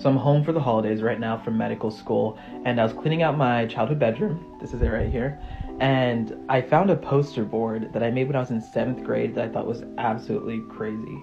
So 0.00 0.08
I'm 0.08 0.16
home 0.16 0.42
for 0.42 0.52
the 0.52 0.60
holidays 0.60 1.02
right 1.02 1.20
now 1.20 1.36
from 1.36 1.58
medical 1.58 1.90
school, 1.90 2.38
and 2.64 2.80
I 2.80 2.84
was 2.84 2.94
cleaning 2.94 3.22
out 3.22 3.36
my 3.36 3.66
childhood 3.66 3.98
bedroom. 3.98 4.56
This 4.58 4.72
is 4.72 4.80
it 4.80 4.88
right 4.88 5.10
here. 5.10 5.38
And 5.78 6.34
I 6.48 6.62
found 6.62 6.88
a 6.88 6.96
poster 6.96 7.44
board 7.44 7.92
that 7.92 8.02
I 8.02 8.10
made 8.10 8.26
when 8.26 8.34
I 8.34 8.40
was 8.40 8.50
in 8.50 8.62
seventh 8.62 9.04
grade 9.04 9.34
that 9.34 9.44
I 9.44 9.48
thought 9.52 9.66
was 9.66 9.82
absolutely 9.98 10.62
crazy. 10.70 11.22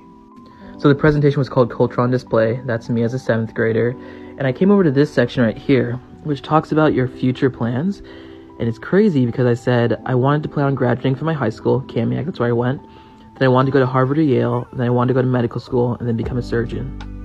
So 0.77 0.89
the 0.89 0.95
presentation 0.95 1.39
was 1.39 1.49
called 1.49 1.71
Culture 1.71 2.01
on 2.01 2.11
Display. 2.11 2.61
That's 2.65 2.87
me 2.87 3.01
as 3.01 3.15
a 3.15 3.19
seventh 3.19 3.55
grader. 3.55 3.95
And 4.37 4.45
I 4.45 4.51
came 4.51 4.69
over 4.69 4.83
to 4.83 4.91
this 4.91 5.11
section 5.11 5.43
right 5.43 5.57
here, 5.57 5.93
which 6.23 6.43
talks 6.43 6.71
about 6.71 6.93
your 6.93 7.07
future 7.07 7.49
plans. 7.49 8.03
And 8.59 8.69
it's 8.69 8.77
crazy 8.77 9.25
because 9.25 9.47
I 9.47 9.55
said 9.55 9.99
I 10.05 10.13
wanted 10.13 10.43
to 10.43 10.49
plan 10.49 10.67
on 10.67 10.75
graduating 10.75 11.15
from 11.15 11.25
my 11.25 11.33
high 11.33 11.49
school, 11.49 11.81
Kamiak, 11.81 12.25
that's 12.25 12.39
where 12.39 12.49
I 12.49 12.51
went. 12.51 12.83
Then 13.39 13.45
I 13.45 13.47
wanted 13.47 13.67
to 13.67 13.71
go 13.71 13.79
to 13.79 13.87
Harvard 13.87 14.19
or 14.19 14.21
Yale. 14.21 14.67
Then 14.71 14.85
I 14.85 14.91
wanted 14.91 15.07
to 15.07 15.13
go 15.15 15.23
to 15.23 15.27
medical 15.27 15.59
school 15.59 15.95
and 15.95 16.07
then 16.07 16.15
become 16.15 16.37
a 16.37 16.43
surgeon. 16.43 17.16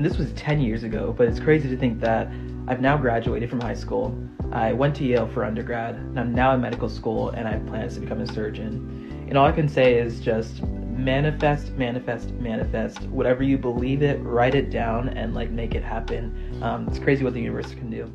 And 0.00 0.10
this 0.10 0.16
was 0.16 0.32
10 0.32 0.62
years 0.62 0.82
ago, 0.82 1.14
but 1.14 1.28
it's 1.28 1.38
crazy 1.38 1.68
to 1.68 1.76
think 1.76 2.00
that 2.00 2.26
I've 2.66 2.80
now 2.80 2.96
graduated 2.96 3.50
from 3.50 3.60
high 3.60 3.74
school. 3.74 4.18
I 4.50 4.72
went 4.72 4.96
to 4.96 5.04
Yale 5.04 5.28
for 5.28 5.44
undergrad, 5.44 5.96
and 5.96 6.18
I'm 6.18 6.34
now 6.34 6.54
in 6.54 6.62
medical 6.62 6.88
school, 6.88 7.28
and 7.28 7.46
I 7.46 7.50
have 7.52 7.66
plans 7.66 7.96
to 7.96 8.00
become 8.00 8.18
a 8.22 8.26
surgeon. 8.26 9.26
And 9.28 9.36
all 9.36 9.44
I 9.44 9.52
can 9.52 9.68
say 9.68 9.98
is 9.98 10.18
just 10.18 10.62
manifest, 10.62 11.72
manifest, 11.72 12.32
manifest. 12.32 13.02
Whatever 13.08 13.42
you 13.42 13.58
believe 13.58 14.00
it, 14.00 14.18
write 14.22 14.54
it 14.54 14.70
down, 14.70 15.10
and 15.10 15.34
like 15.34 15.50
make 15.50 15.74
it 15.74 15.84
happen. 15.84 16.58
Um, 16.62 16.88
it's 16.88 16.98
crazy 16.98 17.22
what 17.22 17.34
the 17.34 17.40
universe 17.42 17.74
can 17.74 17.90
do. 17.90 18.10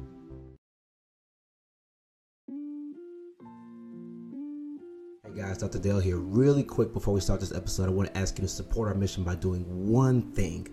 Hey 5.23 5.39
guys, 5.39 5.59
Dr. 5.59 5.77
Dale 5.77 5.99
here. 5.99 6.17
Really 6.17 6.63
quick 6.63 6.93
before 6.93 7.13
we 7.13 7.21
start 7.21 7.41
this 7.41 7.53
episode, 7.53 7.89
I 7.89 7.91
want 7.91 8.11
to 8.11 8.17
ask 8.17 8.39
you 8.39 8.41
to 8.41 8.47
support 8.47 8.87
our 8.87 8.95
mission 8.95 9.23
by 9.23 9.35
doing 9.35 9.65
one 9.87 10.31
thing 10.31 10.67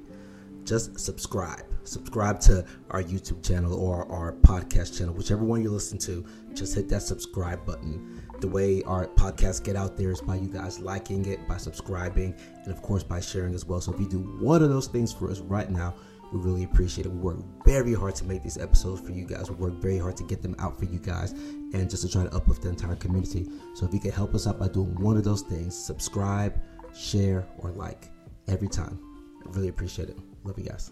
just 0.72 0.98
subscribe. 0.98 1.64
Subscribe 1.84 2.40
to 2.40 2.64
our 2.92 3.02
YouTube 3.02 3.46
channel 3.46 3.74
or 3.74 4.10
our 4.10 4.32
podcast 4.32 4.96
channel, 4.96 5.12
whichever 5.12 5.44
one 5.44 5.62
you 5.62 5.70
listen 5.70 5.98
to. 5.98 6.24
Just 6.54 6.74
hit 6.74 6.88
that 6.88 7.02
subscribe 7.02 7.66
button. 7.66 8.22
The 8.40 8.48
way 8.48 8.82
our 8.84 9.06
podcasts 9.08 9.62
get 9.62 9.76
out 9.76 9.98
there 9.98 10.10
is 10.10 10.22
by 10.22 10.36
you 10.36 10.48
guys 10.48 10.78
liking 10.78 11.26
it, 11.26 11.46
by 11.46 11.58
subscribing, 11.58 12.34
and 12.64 12.72
of 12.72 12.80
course 12.80 13.02
by 13.02 13.20
sharing 13.20 13.52
as 13.54 13.66
well. 13.66 13.82
So 13.82 13.92
if 13.92 14.00
you 14.00 14.08
do 14.08 14.20
one 14.40 14.62
of 14.62 14.70
those 14.70 14.86
things 14.86 15.12
for 15.12 15.30
us 15.30 15.40
right 15.40 15.68
now, 15.68 15.94
we 16.32 16.40
really 16.40 16.64
appreciate 16.64 17.04
it. 17.04 17.12
We 17.12 17.18
work 17.18 17.36
very 17.66 17.92
hard 17.92 18.14
to 18.14 18.24
make 18.24 18.42
these 18.42 18.56
episodes 18.56 19.02
for 19.02 19.12
you 19.12 19.26
guys. 19.26 19.50
We 19.50 19.56
work 19.56 19.74
very 19.74 19.98
hard 19.98 20.16
to 20.16 20.24
get 20.24 20.40
them 20.40 20.56
out 20.58 20.78
for 20.78 20.86
you 20.86 21.00
guys 21.00 21.32
and 21.32 21.90
just 21.90 22.00
to 22.04 22.08
try 22.08 22.24
to 22.24 22.34
uplift 22.34 22.62
the 22.62 22.70
entire 22.70 22.96
community. 22.96 23.46
So 23.74 23.84
if 23.84 23.92
you 23.92 24.00
could 24.00 24.14
help 24.14 24.34
us 24.34 24.46
out 24.46 24.58
by 24.58 24.68
doing 24.68 24.94
one 24.94 25.18
of 25.18 25.24
those 25.24 25.42
things, 25.42 25.76
subscribe, 25.76 26.58
share, 26.96 27.46
or 27.58 27.72
like 27.72 28.10
every 28.48 28.68
time. 28.68 28.98
I 29.44 29.50
really 29.50 29.68
appreciate 29.68 30.08
it. 30.08 30.16
Love 30.44 30.58
you 30.58 30.64
guys. 30.64 30.90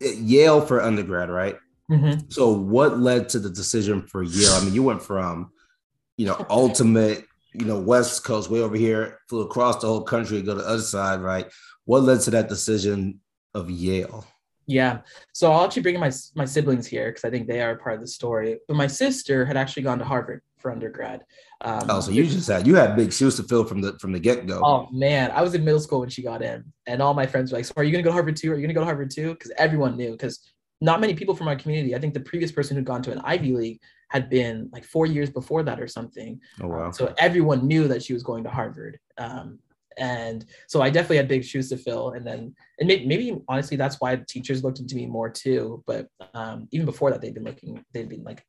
Yale 0.00 0.60
for 0.60 0.82
undergrad, 0.82 1.30
right? 1.30 1.56
Mm-hmm. 1.90 2.30
So, 2.30 2.50
what 2.52 2.98
led 2.98 3.28
to 3.30 3.38
the 3.38 3.50
decision 3.50 4.02
for 4.02 4.22
Yale? 4.22 4.52
I 4.52 4.64
mean, 4.64 4.74
you 4.74 4.82
went 4.82 5.02
from, 5.02 5.52
you 6.16 6.26
know, 6.26 6.44
ultimate, 6.48 7.24
you 7.52 7.66
know, 7.66 7.80
West 7.80 8.24
Coast 8.24 8.50
way 8.50 8.60
over 8.60 8.76
here, 8.76 9.18
flew 9.28 9.42
across 9.42 9.80
the 9.80 9.86
whole 9.86 10.02
country 10.02 10.40
to 10.40 10.46
go 10.46 10.54
to 10.54 10.62
the 10.62 10.68
other 10.68 10.82
side, 10.82 11.20
right? 11.20 11.46
What 11.84 12.02
led 12.02 12.20
to 12.22 12.30
that 12.32 12.48
decision 12.48 13.20
of 13.54 13.70
Yale? 13.70 14.24
Yeah. 14.66 15.00
So 15.32 15.52
I'll 15.52 15.64
actually 15.64 15.82
bring 15.82 15.96
in 15.96 16.00
my 16.00 16.12
my 16.34 16.44
siblings 16.44 16.86
here 16.86 17.10
because 17.10 17.24
I 17.24 17.30
think 17.30 17.46
they 17.46 17.60
are 17.60 17.76
part 17.76 17.96
of 17.96 18.00
the 18.00 18.06
story. 18.06 18.58
But 18.68 18.76
my 18.76 18.86
sister 18.86 19.44
had 19.44 19.56
actually 19.56 19.82
gone 19.82 19.98
to 19.98 20.04
Harvard 20.04 20.42
for 20.62 20.70
undergrad. 20.70 21.24
Um, 21.60 21.82
oh, 21.88 22.00
so 22.00 22.10
you 22.10 22.24
just 22.24 22.48
had 22.48 22.66
you 22.66 22.74
had 22.74 22.96
big 22.96 23.12
shoes 23.12 23.36
to 23.36 23.42
fill 23.42 23.64
from 23.64 23.80
the 23.80 23.98
from 23.98 24.12
the 24.12 24.20
get 24.20 24.46
go. 24.46 24.62
Oh 24.64 24.88
man, 24.92 25.30
I 25.32 25.42
was 25.42 25.54
in 25.54 25.64
middle 25.64 25.80
school 25.80 26.00
when 26.00 26.08
she 26.08 26.22
got 26.22 26.40
in, 26.42 26.64
and 26.86 27.02
all 27.02 27.12
my 27.12 27.26
friends 27.26 27.52
were 27.52 27.58
like, 27.58 27.66
"So 27.66 27.74
are 27.76 27.84
you 27.84 27.92
gonna 27.92 28.02
go 28.02 28.10
to 28.10 28.14
Harvard 28.14 28.36
too? 28.36 28.52
Are 28.52 28.56
you 28.56 28.62
gonna 28.62 28.74
go 28.74 28.80
to 28.80 28.86
Harvard 28.86 29.10
too?" 29.10 29.32
Because 29.34 29.52
everyone 29.58 29.96
knew. 29.96 30.12
Because 30.12 30.40
not 30.80 31.00
many 31.00 31.14
people 31.14 31.34
from 31.34 31.48
our 31.48 31.56
community. 31.56 31.94
I 31.94 31.98
think 31.98 32.14
the 32.14 32.20
previous 32.20 32.50
person 32.50 32.76
who'd 32.76 32.86
gone 32.86 33.02
to 33.02 33.12
an 33.12 33.20
Ivy 33.24 33.52
League 33.52 33.80
had 34.08 34.28
been 34.30 34.68
like 34.72 34.84
four 34.84 35.06
years 35.06 35.30
before 35.30 35.62
that 35.64 35.80
or 35.80 35.88
something. 35.88 36.40
Oh 36.62 36.68
wow! 36.68 36.86
Um, 36.86 36.92
so 36.92 37.12
everyone 37.18 37.66
knew 37.66 37.88
that 37.88 38.02
she 38.02 38.12
was 38.14 38.22
going 38.22 38.44
to 38.44 38.50
Harvard. 38.50 38.98
Um, 39.18 39.58
and 39.98 40.44
so 40.66 40.82
I 40.82 40.90
definitely 40.90 41.18
had 41.18 41.28
big 41.28 41.44
shoes 41.44 41.68
to 41.70 41.76
fill. 41.76 42.10
And 42.10 42.26
then, 42.26 42.54
and 42.78 42.88
maybe, 42.88 43.06
maybe 43.06 43.38
honestly, 43.48 43.76
that's 43.76 44.00
why 44.00 44.16
teachers 44.16 44.64
looked 44.64 44.80
into 44.80 44.96
me 44.96 45.06
more 45.06 45.30
too. 45.30 45.82
But 45.86 46.08
um, 46.34 46.68
even 46.70 46.86
before 46.86 47.10
that, 47.10 47.20
they'd 47.20 47.34
been 47.34 47.44
looking, 47.44 47.84
they'd 47.92 48.08
been 48.08 48.24
like 48.24 48.44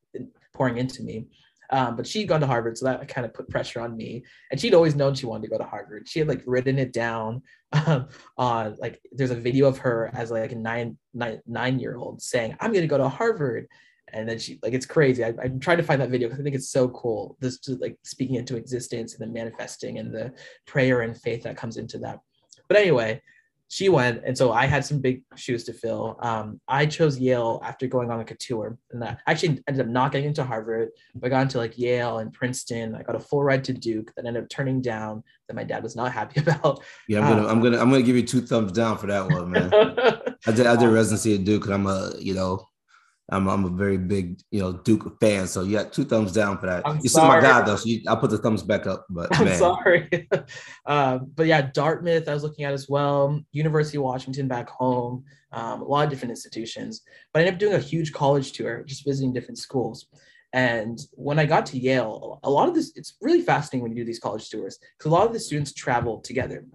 pouring 0.53 0.77
into 0.77 1.03
me. 1.03 1.27
Um, 1.69 1.95
but 1.95 2.05
she'd 2.05 2.27
gone 2.27 2.41
to 2.41 2.47
Harvard, 2.47 2.77
so 2.77 2.85
that 2.85 3.07
kind 3.07 3.25
of 3.25 3.33
put 3.33 3.49
pressure 3.49 3.81
on 3.81 3.95
me. 3.95 4.23
And 4.51 4.59
she'd 4.59 4.73
always 4.73 4.95
known 4.95 5.15
she 5.15 5.25
wanted 5.25 5.43
to 5.43 5.49
go 5.49 5.57
to 5.57 5.63
Harvard. 5.63 6.07
She 6.07 6.19
had 6.19 6.27
like 6.27 6.43
written 6.45 6.77
it 6.77 6.93
down 6.93 7.41
um, 7.87 8.07
on 8.37 8.75
like 8.79 9.01
there's 9.11 9.31
a 9.31 9.35
video 9.35 9.67
of 9.67 9.77
her 9.79 10.11
as 10.13 10.31
like 10.31 10.51
a 10.51 10.55
nine 10.55 10.97
nine 11.13 11.41
nine 11.47 11.79
year 11.79 11.95
old 11.97 12.21
saying, 12.21 12.55
"I'm 12.59 12.71
going 12.71 12.83
to 12.83 12.87
go 12.87 12.97
to 12.97 13.09
Harvard." 13.09 13.67
And 14.11 14.29
then 14.29 14.37
she 14.37 14.59
like 14.61 14.73
it's 14.73 14.85
crazy. 14.85 15.23
I, 15.23 15.33
I'm 15.43 15.59
trying 15.59 15.77
to 15.77 15.83
find 15.83 15.99
that 16.01 16.09
video 16.09 16.27
because 16.27 16.39
I 16.39 16.43
think 16.43 16.55
it's 16.55 16.69
so 16.69 16.89
cool. 16.89 17.37
This 17.39 17.57
just 17.57 17.81
like 17.81 17.97
speaking 18.03 18.35
into 18.35 18.57
existence 18.57 19.15
and 19.15 19.21
the 19.21 19.33
manifesting 19.33 19.97
and 19.97 20.13
the 20.13 20.33
prayer 20.67 21.01
and 21.01 21.19
faith 21.19 21.43
that 21.43 21.57
comes 21.57 21.77
into 21.77 21.97
that. 21.99 22.19
But 22.67 22.77
anyway, 22.77 23.21
she 23.73 23.89
went, 23.89 24.21
and 24.23 24.37
so 24.37 24.51
I 24.51 24.67
had 24.67 24.85
some 24.85 24.99
big 24.99 25.23
shoes 25.35 25.63
to 25.63 25.73
fill. 25.73 26.19
Um, 26.19 26.61
I 26.67 26.85
chose 26.85 27.17
Yale 27.17 27.59
after 27.65 27.87
going 27.87 28.11
on 28.11 28.19
like 28.19 28.29
a 28.29 28.35
tour, 28.35 28.77
and 28.91 29.01
that 29.01 29.21
actually 29.25 29.63
ended 29.67 29.87
up 29.87 29.87
not 29.87 30.11
getting 30.11 30.27
into 30.27 30.43
Harvard. 30.43 30.89
But 31.15 31.25
I 31.25 31.29
got 31.31 31.41
into 31.41 31.57
like 31.57 31.75
Yale 31.75 32.19
and 32.19 32.31
Princeton. 32.31 32.93
I 32.93 33.01
got 33.01 33.15
a 33.15 33.19
full 33.19 33.43
ride 33.43 33.63
to 33.63 33.73
Duke 33.73 34.13
that 34.15 34.27
ended 34.27 34.43
up 34.43 34.49
turning 34.49 34.79
down 34.79 35.23
that 35.47 35.55
my 35.55 35.63
dad 35.63 35.81
was 35.81 35.95
not 35.95 36.11
happy 36.11 36.39
about. 36.47 36.83
Yeah, 37.07 37.21
I'm 37.21 37.29
gonna, 37.29 37.41
um, 37.41 37.49
I'm 37.49 37.63
gonna, 37.63 37.79
I'm 37.79 37.89
gonna 37.89 38.03
give 38.03 38.15
you 38.15 38.21
two 38.21 38.41
thumbs 38.41 38.73
down 38.73 38.99
for 38.99 39.07
that 39.07 39.25
one, 39.27 39.49
man. 39.49 39.73
I 40.45 40.51
did, 40.51 40.67
I 40.67 40.75
did 40.75 40.89
residency 40.89 41.33
at 41.33 41.43
Duke, 41.43 41.65
and 41.65 41.73
I'm 41.73 41.87
a, 41.87 42.13
you 42.19 42.35
know, 42.35 42.67
I'm, 43.33 43.47
I'm 43.47 43.65
a 43.65 43.69
very 43.69 43.97
big, 43.97 44.39
you 44.51 44.59
know, 44.61 44.73
Duke 44.73 45.19
fan. 45.19 45.47
So 45.47 45.65
got 45.65 45.91
two 45.91 46.05
thumbs 46.05 46.31
down 46.31 46.57
for 46.59 46.67
that. 46.67 46.87
I'm 46.87 46.99
you 47.01 47.09
sorry. 47.09 47.41
see 47.41 47.47
my 47.47 47.51
guy 47.51 47.61
though, 47.61 47.75
so 47.75 47.85
you, 47.85 48.01
I'll 48.07 48.17
put 48.17 48.29
the 48.29 48.37
thumbs 48.37 48.63
back 48.63 48.85
up. 48.85 49.05
But 49.09 49.35
I'm 49.37 49.45
man. 49.45 49.57
sorry. 49.57 50.29
um, 50.85 51.31
but 51.35 51.47
yeah, 51.47 51.69
Dartmouth 51.73 52.27
I 52.27 52.33
was 52.33 52.43
looking 52.43 52.65
at 52.65 52.73
as 52.73 52.87
well. 52.87 53.41
University 53.51 53.97
of 53.97 54.03
Washington 54.03 54.47
back 54.47 54.69
home. 54.69 55.23
Um, 55.51 55.81
a 55.81 55.85
lot 55.85 56.05
of 56.05 56.09
different 56.09 56.31
institutions. 56.31 57.01
But 57.31 57.39
I 57.39 57.45
ended 57.45 57.55
up 57.55 57.59
doing 57.59 57.73
a 57.73 57.79
huge 57.79 58.11
college 58.11 58.53
tour, 58.53 58.83
just 58.83 59.05
visiting 59.05 59.33
different 59.33 59.57
schools. 59.57 60.07
And 60.53 60.99
when 61.13 61.39
I 61.39 61.45
got 61.45 61.65
to 61.67 61.79
Yale, 61.79 62.39
a 62.43 62.49
lot 62.49 62.69
of 62.69 62.75
this, 62.75 62.91
it's 62.95 63.17
really 63.21 63.41
fascinating 63.41 63.81
when 63.81 63.91
you 63.91 64.03
do 64.03 64.05
these 64.05 64.19
college 64.19 64.49
tours 64.49 64.77
because 64.97 65.11
a 65.11 65.13
lot 65.13 65.25
of 65.25 65.33
the 65.33 65.39
students 65.39 65.73
travel 65.73 66.21
together. 66.21 66.65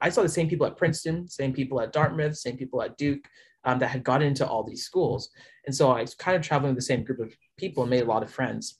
I 0.00 0.08
saw 0.08 0.22
the 0.22 0.28
same 0.28 0.48
people 0.48 0.66
at 0.66 0.76
Princeton, 0.76 1.28
same 1.28 1.52
people 1.52 1.80
at 1.80 1.92
Dartmouth, 1.92 2.36
same 2.36 2.56
people 2.56 2.82
at 2.82 2.96
Duke, 2.96 3.28
um, 3.64 3.78
that 3.78 3.88
had 3.88 4.04
gotten 4.04 4.26
into 4.26 4.46
all 4.46 4.62
these 4.62 4.84
schools. 4.84 5.30
And 5.66 5.74
so 5.74 5.90
I 5.90 6.00
was 6.00 6.14
kind 6.14 6.36
of 6.36 6.42
traveling 6.42 6.74
with 6.74 6.78
the 6.78 6.86
same 6.86 7.04
group 7.04 7.20
of 7.20 7.36
people 7.56 7.82
and 7.82 7.90
made 7.90 8.02
a 8.02 8.06
lot 8.06 8.22
of 8.22 8.30
friends. 8.30 8.78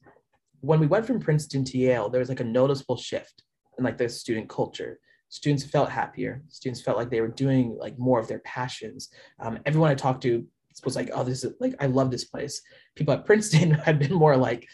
When 0.60 0.80
we 0.80 0.86
went 0.86 1.06
from 1.06 1.20
Princeton 1.20 1.64
to 1.64 1.78
Yale, 1.78 2.08
there 2.08 2.20
was 2.20 2.28
like 2.28 2.40
a 2.40 2.44
noticeable 2.44 2.96
shift 2.96 3.42
in 3.76 3.84
like 3.84 3.98
the 3.98 4.08
student 4.08 4.48
culture. 4.48 4.98
Students 5.28 5.64
felt 5.64 5.90
happier. 5.90 6.42
Students 6.48 6.80
felt 6.80 6.96
like 6.96 7.10
they 7.10 7.20
were 7.20 7.28
doing 7.28 7.76
like 7.78 7.98
more 7.98 8.18
of 8.18 8.28
their 8.28 8.40
passions. 8.40 9.10
Um, 9.38 9.58
everyone 9.66 9.90
I 9.90 9.94
talked 9.94 10.22
to 10.22 10.46
was 10.84 10.96
like, 10.96 11.10
"Oh, 11.12 11.22
this 11.22 11.44
is 11.44 11.54
like 11.60 11.74
I 11.80 11.86
love 11.86 12.10
this 12.10 12.24
place." 12.24 12.62
People 12.94 13.14
at 13.14 13.26
Princeton 13.26 13.70
had 13.86 13.98
been 13.98 14.14
more 14.14 14.36
like, 14.36 14.66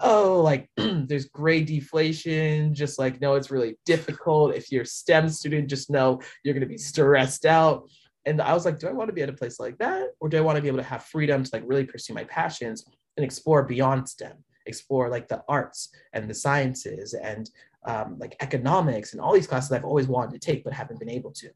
"Oh, 0.00 0.40
like 0.40 0.70
there's 0.76 1.26
grade 1.26 1.66
deflation." 1.66 2.72
Just 2.72 2.98
like, 2.98 3.20
no, 3.20 3.34
it's 3.34 3.50
really 3.50 3.76
difficult. 3.84 4.54
If 4.54 4.72
you're 4.72 4.86
STEM 4.86 5.28
student, 5.28 5.68
just 5.68 5.90
know 5.90 6.22
you're 6.42 6.54
going 6.54 6.66
to 6.66 6.66
be 6.66 6.78
stressed 6.78 7.44
out 7.44 7.90
and 8.26 8.42
I 8.42 8.52
was 8.52 8.64
like, 8.64 8.78
do 8.78 8.88
I 8.88 8.92
want 8.92 9.08
to 9.08 9.14
be 9.14 9.22
at 9.22 9.28
a 9.28 9.32
place 9.32 9.58
like 9.58 9.78
that? 9.78 10.08
Or 10.20 10.28
do 10.28 10.36
I 10.36 10.42
want 10.42 10.56
to 10.56 10.62
be 10.62 10.68
able 10.68 10.78
to 10.78 10.84
have 10.84 11.04
freedom 11.04 11.42
to 11.44 11.50
like 11.52 11.62
really 11.66 11.84
pursue 11.84 12.14
my 12.14 12.24
passions 12.24 12.84
and 13.16 13.24
explore 13.24 13.62
beyond 13.62 14.08
STEM, 14.08 14.36
explore 14.66 15.08
like 15.08 15.28
the 15.28 15.42
arts 15.48 15.90
and 16.12 16.28
the 16.28 16.34
sciences 16.34 17.14
and 17.14 17.50
um, 17.86 18.16
like 18.18 18.36
economics 18.40 19.12
and 19.12 19.20
all 19.20 19.32
these 19.32 19.46
classes 19.46 19.72
I've 19.72 19.84
always 19.84 20.08
wanted 20.08 20.40
to 20.40 20.46
take 20.46 20.64
but 20.64 20.72
haven't 20.72 21.00
been 21.00 21.08
able 21.08 21.32
to. 21.32 21.48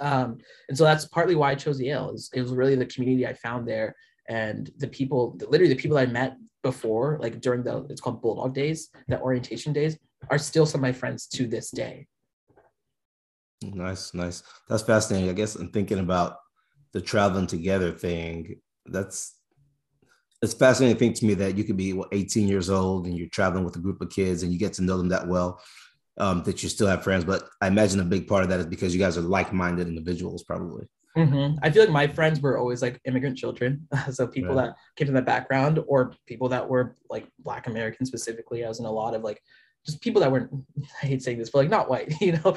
Um, 0.00 0.38
and 0.68 0.76
so 0.76 0.84
that's 0.84 1.04
partly 1.06 1.34
why 1.34 1.52
I 1.52 1.54
chose 1.54 1.80
Yale. 1.80 2.08
It 2.08 2.12
was, 2.12 2.30
it 2.34 2.42
was 2.42 2.52
really 2.52 2.74
the 2.74 2.86
community 2.86 3.26
I 3.26 3.34
found 3.34 3.68
there 3.68 3.94
and 4.28 4.70
the 4.78 4.88
people, 4.88 5.38
literally 5.48 5.72
the 5.72 5.80
people 5.80 5.98
I 5.98 6.06
met 6.06 6.36
before, 6.62 7.18
like 7.20 7.40
during 7.40 7.62
the, 7.62 7.86
it's 7.90 8.00
called 8.00 8.22
Bulldog 8.22 8.54
Days, 8.54 8.88
the 9.06 9.20
orientation 9.20 9.72
days, 9.72 9.98
are 10.30 10.38
still 10.38 10.64
some 10.66 10.80
of 10.80 10.82
my 10.82 10.92
friends 10.92 11.26
to 11.28 11.46
this 11.46 11.70
day. 11.70 12.06
Nice, 13.72 14.14
nice. 14.14 14.42
That's 14.68 14.82
fascinating. 14.82 15.30
I 15.30 15.32
guess 15.32 15.56
I'm 15.56 15.70
thinking 15.70 15.98
about 15.98 16.38
the 16.92 17.00
traveling 17.00 17.46
together 17.46 17.92
thing. 17.92 18.60
That's 18.86 19.36
it's 20.42 20.54
fascinating 20.54 20.98
thing 20.98 21.12
to 21.14 21.24
me 21.24 21.34
that 21.34 21.56
you 21.56 21.64
could 21.64 21.76
be 21.76 21.92
what, 21.94 22.08
18 22.12 22.48
years 22.48 22.68
old 22.68 23.06
and 23.06 23.16
you're 23.16 23.28
traveling 23.28 23.64
with 23.64 23.76
a 23.76 23.80
group 23.80 24.00
of 24.00 24.10
kids 24.10 24.42
and 24.42 24.52
you 24.52 24.58
get 24.58 24.74
to 24.74 24.82
know 24.82 24.98
them 24.98 25.08
that 25.08 25.26
well 25.26 25.60
um, 26.18 26.42
that 26.44 26.62
you 26.62 26.68
still 26.68 26.86
have 26.86 27.02
friends. 27.02 27.24
But 27.24 27.48
I 27.60 27.68
imagine 27.68 28.00
a 28.00 28.04
big 28.04 28.28
part 28.28 28.42
of 28.42 28.50
that 28.50 28.60
is 28.60 28.66
because 28.66 28.94
you 28.94 29.00
guys 29.00 29.16
are 29.16 29.22
like-minded 29.22 29.88
individuals, 29.88 30.44
probably. 30.44 30.86
Mm-hmm. 31.16 31.58
I 31.62 31.70
feel 31.70 31.82
like 31.82 31.92
my 31.92 32.08
friends 32.08 32.40
were 32.40 32.58
always 32.58 32.82
like 32.82 33.00
immigrant 33.04 33.38
children, 33.38 33.86
so 34.10 34.26
people 34.26 34.54
right. 34.54 34.66
that 34.66 34.76
came 34.96 35.06
from 35.06 35.14
that 35.14 35.26
background 35.26 35.78
or 35.86 36.12
people 36.26 36.48
that 36.48 36.68
were 36.68 36.96
like 37.08 37.28
Black 37.38 37.68
American 37.68 38.04
specifically. 38.04 38.64
I 38.64 38.68
was 38.68 38.80
in 38.80 38.86
a 38.86 38.90
lot 38.90 39.14
of 39.14 39.22
like 39.22 39.40
just 39.84 40.00
people 40.00 40.20
that 40.20 40.30
weren't 40.30 40.50
i 41.02 41.06
hate 41.06 41.22
saying 41.22 41.38
this 41.38 41.50
but 41.50 41.58
like 41.58 41.70
not 41.70 41.88
white 41.88 42.12
you 42.20 42.32
know 42.32 42.56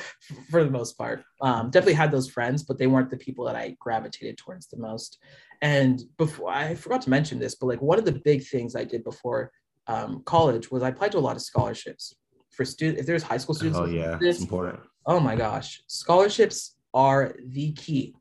for 0.49 0.63
the 0.63 0.71
most 0.71 0.97
part. 0.97 1.23
Um, 1.41 1.69
definitely 1.69 1.93
had 1.93 2.11
those 2.11 2.29
friends 2.29 2.63
but 2.63 2.77
they 2.77 2.87
weren't 2.87 3.09
the 3.09 3.17
people 3.17 3.45
that 3.45 3.55
i 3.55 3.75
gravitated 3.79 4.37
towards 4.37 4.67
the 4.67 4.77
most. 4.77 5.19
And 5.61 6.03
before 6.17 6.51
i 6.51 6.75
forgot 6.75 7.01
to 7.03 7.09
mention 7.09 7.39
this 7.39 7.55
but 7.55 7.67
like 7.67 7.81
one 7.81 7.99
of 7.99 8.05
the 8.05 8.11
big 8.11 8.45
things 8.45 8.75
i 8.75 8.83
did 8.83 9.03
before 9.03 9.51
um, 9.87 10.21
college 10.25 10.69
was 10.69 10.83
i 10.83 10.89
applied 10.89 11.11
to 11.13 11.17
a 11.17 11.19
lot 11.19 11.35
of 11.35 11.41
scholarships 11.41 12.15
for 12.51 12.65
students 12.65 12.99
if 12.99 13.07
there's 13.07 13.23
high 13.23 13.37
school 13.37 13.55
students 13.55 13.79
oh 13.79 13.85
yeah 13.85 14.17
this, 14.19 14.35
it's 14.35 14.43
important. 14.43 14.79
oh 15.05 15.19
my 15.19 15.35
gosh 15.35 15.81
scholarships 15.87 16.75
are 16.93 17.35
the 17.47 17.71
key 17.73 18.13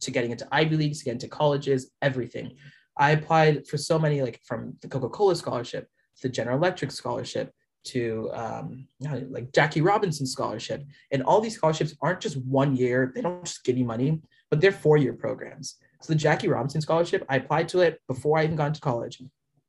to 0.00 0.10
getting 0.10 0.30
into 0.30 0.46
ivy 0.52 0.76
leagues 0.76 0.98
to 0.98 1.04
get 1.04 1.12
into 1.12 1.28
colleges 1.28 1.90
everything. 2.02 2.56
I 2.96 3.12
applied 3.12 3.66
for 3.66 3.78
so 3.78 3.98
many 3.98 4.22
like 4.22 4.40
from 4.44 4.76
the 4.82 4.88
coca-cola 4.88 5.36
scholarship 5.36 5.88
the 6.22 6.28
general 6.28 6.58
electric 6.58 6.90
scholarship 6.90 7.52
to 7.84 8.30
um, 8.32 8.86
like 9.00 9.52
Jackie 9.52 9.80
Robinson 9.80 10.26
scholarship. 10.26 10.84
And 11.10 11.22
all 11.22 11.40
these 11.40 11.54
scholarships 11.54 11.94
aren't 12.00 12.20
just 12.20 12.36
one 12.36 12.76
year, 12.76 13.12
they 13.14 13.22
don't 13.22 13.44
just 13.44 13.64
give 13.64 13.78
you 13.78 13.84
money, 13.84 14.20
but 14.50 14.60
they're 14.60 14.72
four 14.72 14.96
year 14.96 15.12
programs. 15.12 15.76
So 16.02 16.12
the 16.12 16.18
Jackie 16.18 16.48
Robinson 16.48 16.80
scholarship, 16.80 17.24
I 17.28 17.36
applied 17.36 17.68
to 17.70 17.80
it 17.80 18.00
before 18.06 18.38
I 18.38 18.44
even 18.44 18.56
got 18.56 18.68
into 18.68 18.80
college. 18.80 19.22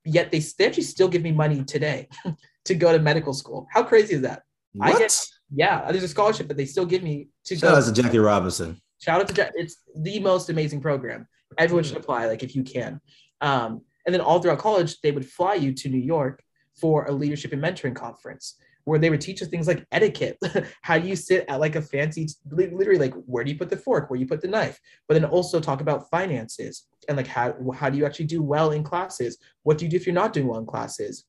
Yet 0.05 0.31
they, 0.31 0.39
they 0.39 0.65
actually 0.65 0.83
still 0.83 1.07
give 1.07 1.21
me 1.21 1.31
money 1.31 1.63
today 1.63 2.07
to 2.65 2.75
go 2.75 2.91
to 2.91 2.99
medical 2.99 3.33
school. 3.33 3.67
How 3.71 3.83
crazy 3.83 4.15
is 4.15 4.21
that? 4.21 4.43
What? 4.73 4.95
I 4.95 4.99
get, 4.99 5.25
yeah, 5.53 5.91
there's 5.91 6.03
a 6.03 6.07
scholarship 6.07 6.47
that 6.47 6.57
they 6.57 6.65
still 6.65 6.85
give 6.85 7.03
me 7.03 7.29
to 7.45 7.55
Shout 7.55 7.71
go. 7.71 7.77
out 7.77 7.95
to 7.95 8.01
Jackie 8.01 8.19
Robinson. 8.19 8.79
Shout 9.01 9.21
out 9.21 9.27
to 9.27 9.33
Jackie. 9.33 9.53
It's 9.55 9.77
the 9.95 10.19
most 10.19 10.49
amazing 10.49 10.81
program. 10.81 11.27
Everyone 11.57 11.83
should 11.83 11.97
apply, 11.97 12.27
like 12.27 12.43
if 12.43 12.55
you 12.55 12.63
can. 12.63 13.01
Um, 13.41 13.81
and 14.05 14.13
then 14.13 14.21
all 14.21 14.39
throughout 14.39 14.59
college, 14.59 14.99
they 15.01 15.11
would 15.11 15.25
fly 15.25 15.55
you 15.55 15.73
to 15.73 15.89
New 15.89 15.99
York 15.99 16.43
for 16.79 17.05
a 17.05 17.11
leadership 17.11 17.53
and 17.53 17.61
mentoring 17.61 17.95
conference 17.95 18.55
where 18.85 18.99
they 18.99 19.09
would 19.09 19.21
teach 19.21 19.41
us 19.41 19.47
things 19.47 19.67
like 19.67 19.85
etiquette. 19.91 20.37
how 20.81 20.97
do 20.97 21.07
you 21.07 21.15
sit 21.15 21.45
at 21.47 21.59
like 21.59 21.75
a 21.75 21.81
fancy, 21.81 22.27
literally 22.49 22.97
like 22.97 23.13
where 23.25 23.43
do 23.43 23.51
you 23.51 23.57
put 23.57 23.69
the 23.69 23.77
fork, 23.77 24.09
where 24.09 24.19
you 24.19 24.25
put 24.25 24.41
the 24.41 24.47
knife, 24.47 24.79
but 25.07 25.13
then 25.13 25.25
also 25.25 25.59
talk 25.59 25.81
about 25.81 26.09
finances 26.09 26.87
and 27.07 27.17
like 27.17 27.27
how 27.27 27.55
how 27.73 27.89
do 27.89 27.97
you 27.97 28.05
actually 28.05 28.25
do 28.25 28.41
well 28.41 28.71
in 28.71 28.83
classes? 28.83 29.37
What 29.63 29.77
do 29.77 29.85
you 29.85 29.91
do 29.91 29.97
if 29.97 30.05
you're 30.05 30.13
not 30.13 30.33
doing 30.33 30.47
well 30.47 30.59
in 30.59 30.65
classes? 30.65 31.25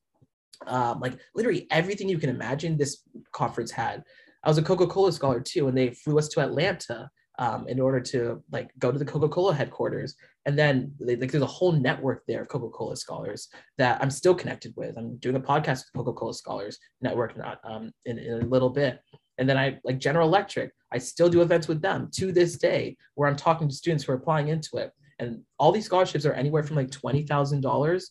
Um, 0.67 0.99
like 0.99 1.17
literally 1.35 1.67
everything 1.71 2.09
you 2.09 2.19
can 2.19 2.29
imagine. 2.29 2.77
This 2.77 3.03
conference 3.31 3.71
had. 3.71 4.03
I 4.43 4.49
was 4.49 4.57
a 4.57 4.63
Coca 4.63 4.87
Cola 4.87 5.11
scholar 5.11 5.39
too, 5.39 5.67
and 5.67 5.77
they 5.77 5.91
flew 5.91 6.17
us 6.17 6.27
to 6.29 6.41
Atlanta 6.41 7.09
um, 7.39 7.67
in 7.67 7.79
order 7.79 7.99
to 7.99 8.43
like 8.51 8.69
go 8.79 8.91
to 8.91 8.99
the 8.99 9.05
Coca 9.05 9.29
Cola 9.29 9.53
headquarters. 9.53 10.15
And 10.45 10.57
then 10.57 10.93
like 10.99 11.31
there's 11.31 11.43
a 11.43 11.47
whole 11.47 11.71
network 11.71 12.23
there 12.27 12.41
of 12.41 12.47
coca-cola 12.47 12.95
scholars 12.95 13.47
that 13.77 14.01
i'm 14.01 14.09
still 14.09 14.33
connected 14.33 14.73
with. 14.75 14.97
I'm 14.97 15.17
doing 15.17 15.35
a 15.35 15.39
podcast 15.39 15.83
with 15.85 15.93
coca-cola 15.95 16.33
scholars 16.33 16.79
network 17.01 17.37
not 17.37 17.59
um, 17.63 17.91
in, 18.05 18.17
in 18.17 18.41
a 18.41 18.45
little 18.45 18.69
bit. 18.69 18.99
And 19.37 19.47
then 19.47 19.57
i 19.57 19.79
like 19.83 19.99
general 19.99 20.27
electric 20.27 20.71
i 20.91 20.97
still 20.97 21.29
do 21.29 21.41
events 21.41 21.67
with 21.67 21.81
them 21.81 22.09
to 22.15 22.31
this 22.31 22.57
day 22.57 22.97
where 23.15 23.29
i'm 23.29 23.35
talking 23.35 23.67
to 23.69 23.75
students 23.75 24.03
who 24.03 24.13
are 24.13 24.15
applying 24.15 24.47
into 24.47 24.77
it. 24.77 24.91
And 25.19 25.41
all 25.59 25.71
these 25.71 25.85
scholarships 25.85 26.25
are 26.25 26.33
anywhere 26.33 26.63
from 26.63 26.77
like 26.77 26.89
$20000 26.89 28.03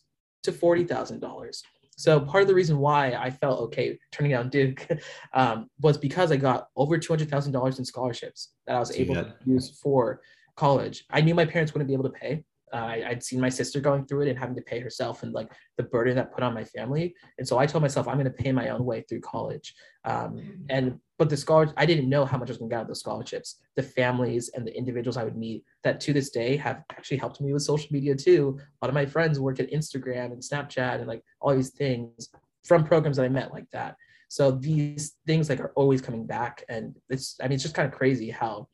to 0.43 0.51
$40000 0.51 1.61
so 2.01 2.19
part 2.19 2.41
of 2.41 2.47
the 2.47 2.55
reason 2.55 2.79
why 2.79 3.13
I 3.13 3.29
felt 3.29 3.59
okay 3.61 3.99
turning 4.11 4.31
down 4.31 4.49
Duke 4.49 4.87
um, 5.33 5.67
was 5.81 5.97
because 5.97 6.31
I 6.31 6.37
got 6.37 6.67
over 6.75 6.97
two 6.97 7.13
hundred 7.13 7.29
thousand 7.29 7.53
dollars 7.53 7.77
in 7.77 7.85
scholarships 7.85 8.53
that 8.65 8.75
I 8.75 8.79
was 8.79 8.95
able 8.97 9.15
to 9.15 9.35
use 9.45 9.79
for 9.81 10.21
college. 10.55 11.05
I 11.11 11.21
knew 11.21 11.35
my 11.35 11.45
parents 11.45 11.73
wouldn't 11.73 11.87
be 11.87 11.93
able 11.93 12.05
to 12.05 12.09
pay. 12.09 12.43
I, 12.77 13.09
would 13.09 13.23
seen 13.23 13.39
my 13.39 13.49
sister 13.49 13.79
going 13.79 14.05
through 14.05 14.21
it 14.21 14.29
and 14.29 14.39
having 14.39 14.55
to 14.55 14.61
pay 14.61 14.79
herself 14.79 15.23
and 15.23 15.33
like 15.33 15.51
the 15.77 15.83
burden 15.83 16.15
that 16.15 16.33
put 16.33 16.43
on 16.43 16.53
my 16.53 16.63
family. 16.63 17.15
And 17.37 17.47
so 17.47 17.57
I 17.57 17.65
told 17.65 17.81
myself 17.81 18.07
I'm 18.07 18.15
going 18.15 18.25
to 18.25 18.31
pay 18.31 18.51
my 18.51 18.69
own 18.69 18.85
way 18.85 19.01
through 19.07 19.21
college. 19.21 19.73
Um, 20.05 20.65
and 20.69 20.99
but 21.19 21.29
the 21.29 21.37
scholars, 21.37 21.71
I 21.77 21.85
didn't 21.85 22.09
know 22.09 22.25
how 22.25 22.37
much 22.37 22.49
I 22.49 22.51
was 22.51 22.57
going 22.57 22.69
to 22.69 22.73
get 22.73 22.79
out 22.79 22.81
of 22.83 22.87
those 22.87 22.99
scholarships. 22.99 23.57
The 23.75 23.83
families 23.83 24.49
and 24.55 24.65
the 24.65 24.75
individuals 24.75 25.17
I 25.17 25.23
would 25.23 25.37
meet 25.37 25.63
that 25.83 25.99
to 26.01 26.13
this 26.13 26.31
day 26.31 26.57
have 26.57 26.83
actually 26.91 27.17
helped 27.17 27.39
me 27.41 27.53
with 27.53 27.61
social 27.61 27.89
media 27.91 28.15
too. 28.15 28.57
A 28.59 28.85
lot 28.85 28.89
of 28.89 28.95
my 28.95 29.05
friends 29.05 29.39
work 29.39 29.59
at 29.59 29.71
Instagram 29.71 30.31
and 30.31 30.41
Snapchat 30.41 30.95
and 30.95 31.07
like 31.07 31.23
all 31.39 31.55
these 31.55 31.69
things 31.69 32.29
from 32.65 32.83
programs 32.83 33.17
that 33.17 33.25
I 33.25 33.29
met 33.29 33.51
like 33.51 33.69
that. 33.71 33.95
So 34.29 34.51
these 34.51 35.17
things 35.27 35.49
like 35.49 35.59
are 35.59 35.73
always 35.75 36.01
coming 36.01 36.25
back, 36.25 36.63
and 36.69 36.95
it's 37.09 37.35
I 37.41 37.49
mean 37.49 37.55
it's 37.55 37.63
just 37.63 37.75
kind 37.75 37.85
of 37.85 37.97
crazy 37.97 38.29
how 38.29 38.69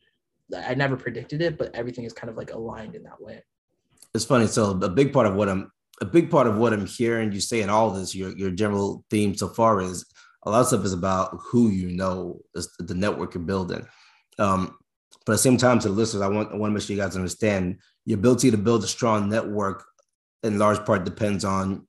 I 0.55 0.75
never 0.75 0.95
predicted 0.95 1.41
it, 1.41 1.57
but 1.57 1.73
everything 1.75 2.05
is 2.05 2.13
kind 2.13 2.29
of 2.29 2.37
like 2.37 2.53
aligned 2.53 2.95
in 2.95 3.03
that 3.03 3.19
way. 3.19 3.41
It's 4.17 4.25
funny. 4.25 4.47
So 4.47 4.71
a 4.71 4.89
big 4.89 5.13
part 5.13 5.27
of 5.27 5.35
what 5.35 5.47
I'm 5.47 5.71
a 6.01 6.05
big 6.05 6.31
part 6.31 6.47
of 6.47 6.57
what 6.57 6.73
I'm 6.73 6.87
hearing 6.87 7.31
you 7.31 7.39
say 7.39 7.61
in 7.61 7.69
all 7.69 7.91
this, 7.91 8.15
your 8.15 8.35
your 8.35 8.49
general 8.49 9.05
theme 9.11 9.35
so 9.35 9.47
far 9.47 9.79
is 9.79 10.05
a 10.43 10.49
lot 10.49 10.61
of 10.61 10.67
stuff 10.67 10.85
is 10.85 10.93
about 10.93 11.37
who 11.39 11.69
you 11.69 11.95
know, 11.95 12.39
the 12.79 12.95
network 12.95 13.35
you're 13.35 13.43
building. 13.43 13.85
Um, 14.39 14.75
but 15.23 15.33
at 15.33 15.35
the 15.35 15.37
same 15.37 15.57
time, 15.57 15.77
to 15.79 15.89
the 15.89 15.93
listeners, 15.93 16.23
I 16.23 16.29
want 16.29 16.51
I 16.51 16.55
want 16.55 16.71
to 16.71 16.73
make 16.73 16.81
sure 16.81 16.95
you 16.95 17.01
guys 17.01 17.15
understand 17.15 17.77
your 18.05 18.17
ability 18.17 18.49
to 18.49 18.57
build 18.57 18.83
a 18.83 18.87
strong 18.87 19.29
network 19.29 19.85
in 20.41 20.57
large 20.57 20.83
part 20.83 21.05
depends 21.05 21.45
on 21.45 21.87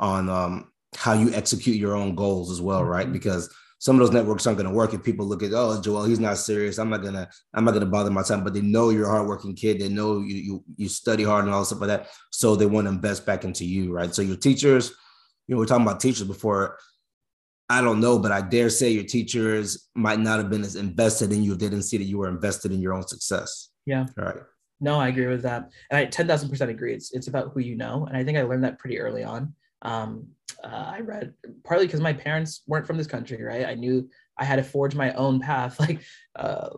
on 0.00 0.28
um, 0.28 0.72
how 0.96 1.12
you 1.12 1.32
execute 1.32 1.76
your 1.76 1.94
own 1.94 2.16
goals 2.16 2.50
as 2.50 2.60
well, 2.60 2.84
right? 2.84 3.04
Mm-hmm. 3.04 3.12
Because 3.12 3.54
some 3.82 3.96
of 3.96 4.06
those 4.06 4.14
networks 4.14 4.46
aren't 4.46 4.58
going 4.58 4.70
to 4.70 4.76
work 4.76 4.94
if 4.94 5.02
people 5.02 5.26
look 5.26 5.42
at 5.42 5.50
oh 5.52 5.80
Joel 5.80 6.04
he's 6.04 6.20
not 6.20 6.38
serious. 6.38 6.78
I'm 6.78 6.88
not 6.88 7.02
gonna 7.02 7.28
I'm 7.52 7.64
not 7.64 7.74
gonna 7.74 7.86
bother 7.86 8.12
my 8.12 8.22
time. 8.22 8.44
But 8.44 8.54
they 8.54 8.60
know 8.60 8.90
you're 8.90 9.08
a 9.08 9.10
hardworking 9.10 9.56
kid. 9.56 9.80
They 9.80 9.88
know 9.88 10.20
you 10.20 10.36
you 10.36 10.64
you 10.76 10.88
study 10.88 11.24
hard 11.24 11.46
and 11.46 11.52
all 11.52 11.62
this 11.62 11.70
stuff 11.70 11.80
like 11.80 11.88
that. 11.88 12.08
So 12.30 12.54
they 12.54 12.64
want 12.64 12.86
to 12.86 12.92
invest 12.92 13.26
back 13.26 13.42
into 13.42 13.64
you 13.64 13.92
right? 13.92 14.14
So 14.14 14.22
your 14.22 14.36
teachers 14.36 14.90
you 15.48 15.56
know 15.56 15.58
we're 15.58 15.66
talking 15.66 15.84
about 15.84 15.98
teachers 15.98 16.28
before. 16.28 16.78
I 17.68 17.80
don't 17.80 17.98
know 17.98 18.20
but 18.20 18.30
I 18.30 18.40
dare 18.40 18.70
say 18.70 18.90
your 18.90 19.02
teachers 19.02 19.88
might 19.96 20.20
not 20.20 20.38
have 20.38 20.48
been 20.48 20.62
as 20.62 20.76
invested 20.76 21.32
in 21.32 21.42
you 21.42 21.54
if 21.54 21.58
they 21.58 21.68
didn't 21.68 21.82
see 21.82 21.96
that 21.98 22.04
you 22.04 22.18
were 22.18 22.28
invested 22.28 22.70
in 22.70 22.80
your 22.80 22.94
own 22.94 23.08
success. 23.08 23.70
Yeah. 23.84 24.06
All 24.16 24.26
right. 24.26 24.42
No 24.80 25.00
I 25.00 25.08
agree 25.08 25.26
with 25.26 25.42
that. 25.42 25.70
And 25.90 25.98
I 25.98 26.06
10,000% 26.06 26.68
agree. 26.68 26.94
It's 26.94 27.12
it's 27.12 27.26
about 27.26 27.50
who 27.52 27.58
you 27.58 27.74
know. 27.74 28.06
And 28.06 28.16
I 28.16 28.22
think 28.22 28.38
I 28.38 28.42
learned 28.42 28.62
that 28.62 28.78
pretty 28.78 29.00
early 29.00 29.24
on 29.24 29.54
um, 29.82 30.28
uh, 30.62 30.92
I 30.96 31.00
read 31.00 31.34
partly 31.64 31.86
because 31.86 32.00
my 32.00 32.12
parents 32.12 32.62
weren't 32.66 32.86
from 32.86 32.96
this 32.96 33.06
country, 33.06 33.42
right? 33.42 33.66
I 33.66 33.74
knew 33.74 34.08
I 34.38 34.44
had 34.44 34.56
to 34.56 34.62
forge 34.62 34.94
my 34.94 35.12
own 35.14 35.40
path. 35.40 35.76
Like, 35.80 36.00
uh, 36.36 36.70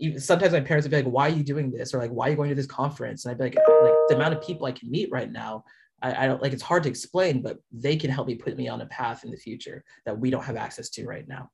even, 0.00 0.18
sometimes 0.18 0.52
my 0.52 0.60
parents 0.60 0.84
would 0.84 0.90
be 0.90 0.96
like, 0.96 1.12
"Why 1.12 1.28
are 1.28 1.32
you 1.32 1.44
doing 1.44 1.70
this?" 1.70 1.94
or 1.94 1.98
like, 1.98 2.10
"Why 2.10 2.26
are 2.26 2.30
you 2.30 2.36
going 2.36 2.48
to 2.48 2.54
this 2.54 2.66
conference?" 2.66 3.24
And 3.24 3.32
I'd 3.32 3.38
be 3.38 3.44
like, 3.44 3.56
"Like 3.56 3.94
the 4.08 4.16
amount 4.16 4.34
of 4.34 4.42
people 4.42 4.66
I 4.66 4.72
can 4.72 4.90
meet 4.90 5.10
right 5.12 5.30
now, 5.30 5.64
I, 6.02 6.24
I 6.24 6.26
don't 6.26 6.42
like. 6.42 6.52
It's 6.52 6.62
hard 6.62 6.82
to 6.84 6.88
explain, 6.88 7.42
but 7.42 7.58
they 7.70 7.96
can 7.96 8.10
help 8.10 8.26
me 8.26 8.34
put 8.34 8.56
me 8.56 8.66
on 8.66 8.80
a 8.80 8.86
path 8.86 9.24
in 9.24 9.30
the 9.30 9.36
future 9.36 9.84
that 10.06 10.18
we 10.18 10.30
don't 10.30 10.44
have 10.44 10.56
access 10.56 10.88
to 10.90 11.06
right 11.06 11.28
now." 11.28 11.50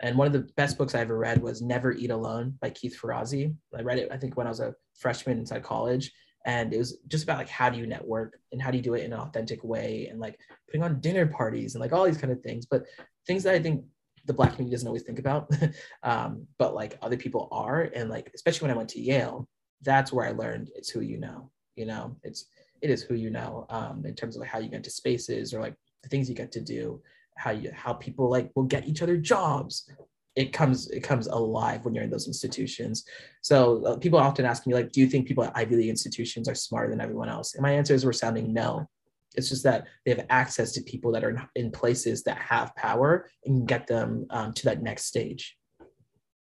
And 0.00 0.16
one 0.16 0.28
of 0.28 0.32
the 0.32 0.48
best 0.56 0.78
books 0.78 0.94
I 0.94 1.00
ever 1.00 1.18
read 1.18 1.42
was 1.42 1.60
Never 1.60 1.92
Eat 1.92 2.10
Alone 2.10 2.56
by 2.60 2.70
Keith 2.70 2.96
Ferrazzi. 2.98 3.52
I 3.76 3.82
read 3.82 3.98
it, 3.98 4.08
I 4.12 4.16
think, 4.16 4.36
when 4.36 4.46
I 4.46 4.50
was 4.50 4.60
a 4.60 4.74
freshman 4.96 5.38
inside 5.38 5.64
college 5.64 6.12
and 6.48 6.72
it 6.72 6.78
was 6.78 6.96
just 7.08 7.24
about 7.24 7.36
like 7.36 7.48
how 7.48 7.68
do 7.68 7.78
you 7.78 7.86
network 7.86 8.40
and 8.52 8.60
how 8.60 8.70
do 8.70 8.78
you 8.78 8.82
do 8.82 8.94
it 8.94 9.04
in 9.04 9.12
an 9.12 9.20
authentic 9.20 9.62
way 9.62 10.08
and 10.10 10.18
like 10.18 10.40
putting 10.66 10.82
on 10.82 10.98
dinner 11.00 11.26
parties 11.26 11.74
and 11.74 11.82
like 11.82 11.92
all 11.92 12.06
these 12.06 12.16
kind 12.16 12.32
of 12.32 12.40
things 12.40 12.64
but 12.64 12.86
things 13.26 13.42
that 13.42 13.54
i 13.54 13.60
think 13.60 13.84
the 14.24 14.32
black 14.32 14.52
community 14.52 14.74
doesn't 14.74 14.88
always 14.88 15.02
think 15.02 15.18
about 15.18 15.50
um, 16.02 16.46
but 16.58 16.74
like 16.74 16.98
other 17.02 17.16
people 17.16 17.48
are 17.52 17.90
and 17.94 18.10
like 18.10 18.30
especially 18.34 18.66
when 18.66 18.74
i 18.74 18.78
went 18.78 18.88
to 18.88 19.00
yale 19.00 19.46
that's 19.82 20.12
where 20.12 20.26
i 20.26 20.32
learned 20.32 20.70
it's 20.74 20.88
who 20.88 21.00
you 21.00 21.18
know 21.18 21.50
you 21.76 21.84
know 21.84 22.16
it's 22.24 22.46
it 22.80 22.90
is 22.90 23.02
who 23.02 23.14
you 23.14 23.30
know 23.30 23.66
um, 23.68 24.04
in 24.06 24.14
terms 24.14 24.34
of 24.34 24.40
like 24.40 24.50
how 24.50 24.58
you 24.58 24.70
get 24.70 24.82
to 24.84 24.90
spaces 24.90 25.52
or 25.52 25.60
like 25.60 25.74
the 26.02 26.08
things 26.08 26.28
you 26.28 26.34
get 26.34 26.50
to 26.50 26.60
do 26.60 27.00
how 27.36 27.50
you 27.50 27.70
how 27.74 27.92
people 27.92 28.30
like 28.30 28.50
will 28.54 28.64
get 28.64 28.88
each 28.88 29.02
other 29.02 29.16
jobs 29.18 29.90
it 30.38 30.52
comes 30.52 30.88
it 30.90 31.00
comes 31.00 31.26
alive 31.26 31.84
when 31.84 31.94
you're 31.94 32.04
in 32.04 32.10
those 32.10 32.28
institutions. 32.28 33.04
So 33.42 33.84
uh, 33.84 33.96
people 33.96 34.20
often 34.20 34.44
ask 34.44 34.68
me 34.68 34.74
like, 34.74 34.92
do 34.92 35.00
you 35.00 35.08
think 35.08 35.26
people 35.26 35.42
at 35.42 35.56
Ivy 35.56 35.74
League 35.74 35.88
institutions 35.88 36.48
are 36.48 36.54
smarter 36.54 36.90
than 36.90 37.00
everyone 37.00 37.28
else? 37.28 37.54
And 37.54 37.62
my 37.62 37.72
answer 37.72 37.92
is 37.92 38.04
we're 38.04 38.12
sounding 38.12 38.52
no. 38.52 38.88
It's 39.34 39.48
just 39.48 39.64
that 39.64 39.88
they 40.04 40.12
have 40.14 40.26
access 40.30 40.70
to 40.72 40.80
people 40.82 41.10
that 41.12 41.24
are 41.24 41.48
in, 41.56 41.72
places 41.72 42.22
that 42.22 42.38
have 42.38 42.74
power 42.76 43.28
and 43.46 43.66
get 43.66 43.88
them 43.88 44.26
um, 44.30 44.52
to 44.54 44.64
that 44.66 44.80
next 44.80 45.06
stage. 45.06 45.56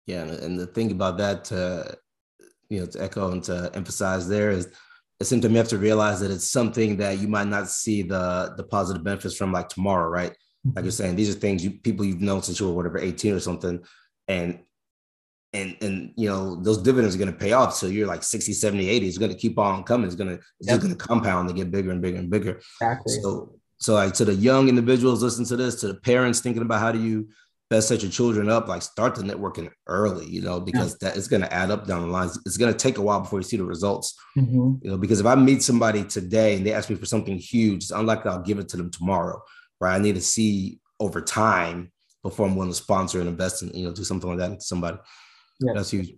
Yeah, 0.05 0.23
and 0.23 0.59
the 0.59 0.67
thing 0.67 0.91
about 0.91 1.17
that, 1.17 1.43
to, 1.45 1.97
you 2.69 2.81
know, 2.81 2.85
to 2.85 3.03
echo 3.03 3.31
and 3.31 3.43
to 3.45 3.71
emphasize 3.73 4.27
there 4.27 4.51
is, 4.51 4.69
seems 5.21 5.41
to 5.41 5.49
you 5.49 5.57
have 5.57 5.67
to 5.67 5.77
realize 5.79 6.19
that 6.19 6.31
it's 6.31 6.49
something 6.49 6.97
that 6.97 7.17
you 7.19 7.27
might 7.27 7.47
not 7.47 7.69
see 7.69 8.03
the 8.03 8.53
the 8.55 8.63
positive 8.63 9.03
benefits 9.03 9.35
from 9.35 9.51
like 9.51 9.69
tomorrow, 9.69 10.07
right? 10.07 10.35
Like 10.75 10.85
you're 10.85 10.91
saying, 10.91 11.15
these 11.15 11.35
are 11.35 11.39
things 11.39 11.63
you 11.63 11.71
people 11.71 12.05
you've 12.05 12.21
known 12.21 12.41
since 12.41 12.59
you 12.59 12.67
were 12.67 12.73
whatever 12.73 12.97
18 12.97 13.33
or 13.33 13.39
something. 13.39 13.83
And 14.27 14.59
and 15.53 15.75
and 15.81 16.13
you 16.15 16.29
know 16.29 16.55
those 16.55 16.77
dividends 16.77 17.15
are 17.15 17.19
going 17.19 17.31
to 17.31 17.37
pay 17.37 17.53
off. 17.53 17.73
So 17.73 17.87
you're 17.87 18.07
like 18.07 18.23
60 18.23 18.53
70 18.53 18.87
80 18.87 19.07
it's 19.07 19.17
going 19.17 19.31
to 19.31 19.37
keep 19.37 19.57
on 19.57 19.83
coming. 19.83 20.07
It's 20.07 20.15
going 20.15 20.29
to 20.29 20.43
it's 20.59 20.69
just 20.69 20.81
going 20.81 20.95
to 20.95 20.97
compound 20.97 21.49
and 21.49 21.57
get 21.57 21.71
bigger 21.71 21.91
and 21.91 22.01
bigger 22.01 22.17
and 22.17 22.29
bigger. 22.29 22.61
Exactly. 22.81 23.13
So 23.21 23.59
so 23.79 23.93
like 23.93 24.13
to 24.13 24.25
the 24.25 24.35
young 24.35 24.69
individuals 24.69 25.23
listen 25.23 25.45
to 25.45 25.55
this 25.55 25.79
to 25.81 25.87
the 25.87 25.95
parents 25.95 26.41
thinking 26.41 26.61
about 26.61 26.79
how 26.79 26.91
do 26.91 27.01
you 27.01 27.29
best 27.69 27.87
set 27.87 28.01
your 28.01 28.11
children 28.11 28.49
up 28.49 28.67
like 28.67 28.81
start 28.81 29.15
the 29.15 29.21
networking 29.21 29.69
early 29.87 30.25
you 30.25 30.41
know 30.41 30.59
because 30.59 30.97
yeah. 31.01 31.09
that 31.09 31.17
is 31.17 31.27
going 31.27 31.41
to 31.41 31.53
add 31.53 31.71
up 31.71 31.85
down 31.85 32.01
the 32.01 32.07
line 32.07 32.29
it's 32.45 32.57
going 32.57 32.71
to 32.71 32.77
take 32.77 32.97
a 32.97 33.01
while 33.01 33.21
before 33.21 33.39
you 33.39 33.43
see 33.43 33.57
the 33.57 33.63
results. 33.63 34.19
Mm-hmm. 34.37 34.83
you 34.83 34.91
know 34.91 34.97
because 34.97 35.19
if 35.19 35.25
i 35.25 35.35
meet 35.35 35.61
somebody 35.61 36.03
today 36.03 36.55
and 36.55 36.65
they 36.65 36.73
ask 36.73 36.89
me 36.89 36.95
for 36.95 37.05
something 37.05 37.37
huge 37.37 37.83
it's 37.83 37.91
unlikely 37.91 38.31
i'll 38.31 38.41
give 38.41 38.59
it 38.59 38.69
to 38.69 38.77
them 38.77 38.91
tomorrow 38.91 39.41
right? 39.79 39.95
I 39.95 39.99
need 39.99 40.15
to 40.15 40.21
see 40.21 40.79
over 40.99 41.21
time 41.21 41.91
before 42.23 42.45
I'm 42.45 42.55
willing 42.55 42.71
to 42.71 42.75
sponsor 42.75 43.19
and 43.19 43.29
invest 43.29 43.61
in, 43.63 43.69
you 43.69 43.85
know, 43.85 43.93
do 43.93 44.03
something 44.03 44.29
like 44.29 44.39
that 44.39 44.59
to 44.59 44.65
somebody. 44.65 44.97
Yeah. 45.59 45.73
That's 45.75 45.91
huge. 45.91 46.13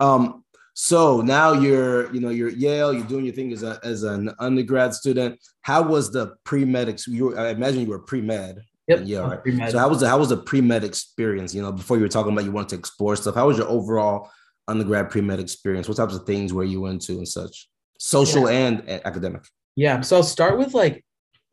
Um, 0.00 0.44
so 0.74 1.20
now 1.20 1.52
you're, 1.52 2.12
you 2.14 2.20
know, 2.20 2.30
you're 2.30 2.48
at 2.48 2.56
Yale, 2.56 2.92
you're 2.92 3.04
doing 3.04 3.26
your 3.26 3.34
thing 3.34 3.52
as 3.52 3.62
a 3.62 3.78
as 3.82 4.04
an 4.04 4.30
undergrad 4.38 4.94
student. 4.94 5.38
How 5.60 5.82
was 5.82 6.10
the 6.10 6.34
pre-med? 6.44 7.00
You 7.06 7.26
were, 7.26 7.38
I 7.38 7.50
imagine 7.50 7.82
you 7.82 7.88
were 7.88 7.98
pre-med. 7.98 8.62
Yep. 8.88 9.02
Yeah, 9.04 9.18
right. 9.20 9.42
Pre-med. 9.42 9.70
So 9.70 9.78
how 9.78 9.88
was 9.88 10.00
the 10.00 10.08
how 10.08 10.18
was 10.18 10.30
the 10.30 10.38
pre-med 10.38 10.82
experience? 10.82 11.54
You 11.54 11.62
know, 11.62 11.72
before 11.72 11.98
you 11.98 12.02
were 12.02 12.08
talking 12.08 12.32
about 12.32 12.44
you 12.44 12.52
wanted 12.52 12.70
to 12.70 12.76
explore 12.76 13.16
stuff. 13.16 13.34
How 13.34 13.48
was 13.48 13.58
your 13.58 13.68
overall 13.68 14.30
undergrad 14.66 15.10
pre-med 15.10 15.40
experience? 15.40 15.88
What 15.88 15.98
types 15.98 16.14
of 16.14 16.24
things 16.24 16.54
were 16.54 16.64
you 16.64 16.86
into 16.86 17.18
and 17.18 17.28
such? 17.28 17.68
Social 17.98 18.48
and 18.48 18.80
a- 18.88 19.06
academic. 19.06 19.42
Yeah. 19.76 20.00
So 20.00 20.16
I'll 20.16 20.22
start 20.22 20.58
with 20.58 20.72
like 20.72 21.04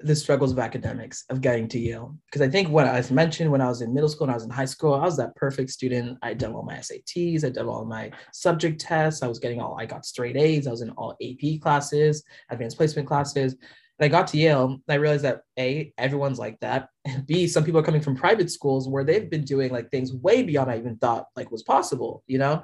the 0.02 0.16
struggles 0.16 0.52
of 0.52 0.60
academics 0.60 1.26
of 1.30 1.42
getting 1.42 1.68
to 1.68 1.80
Yale. 1.80 2.16
Because 2.26 2.42
I 2.42 2.50
think 2.50 2.70
what 2.70 2.86
I 2.86 3.04
mentioned 3.12 3.52
when 3.52 3.62
I 3.62 3.68
was 3.68 3.82
in 3.82 3.94
middle 3.94 4.10
school 4.10 4.26
and 4.26 4.32
I 4.32 4.36
was 4.36 4.46
in 4.46 4.50
high 4.50 4.66
school, 4.66 4.94
I 4.94 5.04
was 5.04 5.18
that 5.18 5.36
perfect 5.36 5.72
student. 5.72 6.18
I'd 6.22 6.38
done 6.38 6.54
all 6.54 6.64
my 6.64 6.76
SATs, 6.76 7.44
I'd 7.44 7.54
done 7.54 7.68
all 7.68 7.86
my 7.86 8.12
subject 8.32 8.80
tests. 8.80 9.22
I 9.24 9.28
was 9.28 9.40
getting 9.40 9.60
all, 9.60 9.78
I 9.80 9.86
got 9.86 10.06
straight 10.06 10.38
A's. 10.38 10.68
I 10.68 10.72
was 10.72 10.82
in 10.82 10.92
all 10.92 11.18
AP 11.22 11.62
classes, 11.62 12.24
advanced 12.50 12.78
placement 12.78 13.08
classes. 13.08 13.54
And 13.54 14.06
I 14.06 14.08
got 14.08 14.28
to 14.28 14.38
Yale 14.38 14.66
and 14.66 14.82
I 14.88 14.96
realized 14.96 15.26
that 15.26 15.42
A, 15.58 15.94
everyone's 15.98 16.40
like 16.40 16.60
that. 16.62 16.90
And 17.06 17.26
B, 17.26 17.48
some 17.48 17.66
people 17.66 17.80
are 17.82 17.84
coming 17.84 18.02
from 18.02 18.16
private 18.16 18.50
schools 18.50 18.88
where 18.88 19.04
they've 19.04 19.30
been 19.30 19.44
doing 19.44 19.72
like 19.72 19.92
things 19.92 20.14
way 20.14 20.44
beyond 20.44 20.72
I 20.72 20.78
even 20.78 20.96
thought 20.98 21.26
like 21.36 21.52
was 21.52 21.64
possible, 21.64 22.24
you 22.28 22.38
know? 22.38 22.64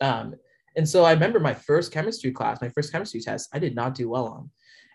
Um, 0.00 0.34
and 0.76 0.88
so 0.88 1.04
I 1.04 1.12
remember 1.12 1.40
my 1.40 1.54
first 1.54 1.90
chemistry 1.90 2.30
class, 2.30 2.60
my 2.60 2.68
first 2.68 2.92
chemistry 2.92 3.20
test, 3.20 3.48
I 3.52 3.58
did 3.58 3.74
not 3.74 3.96
do 3.96 4.08
well 4.08 4.26
on. 4.26 4.50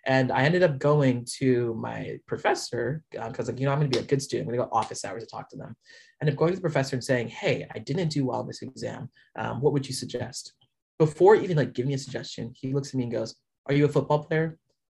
And 0.06 0.32
I 0.32 0.44
ended 0.44 0.64
up 0.64 0.80
going 0.80 1.26
to 1.38 1.74
my 1.76 2.18
professor 2.28 3.04
because, 3.12 3.48
like, 3.48 3.60
you 3.60 3.66
know, 3.66 3.72
I'm 3.72 3.80
going 3.80 3.90
to 3.90 3.98
be 3.98 4.04
a 4.04 4.08
good 4.08 4.22
student. 4.22 4.48
I'm 4.48 4.56
going 4.56 4.68
to 4.68 4.70
go 4.70 4.78
office 4.78 5.06
hours 5.06 5.24
to 5.24 5.30
talk 5.30 5.50
to 5.50 5.58
them. 5.58 5.76
I 5.78 6.26
ended 6.26 6.36
up 6.36 6.40
going 6.40 6.52
to 6.52 6.58
the 6.58 6.62
professor 6.62 6.96
and 6.96 7.04
saying, 7.04 7.30
"Hey, 7.30 7.66
I 7.74 7.80
didn't 7.80 8.10
do 8.10 8.26
well 8.26 8.42
in 8.42 8.48
this 8.48 8.62
exam. 8.62 9.10
Um, 9.38 9.62
what 9.62 9.72
would 9.72 9.88
you 9.88 9.94
suggest?" 9.94 10.54
Before 11.00 11.36
even 11.36 11.58
like 11.58 11.74
giving 11.74 11.90
me 11.90 11.96
a 11.96 12.00
suggestion, 12.00 12.54
he 12.56 12.74
looks 12.74 12.90
at 12.90 12.96
me 12.96 13.04
and 13.04 13.12
goes, 13.12 13.36
"Are 13.68 13.74
you 13.74 13.86
a 13.86 13.90
football 13.90 14.24
player?" 14.24 14.58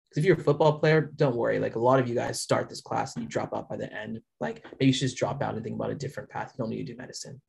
Because 0.10 0.24
if 0.24 0.26
you're 0.26 0.40
a 0.40 0.44
football 0.44 0.80
player, 0.80 1.12
don't 1.16 1.36
worry. 1.36 1.60
Like 1.60 1.76
a 1.76 1.80
lot 1.80 2.00
of 2.00 2.08
you 2.08 2.16
guys 2.16 2.42
start 2.42 2.70
this 2.70 2.82
class 2.82 3.16
and 3.16 3.24
you 3.24 3.30
drop 3.30 3.54
out 3.54 3.70
by 3.70 3.76
the 3.76 3.94
end. 3.94 4.22
Like 4.40 4.66
maybe 4.74 4.88
you 4.88 4.94
should 4.94 5.08
just 5.08 5.18
drop 5.18 5.42
out 5.44 5.56
and 5.56 5.64
think 5.64 5.76
about 5.76 5.92
a 5.92 5.96
different 5.96 6.30
path. 6.30 6.54
You 6.54 6.64
don't 6.64 6.70
need 6.70 6.86
to 6.86 6.94
do 6.94 6.98
medicine. 6.98 7.42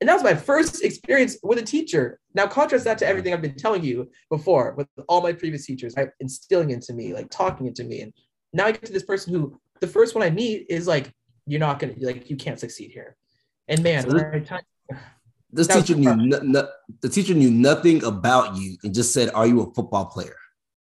And 0.00 0.08
that 0.08 0.14
was 0.14 0.22
my 0.22 0.34
first 0.34 0.82
experience 0.84 1.38
with 1.42 1.58
a 1.58 1.62
teacher. 1.62 2.20
Now 2.34 2.46
contrast 2.46 2.84
that 2.84 2.98
to 2.98 3.06
everything 3.06 3.32
I've 3.32 3.42
been 3.42 3.54
telling 3.56 3.84
you 3.84 4.10
before 4.30 4.74
with 4.76 4.88
all 5.08 5.22
my 5.22 5.32
previous 5.32 5.66
teachers, 5.66 5.94
right? 5.96 6.08
Instilling 6.20 6.70
into 6.70 6.92
me, 6.92 7.14
like 7.14 7.30
talking 7.30 7.66
into 7.66 7.84
me. 7.84 8.00
And 8.00 8.12
now 8.52 8.66
I 8.66 8.72
get 8.72 8.84
to 8.86 8.92
this 8.92 9.04
person 9.04 9.32
who 9.32 9.58
the 9.80 9.86
first 9.86 10.14
one 10.14 10.22
I 10.24 10.30
meet 10.30 10.66
is 10.68 10.86
like, 10.86 11.12
you're 11.46 11.60
not 11.60 11.78
gonna 11.78 11.94
like 12.00 12.30
you 12.30 12.36
can't 12.36 12.58
succeed 12.58 12.90
here. 12.90 13.16
And 13.68 13.82
man, 13.82 14.02
So 14.02 14.10
this- 14.10 14.50
This 15.52 15.68
teacher 15.68 15.94
knew 15.94 16.16
no, 16.16 16.40
no, 16.40 16.68
the 17.00 17.08
teacher 17.08 17.32
knew 17.32 17.50
nothing 17.50 18.02
about 18.02 18.56
you 18.56 18.76
and 18.82 18.92
just 18.92 19.12
said, 19.12 19.30
"Are 19.34 19.46
you 19.46 19.60
a 19.60 19.72
football 19.72 20.06
player?" 20.06 20.34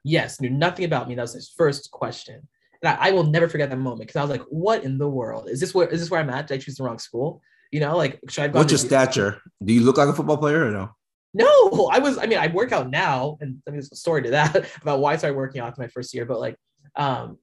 yes, 0.05 0.41
knew 0.41 0.49
nothing 0.49 0.85
about 0.85 1.09
me. 1.09 1.17
That 1.17 1.23
was 1.23 1.33
his 1.33 1.49
first 1.49 1.91
question. 1.91 2.47
And 2.83 2.89
I, 2.97 3.09
I 3.09 3.11
will 3.11 3.25
never 3.25 3.49
forget 3.49 3.69
that 3.71 3.77
moment 3.77 4.01
because 4.01 4.17
I 4.17 4.23
was 4.23 4.31
like, 4.31 4.43
what 4.49 4.85
in 4.85 4.97
the 4.97 5.09
world? 5.09 5.49
Is 5.51 5.59
this 5.61 5.75
where 5.75 5.89
is 5.89 6.01
this 6.01 6.11
where 6.11 6.21
I'm 6.21 6.31
at? 6.31 6.47
Did 6.47 6.55
I 6.55 6.59
choose 6.59 6.77
the 6.77 6.85
wrong 6.85 6.99
school? 7.01 7.43
You 7.71 7.81
know, 7.81 7.97
like 7.97 8.21
should 8.29 8.45
I 8.45 8.49
What's 8.49 8.73
your 8.73 8.79
stature? 8.79 9.41
Do 9.63 9.73
you 9.73 9.83
look 9.83 9.99
like 9.99 10.09
a 10.09 10.13
football 10.13 10.39
player 10.39 10.67
or 10.67 10.71
no? 10.71 10.91
No, 11.33 11.89
I 11.93 12.01
was. 12.01 12.19
I 12.19 12.27
mean, 12.27 12.39
I 12.39 12.49
work 12.49 12.73
out 12.73 12.91
now, 12.91 13.39
and 13.41 13.63
I 13.67 13.71
mean, 13.71 13.77
there's 13.77 13.93
a 13.93 13.97
story 13.97 14.23
to 14.23 14.31
that 14.31 14.67
about 14.83 14.99
why 14.99 15.13
I 15.13 15.17
started 15.17 15.37
working 15.37 15.61
out 15.61 15.69
after 15.69 15.81
my 15.81 15.89
first 15.89 16.13
year. 16.13 16.25
But 16.25 16.41
like, 16.41 16.57
um, 16.97 17.39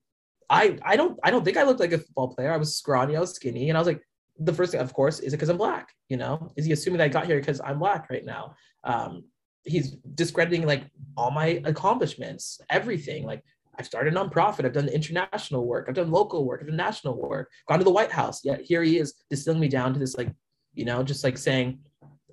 I 0.49 0.77
I 0.83 0.97
don't 0.97 1.17
I 1.23 1.31
don't 1.31 1.45
think 1.45 1.57
I 1.57 1.63
looked 1.63 1.79
like 1.79 1.93
a 1.93 1.97
football 1.97 2.33
player. 2.33 2.51
I 2.51 2.57
was 2.57 2.75
scrawny, 2.75 3.15
I 3.15 3.21
was 3.21 3.33
skinny, 3.33 3.69
and 3.69 3.77
I 3.77 3.81
was 3.81 3.87
like, 3.87 4.01
the 4.39 4.53
first 4.53 4.73
thing, 4.73 4.81
of 4.81 4.93
course, 4.93 5.19
is 5.19 5.33
it 5.33 5.37
because 5.37 5.49
I'm 5.49 5.57
black? 5.57 5.93
You 6.09 6.17
know, 6.17 6.51
is 6.57 6.65
he 6.65 6.73
assuming 6.73 6.97
that 6.97 7.05
I 7.05 7.09
got 7.09 7.25
here 7.25 7.39
because 7.39 7.61
I'm 7.61 7.79
black 7.79 8.09
right 8.09 8.25
now? 8.25 8.55
Um, 8.83 9.23
he's 9.63 9.91
discrediting 10.15 10.65
like 10.65 10.83
all 11.15 11.31
my 11.31 11.61
accomplishments, 11.65 12.59
everything. 12.69 13.23
Like 13.25 13.43
I've 13.77 13.85
started 13.85 14.13
a 14.13 14.17
nonprofit, 14.17 14.65
I've 14.65 14.73
done 14.73 14.89
international 14.89 15.65
work, 15.65 15.85
I've 15.87 15.95
done 15.95 16.11
local 16.11 16.45
work, 16.45 16.61
I've 16.61 16.67
done 16.67 16.77
national 16.77 17.19
work, 17.21 17.49
gone 17.67 17.79
to 17.79 17.85
the 17.85 17.91
White 17.91 18.11
House. 18.11 18.43
Yet 18.43 18.61
here 18.61 18.83
he 18.83 18.97
is 18.97 19.13
distilling 19.29 19.59
me 19.59 19.67
down 19.67 19.93
to 19.93 19.99
this 19.99 20.17
like, 20.17 20.31
you 20.73 20.85
know, 20.85 21.03
just 21.03 21.23
like 21.23 21.37
saying, 21.37 21.79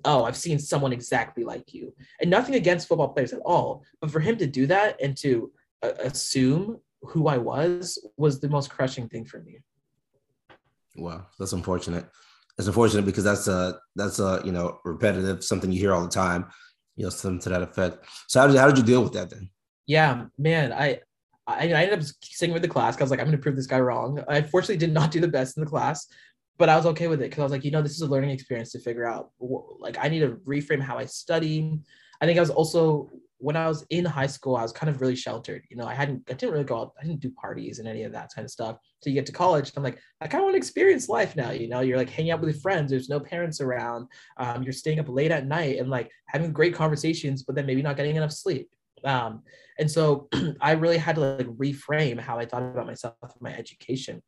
oh, 0.05 0.23
I've 0.23 0.37
seen 0.37 0.59
someone 0.59 0.93
exactly 0.93 1.43
like 1.43 1.73
you. 1.73 1.93
And 2.21 2.29
nothing 2.29 2.55
against 2.55 2.87
football 2.87 3.09
players 3.09 3.33
at 3.33 3.41
all, 3.45 3.83
but 4.01 4.11
for 4.11 4.19
him 4.19 4.37
to 4.37 4.47
do 4.47 4.67
that 4.67 5.01
and 5.01 5.17
to 5.17 5.51
uh, 5.83 5.93
assume 5.99 6.79
who 7.01 7.27
I 7.27 7.37
was 7.37 7.99
was 8.17 8.39
the 8.39 8.49
most 8.49 8.69
crushing 8.69 9.09
thing 9.09 9.25
for 9.25 9.41
me. 9.41 9.59
Wow, 10.95 11.27
that's 11.37 11.53
unfortunate. 11.53 12.05
It's 12.57 12.67
unfortunate 12.67 13.05
because 13.05 13.23
that's 13.23 13.47
a 13.47 13.79
that's 13.95 14.19
a 14.19 14.41
you 14.45 14.51
know 14.51 14.79
repetitive 14.85 15.43
something 15.43 15.71
you 15.71 15.79
hear 15.79 15.93
all 15.93 16.03
the 16.03 16.09
time. 16.09 16.45
You 16.95 17.03
know, 17.03 17.09
something 17.09 17.41
to 17.41 17.49
that 17.49 17.61
effect. 17.61 18.05
So 18.27 18.39
how 18.39 18.47
did 18.47 18.55
how 18.55 18.67
did 18.67 18.77
you 18.77 18.83
deal 18.83 19.03
with 19.03 19.13
that 19.13 19.29
then? 19.29 19.49
Yeah, 19.87 20.25
man, 20.37 20.71
I 20.71 21.01
I, 21.47 21.71
I 21.71 21.83
ended 21.83 21.99
up 21.99 22.05
sitting 22.23 22.53
with 22.53 22.61
the 22.61 22.67
class. 22.67 22.97
I 22.97 23.03
was 23.03 23.11
like, 23.11 23.19
I'm 23.19 23.27
gonna 23.27 23.37
prove 23.37 23.55
this 23.55 23.67
guy 23.67 23.79
wrong. 23.79 24.23
I 24.27 24.41
fortunately 24.41 24.77
did 24.77 24.93
not 24.93 25.11
do 25.11 25.19
the 25.19 25.27
best 25.27 25.57
in 25.57 25.63
the 25.63 25.69
class, 25.69 26.07
but 26.57 26.69
I 26.69 26.75
was 26.75 26.85
okay 26.87 27.07
with 27.07 27.21
it 27.21 27.29
because 27.29 27.39
I 27.39 27.43
was 27.43 27.51
like, 27.51 27.65
you 27.65 27.71
know, 27.71 27.81
this 27.81 27.93
is 27.93 28.01
a 28.01 28.07
learning 28.07 28.31
experience 28.31 28.71
to 28.71 28.79
figure 28.79 29.05
out. 29.05 29.31
Like, 29.39 29.97
I 29.99 30.07
need 30.07 30.21
to 30.21 30.37
reframe 30.47 30.81
how 30.81 30.97
I 30.97 31.05
study. 31.05 31.79
I 32.21 32.25
think 32.25 32.37
I 32.37 32.41
was 32.41 32.49
also 32.49 33.09
when 33.37 33.55
I 33.55 33.67
was 33.67 33.85
in 33.89 34.05
high 34.05 34.27
school, 34.27 34.55
I 34.55 34.63
was 34.63 34.71
kind 34.71 34.89
of 34.89 35.01
really 35.01 35.15
sheltered. 35.15 35.63
You 35.69 35.77
know, 35.77 35.85
I 35.85 35.93
hadn't, 35.93 36.23
I 36.29 36.33
didn't 36.33 36.53
really 36.53 36.65
go 36.65 36.79
out, 36.79 36.93
I 36.99 37.05
didn't 37.05 37.19
do 37.19 37.29
parties 37.31 37.79
and 37.79 37.87
any 37.87 38.03
of 38.03 38.11
that 38.13 38.31
kind 38.33 38.45
of 38.45 38.51
stuff. 38.51 38.77
So 39.01 39.09
you 39.09 39.13
get 39.13 39.25
to 39.27 39.31
college, 39.31 39.71
I'm 39.75 39.83
like, 39.83 39.99
I 40.21 40.27
kind 40.27 40.41
of 40.41 40.45
want 40.45 40.53
to 40.53 40.57
experience 40.57 41.09
life 41.09 41.35
now. 41.35 41.51
You 41.51 41.67
know, 41.67 41.81
you're 41.81 41.97
like 41.97 42.09
hanging 42.09 42.31
out 42.31 42.39
with 42.39 42.49
your 42.49 42.61
friends. 42.61 42.89
There's 42.89 43.09
no 43.09 43.19
parents 43.19 43.61
around. 43.61 44.07
Um, 44.37 44.63
you're 44.63 44.73
staying 44.73 44.99
up 44.99 45.09
late 45.09 45.31
at 45.31 45.45
night 45.45 45.79
and 45.79 45.89
like 45.89 46.09
having 46.27 46.53
great 46.53 46.73
conversations, 46.73 47.43
but 47.43 47.55
then 47.55 47.65
maybe 47.65 47.81
not 47.81 47.97
getting 47.97 48.15
enough 48.15 48.31
sleep. 48.31 48.69
Um, 49.05 49.43
and 49.79 49.89
so 49.89 50.27
I 50.61 50.71
really 50.71 50.97
had 50.97 51.15
to 51.15 51.21
like 51.21 51.47
reframe 51.47 52.19
how 52.19 52.39
I 52.39 52.45
thought 52.45 52.63
about 52.63 52.87
myself 52.87 53.15
and 53.21 53.41
my 53.41 53.53
education. 53.53 54.21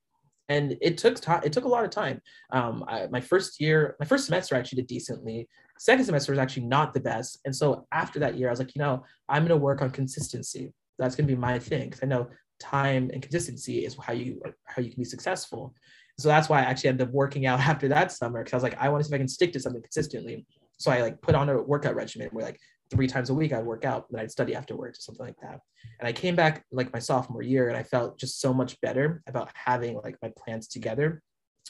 And 0.49 0.77
it 0.81 0.97
took 0.97 1.19
time. 1.19 1.41
It 1.43 1.51
took 1.51 1.65
a 1.65 1.69
lot 1.69 1.83
of 1.83 1.89
time. 1.89 2.21
Um, 2.51 2.85
I, 2.87 3.07
my 3.07 3.19
first 3.19 3.59
year, 3.59 3.97
my 3.99 4.05
first 4.05 4.25
semester, 4.25 4.55
I 4.55 4.59
actually 4.59 4.77
did 4.77 4.87
decently. 4.87 5.47
Second 5.77 6.05
semester 6.05 6.31
was 6.31 6.39
actually 6.39 6.65
not 6.65 6.93
the 6.93 7.01
best. 7.01 7.39
And 7.43 7.53
so 7.53 7.85
after 7.91 8.19
that 8.19 8.37
year, 8.37 8.47
I 8.47 8.51
was 8.51 8.59
like, 8.59 8.73
you 8.73 8.81
know, 8.81 9.03
I'm 9.27 9.43
going 9.43 9.49
to 9.49 9.63
work 9.63 9.81
on 9.81 9.89
consistency. 9.89 10.71
That's 10.97 11.15
going 11.15 11.27
to 11.27 11.35
be 11.35 11.39
my 11.39 11.59
thing 11.59 11.89
because 11.89 12.01
I 12.01 12.07
know 12.07 12.29
time 12.59 13.11
and 13.13 13.21
consistency 13.21 13.85
is 13.85 13.95
how 14.01 14.13
you 14.13 14.41
how 14.65 14.81
you 14.81 14.89
can 14.89 15.01
be 15.01 15.05
successful. 15.05 15.73
So 16.17 16.29
that's 16.29 16.49
why 16.49 16.59
I 16.59 16.63
actually 16.63 16.89
ended 16.89 17.09
up 17.09 17.13
working 17.13 17.45
out 17.45 17.59
after 17.71 17.87
that 17.89 18.11
summer 18.11 18.43
because 18.43 18.53
I 18.53 18.57
was 18.57 18.63
like, 18.63 18.77
I 18.79 18.89
want 18.89 19.03
to 19.03 19.09
see 19.09 19.13
if 19.13 19.15
I 19.15 19.19
can 19.19 19.27
stick 19.27 19.53
to 19.53 19.59
something 19.59 19.81
consistently. 19.81 20.45
So 20.77 20.91
I 20.91 21.01
like 21.01 21.21
put 21.21 21.35
on 21.35 21.49
a 21.49 21.61
workout 21.61 21.95
regimen 21.95 22.29
where 22.31 22.45
like 22.45 22.59
three 22.89 23.07
times 23.07 23.29
a 23.29 23.33
week 23.33 23.53
I'd 23.53 23.65
work 23.65 23.85
out, 23.85 24.07
then 24.09 24.19
I'd 24.19 24.31
study 24.31 24.55
afterwards 24.55 24.99
or 24.99 25.01
something 25.01 25.25
like 25.25 25.39
that. 25.41 25.59
And 25.99 26.07
I 26.07 26.13
came 26.13 26.35
back 26.35 26.65
like 26.71 26.93
my 26.93 26.99
sophomore 26.99 27.41
year 27.41 27.69
and 27.69 27.77
I 27.77 27.83
felt 27.83 28.19
just 28.19 28.39
so 28.41 28.53
much 28.53 28.79
better 28.81 29.21
about 29.27 29.49
having 29.53 29.97
like 30.03 30.17
my 30.21 30.31
plans 30.37 30.67
together 30.67 31.21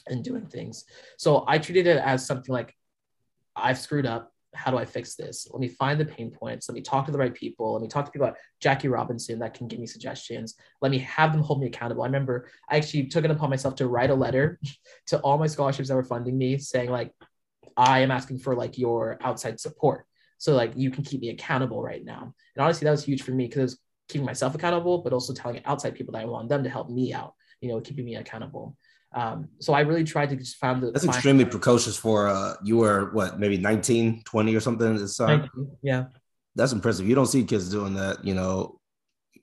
and 0.06 0.24
doing 0.24 0.46
things. 0.46 0.84
So 1.16 1.44
I 1.46 1.58
treated 1.58 1.86
it 1.86 1.98
as 1.98 2.26
something 2.26 2.52
like 2.52 2.74
I've 3.56 3.78
screwed 3.78 4.06
up. 4.06 4.32
How 4.54 4.70
do 4.70 4.78
I 4.78 4.86
fix 4.86 5.14
this? 5.14 5.46
Let 5.52 5.60
me 5.60 5.68
find 5.68 6.00
the 6.00 6.06
pain 6.06 6.30
points. 6.30 6.68
Let 6.68 6.74
me 6.74 6.80
talk 6.80 7.04
to 7.06 7.12
the 7.12 7.18
right 7.18 7.34
people. 7.34 7.74
Let 7.74 7.82
me 7.82 7.88
talk 7.88 8.06
to 8.06 8.10
people 8.10 8.28
like 8.28 8.36
Jackie 8.60 8.88
Robinson 8.88 9.38
that 9.40 9.52
can 9.52 9.68
give 9.68 9.78
me 9.78 9.86
suggestions. 9.86 10.54
Let 10.80 10.90
me 10.90 10.98
have 11.00 11.32
them 11.32 11.42
hold 11.42 11.60
me 11.60 11.66
accountable. 11.66 12.02
I 12.02 12.06
remember 12.06 12.48
I 12.68 12.76
actually 12.76 13.08
took 13.08 13.24
it 13.24 13.30
upon 13.30 13.50
myself 13.50 13.74
to 13.76 13.88
write 13.88 14.10
a 14.10 14.14
letter 14.14 14.58
to 15.08 15.18
all 15.20 15.36
my 15.36 15.46
scholarships 15.46 15.88
that 15.88 15.94
were 15.94 16.02
funding 16.02 16.38
me 16.38 16.56
saying 16.58 16.90
like, 16.90 17.12
I 17.76 18.00
am 18.00 18.10
asking 18.10 18.38
for 18.38 18.56
like 18.56 18.78
your 18.78 19.18
outside 19.20 19.60
support. 19.60 20.04
So 20.38 20.54
like 20.54 20.72
you 20.76 20.90
can 20.90 21.04
keep 21.04 21.20
me 21.20 21.30
accountable 21.30 21.82
right 21.82 22.04
now. 22.04 22.32
And 22.56 22.64
honestly, 22.64 22.84
that 22.84 22.92
was 22.92 23.04
huge 23.04 23.22
for 23.22 23.32
me 23.32 23.46
because 23.46 23.58
it 23.58 23.62
was 23.64 23.78
keeping 24.08 24.26
myself 24.26 24.54
accountable, 24.54 24.98
but 24.98 25.12
also 25.12 25.34
telling 25.34 25.64
outside 25.64 25.94
people 25.94 26.12
that 26.12 26.22
I 26.22 26.24
want 26.24 26.48
them 26.48 26.64
to 26.64 26.70
help 26.70 26.88
me 26.90 27.12
out, 27.12 27.34
you 27.60 27.68
know, 27.68 27.80
keeping 27.80 28.04
me 28.04 28.14
accountable. 28.16 28.76
Um, 29.14 29.48
so 29.58 29.72
I 29.72 29.80
really 29.80 30.04
tried 30.04 30.30
to 30.30 30.36
just 30.36 30.56
find 30.56 30.82
the 30.82 30.92
That's 30.92 31.04
find- 31.04 31.16
extremely 31.16 31.44
precocious 31.44 31.96
for 31.96 32.28
uh 32.28 32.54
you 32.62 32.76
were 32.78 33.10
what 33.12 33.38
maybe 33.38 33.56
19, 33.56 34.22
20 34.24 34.54
or 34.54 34.60
something 34.60 34.94
at 34.94 35.00
this 35.00 35.16
time. 35.16 35.48
yeah. 35.82 36.04
That's 36.54 36.72
impressive. 36.72 37.08
You 37.08 37.14
don't 37.14 37.26
see 37.26 37.44
kids 37.44 37.70
doing 37.70 37.94
that, 37.94 38.24
you 38.24 38.34
know, 38.34 38.80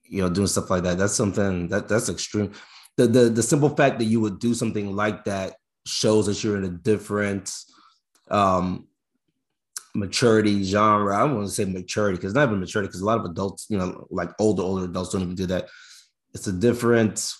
you 0.03 0.21
know, 0.21 0.29
doing 0.29 0.47
stuff 0.47 0.69
like 0.69 0.83
that. 0.83 0.97
That's 0.97 1.13
something 1.13 1.67
that 1.69 1.87
that's 1.87 2.09
extreme. 2.09 2.51
The 2.97 3.07
the 3.07 3.29
the 3.29 3.43
simple 3.43 3.69
fact 3.69 3.99
that 3.99 4.05
you 4.05 4.19
would 4.21 4.39
do 4.39 4.53
something 4.53 4.95
like 4.95 5.25
that 5.25 5.55
shows 5.85 6.25
that 6.27 6.43
you're 6.43 6.57
in 6.57 6.63
a 6.65 6.69
different 6.69 7.53
um 8.29 8.87
maturity 9.95 10.63
genre. 10.63 11.15
I 11.15 11.19
don't 11.21 11.35
want 11.35 11.47
to 11.47 11.53
say 11.53 11.65
maturity 11.65 12.17
because 12.17 12.33
not 12.33 12.47
even 12.47 12.59
maturity 12.59 12.87
because 12.87 13.01
a 13.01 13.05
lot 13.05 13.19
of 13.19 13.25
adults, 13.25 13.67
you 13.69 13.77
know, 13.77 14.07
like 14.09 14.29
older, 14.39 14.61
older 14.63 14.85
adults 14.85 15.11
don't 15.11 15.21
even 15.21 15.35
do 15.35 15.45
that. 15.47 15.69
It's 16.33 16.47
a 16.47 16.51
different, 16.51 17.33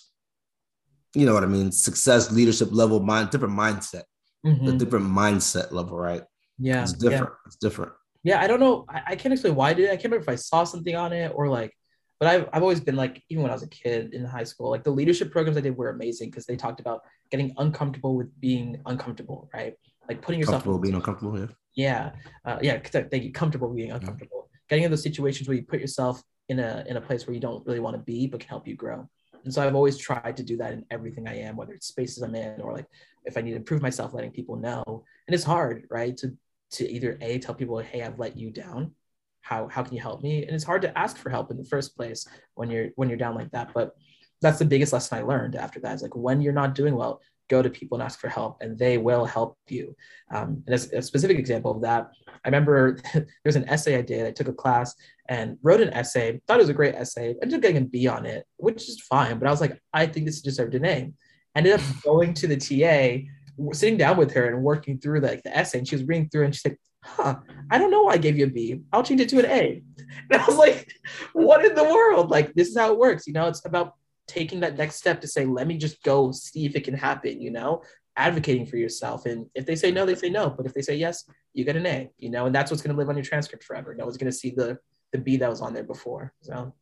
you 1.14 1.26
know 1.26 1.34
what 1.34 1.44
I 1.44 1.46
mean, 1.46 1.70
success, 1.70 2.32
leadership 2.32 2.68
level, 2.72 3.00
mind, 3.00 3.30
different 3.30 3.54
mindset, 3.54 4.04
a 4.44 4.48
Mhm. 4.48 4.78
different 4.78 5.06
mindset 5.06 5.72
level, 5.72 5.96
right? 5.98 6.24
Yeah. 6.58 6.82
It's 6.82 6.92
yeah. 6.98 7.10
different. 7.10 7.32
It's 7.46 7.56
different. 7.56 7.92
Yeah, 8.22 8.40
I 8.40 8.46
don't 8.46 8.60
know. 8.60 8.86
I, 8.88 9.02
I 9.08 9.16
can't 9.16 9.32
explain 9.32 9.54
why 9.54 9.70
I 9.70 9.74
did 9.74 9.84
it. 9.84 9.88
I 9.88 9.96
can't 9.96 10.04
remember 10.06 10.22
if 10.24 10.28
I 10.28 10.36
saw 10.36 10.64
something 10.64 10.96
on 10.96 11.12
it 11.12 11.32
or 11.34 11.48
like 11.48 11.72
but 12.18 12.28
I've, 12.28 12.48
I've 12.52 12.62
always 12.62 12.80
been 12.80 12.96
like, 12.96 13.22
even 13.28 13.42
when 13.42 13.50
I 13.50 13.54
was 13.54 13.62
a 13.62 13.68
kid 13.68 14.14
in 14.14 14.24
high 14.24 14.44
school, 14.44 14.70
like 14.70 14.84
the 14.84 14.90
leadership 14.90 15.30
programs 15.30 15.58
I 15.58 15.60
did 15.60 15.76
were 15.76 15.90
amazing 15.90 16.30
because 16.30 16.46
they 16.46 16.56
talked 16.56 16.80
about 16.80 17.02
getting 17.30 17.52
uncomfortable 17.58 18.16
with 18.16 18.28
being 18.40 18.80
uncomfortable, 18.86 19.50
right? 19.52 19.74
Like 20.08 20.22
putting 20.22 20.40
yourself 20.40 20.62
Comfortable 20.62 20.78
being 20.78 20.94
uncomfortable. 20.94 21.38
Yeah. 21.38 21.46
yeah 21.74 22.12
uh, 22.44 22.58
yeah 22.62 22.78
thank 22.78 23.24
you 23.24 23.32
comfortable 23.32 23.68
being 23.72 23.90
uncomfortable. 23.90 24.48
Getting 24.68 24.84
in 24.84 24.90
those 24.90 25.02
situations 25.02 25.48
where 25.48 25.56
you 25.56 25.64
put 25.64 25.80
yourself 25.80 26.22
in 26.48 26.58
a 26.60 26.84
in 26.88 26.96
a 26.96 27.00
place 27.00 27.26
where 27.26 27.34
you 27.34 27.40
don't 27.40 27.66
really 27.66 27.80
want 27.80 27.96
to 27.96 28.02
be 28.02 28.26
but 28.26 28.40
can 28.40 28.48
help 28.48 28.66
you 28.66 28.74
grow. 28.74 29.08
And 29.44 29.52
so 29.54 29.62
i've 29.62 29.74
always 29.74 29.96
tried 29.96 30.36
to 30.38 30.42
do 30.42 30.56
that 30.56 30.72
in 30.72 30.84
everything 30.90 31.28
i 31.28 31.38
am 31.38 31.56
whether 31.56 31.72
it's 31.72 31.86
spaces 31.86 32.20
i'm 32.20 32.34
in 32.34 32.60
or 32.60 32.72
like 32.72 32.86
if 33.24 33.36
i 33.36 33.40
need 33.40 33.52
to 33.52 33.56
improve 33.56 33.82
myself 33.82 34.12
letting 34.14 34.32
people 34.32 34.56
know. 34.56 35.04
And 35.26 35.34
it's 35.34 35.44
hard 35.44 35.86
right 35.90 36.16
to 36.18 36.36
to 36.72 36.88
either 36.90 37.16
a 37.20 37.38
tell 37.38 37.54
people 37.54 37.78
hey 37.78 38.02
i've 38.02 38.18
let 38.18 38.36
you 38.36 38.50
down. 38.50 38.92
How 39.40 39.68
how 39.68 39.82
can 39.82 39.94
you 39.94 40.00
help 40.00 40.22
me? 40.22 40.44
And 40.44 40.54
it's 40.54 40.64
hard 40.64 40.82
to 40.82 40.98
ask 40.98 41.16
for 41.16 41.30
help 41.30 41.50
in 41.50 41.56
the 41.56 41.64
first 41.64 41.96
place 41.96 42.26
when 42.54 42.70
you're 42.70 42.88
when 42.96 43.08
you're 43.08 43.18
down 43.18 43.34
like 43.34 43.50
that. 43.52 43.72
But 43.74 43.94
that's 44.42 44.58
the 44.58 44.64
biggest 44.64 44.92
lesson 44.92 45.18
i 45.18 45.22
learned 45.22 45.56
after 45.56 45.80
that 45.80 45.94
is 45.94 46.02
like 46.02 46.14
when 46.14 46.40
you're 46.42 46.52
not 46.52 46.74
doing 46.74 46.94
well 46.94 47.20
go 47.48 47.62
to 47.62 47.70
people 47.70 47.96
and 47.96 48.04
ask 48.04 48.18
for 48.18 48.28
help 48.28 48.58
and 48.60 48.78
they 48.78 48.98
will 48.98 49.24
help 49.24 49.56
you. 49.68 49.94
Um, 50.34 50.62
and 50.66 50.74
as 50.74 50.92
a 50.92 51.02
specific 51.02 51.38
example 51.38 51.70
of 51.70 51.82
that 51.82 52.10
i 52.44 52.48
remember 52.48 52.98
there's 53.42 53.56
an 53.56 53.68
essay 53.68 53.96
i 53.96 54.02
did. 54.02 54.26
I 54.26 54.30
took 54.30 54.48
a 54.48 54.52
class 54.52 54.94
and 55.28 55.58
wrote 55.62 55.80
an 55.80 55.92
essay 55.92 56.40
thought 56.46 56.58
it 56.58 56.62
was 56.62 56.68
a 56.68 56.74
great 56.74 56.94
essay 56.94 57.34
ended 57.42 57.54
up 57.54 57.62
getting 57.62 57.82
a 57.82 57.84
b 57.84 58.06
on 58.06 58.24
it 58.24 58.46
which 58.56 58.88
is 58.88 59.00
fine 59.00 59.38
but 59.38 59.48
i 59.48 59.50
was 59.50 59.60
like 59.60 59.78
i 59.92 60.06
think 60.06 60.26
this 60.26 60.40
deserved 60.40 60.74
an 60.74 60.84
a. 60.84 61.12
Ended 61.54 61.74
up 61.74 61.80
going 62.04 62.34
to 62.34 62.46
the 62.46 62.56
ta 62.56 63.72
sitting 63.72 63.96
down 63.96 64.16
with 64.16 64.32
her 64.32 64.48
and 64.48 64.62
working 64.62 64.98
through 64.98 65.20
like 65.20 65.42
the 65.42 65.56
essay 65.56 65.78
and 65.78 65.88
she 65.88 65.96
was 65.96 66.04
reading 66.04 66.28
through 66.28 66.44
and 66.44 66.54
she 66.54 66.60
said 66.60 66.76
huh 67.02 67.36
i 67.70 67.78
don't 67.78 67.90
know 67.90 68.02
why 68.02 68.12
i 68.12 68.18
gave 68.18 68.36
you 68.36 68.46
a 68.46 68.50
b. 68.50 68.80
I'll 68.92 69.02
change 69.02 69.20
it 69.20 69.28
to 69.30 69.38
an 69.38 69.46
a. 69.46 69.82
And 70.30 70.40
i 70.40 70.46
was 70.46 70.56
like 70.56 70.88
what 71.32 71.64
in 71.64 71.74
the 71.74 71.84
world? 71.84 72.30
Like 72.30 72.54
this 72.54 72.68
is 72.68 72.78
how 72.78 72.92
it 72.92 72.98
works 72.98 73.26
you 73.26 73.32
know? 73.32 73.48
It's 73.48 73.64
about 73.64 73.94
taking 74.26 74.60
that 74.60 74.76
next 74.76 74.96
step 74.96 75.20
to 75.20 75.28
say, 75.28 75.44
let 75.44 75.66
me 75.66 75.76
just 75.76 76.02
go 76.02 76.32
see 76.32 76.66
if 76.66 76.74
it 76.76 76.84
can 76.84 76.94
happen, 76.94 77.40
you 77.40 77.50
know, 77.50 77.82
advocating 78.16 78.66
for 78.66 78.76
yourself. 78.76 79.26
And 79.26 79.46
if 79.54 79.66
they 79.66 79.76
say 79.76 79.90
no, 79.90 80.06
they 80.06 80.14
say 80.14 80.30
no. 80.30 80.50
But 80.50 80.66
if 80.66 80.74
they 80.74 80.82
say 80.82 80.96
yes, 80.96 81.28
you 81.54 81.64
get 81.64 81.76
an 81.76 81.86
A, 81.86 82.10
you 82.18 82.30
know, 82.30 82.46
and 82.46 82.54
that's 82.54 82.70
what's 82.70 82.82
going 82.82 82.94
to 82.94 82.98
live 82.98 83.08
on 83.08 83.16
your 83.16 83.24
transcript 83.24 83.64
forever. 83.64 83.94
No 83.94 84.04
one's 84.04 84.16
going 84.16 84.30
to 84.30 84.36
see 84.36 84.50
the 84.50 84.78
the 85.12 85.18
B 85.18 85.36
that 85.36 85.48
was 85.48 85.60
on 85.60 85.72
there 85.72 85.84
before. 85.84 86.32
So 86.40 86.74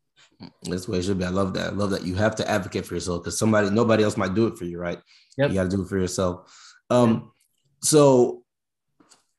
that's 0.62 0.88
what 0.88 0.94
way 0.94 0.98
it 1.00 1.04
should 1.04 1.18
be. 1.18 1.24
I 1.24 1.28
love 1.28 1.52
that. 1.54 1.68
I 1.68 1.72
love 1.72 1.90
that 1.90 2.04
you 2.04 2.14
have 2.14 2.34
to 2.36 2.50
advocate 2.50 2.86
for 2.86 2.94
yourself 2.94 3.22
because 3.22 3.38
somebody, 3.38 3.68
nobody 3.68 4.02
else 4.02 4.16
might 4.16 4.34
do 4.34 4.46
it 4.46 4.56
for 4.56 4.64
you, 4.64 4.78
right? 4.78 4.98
Yep. 5.36 5.50
You 5.50 5.54
got 5.54 5.64
to 5.64 5.76
do 5.76 5.82
it 5.82 5.88
for 5.88 5.98
yourself. 5.98 6.50
Um, 6.88 7.32
so 7.82 8.42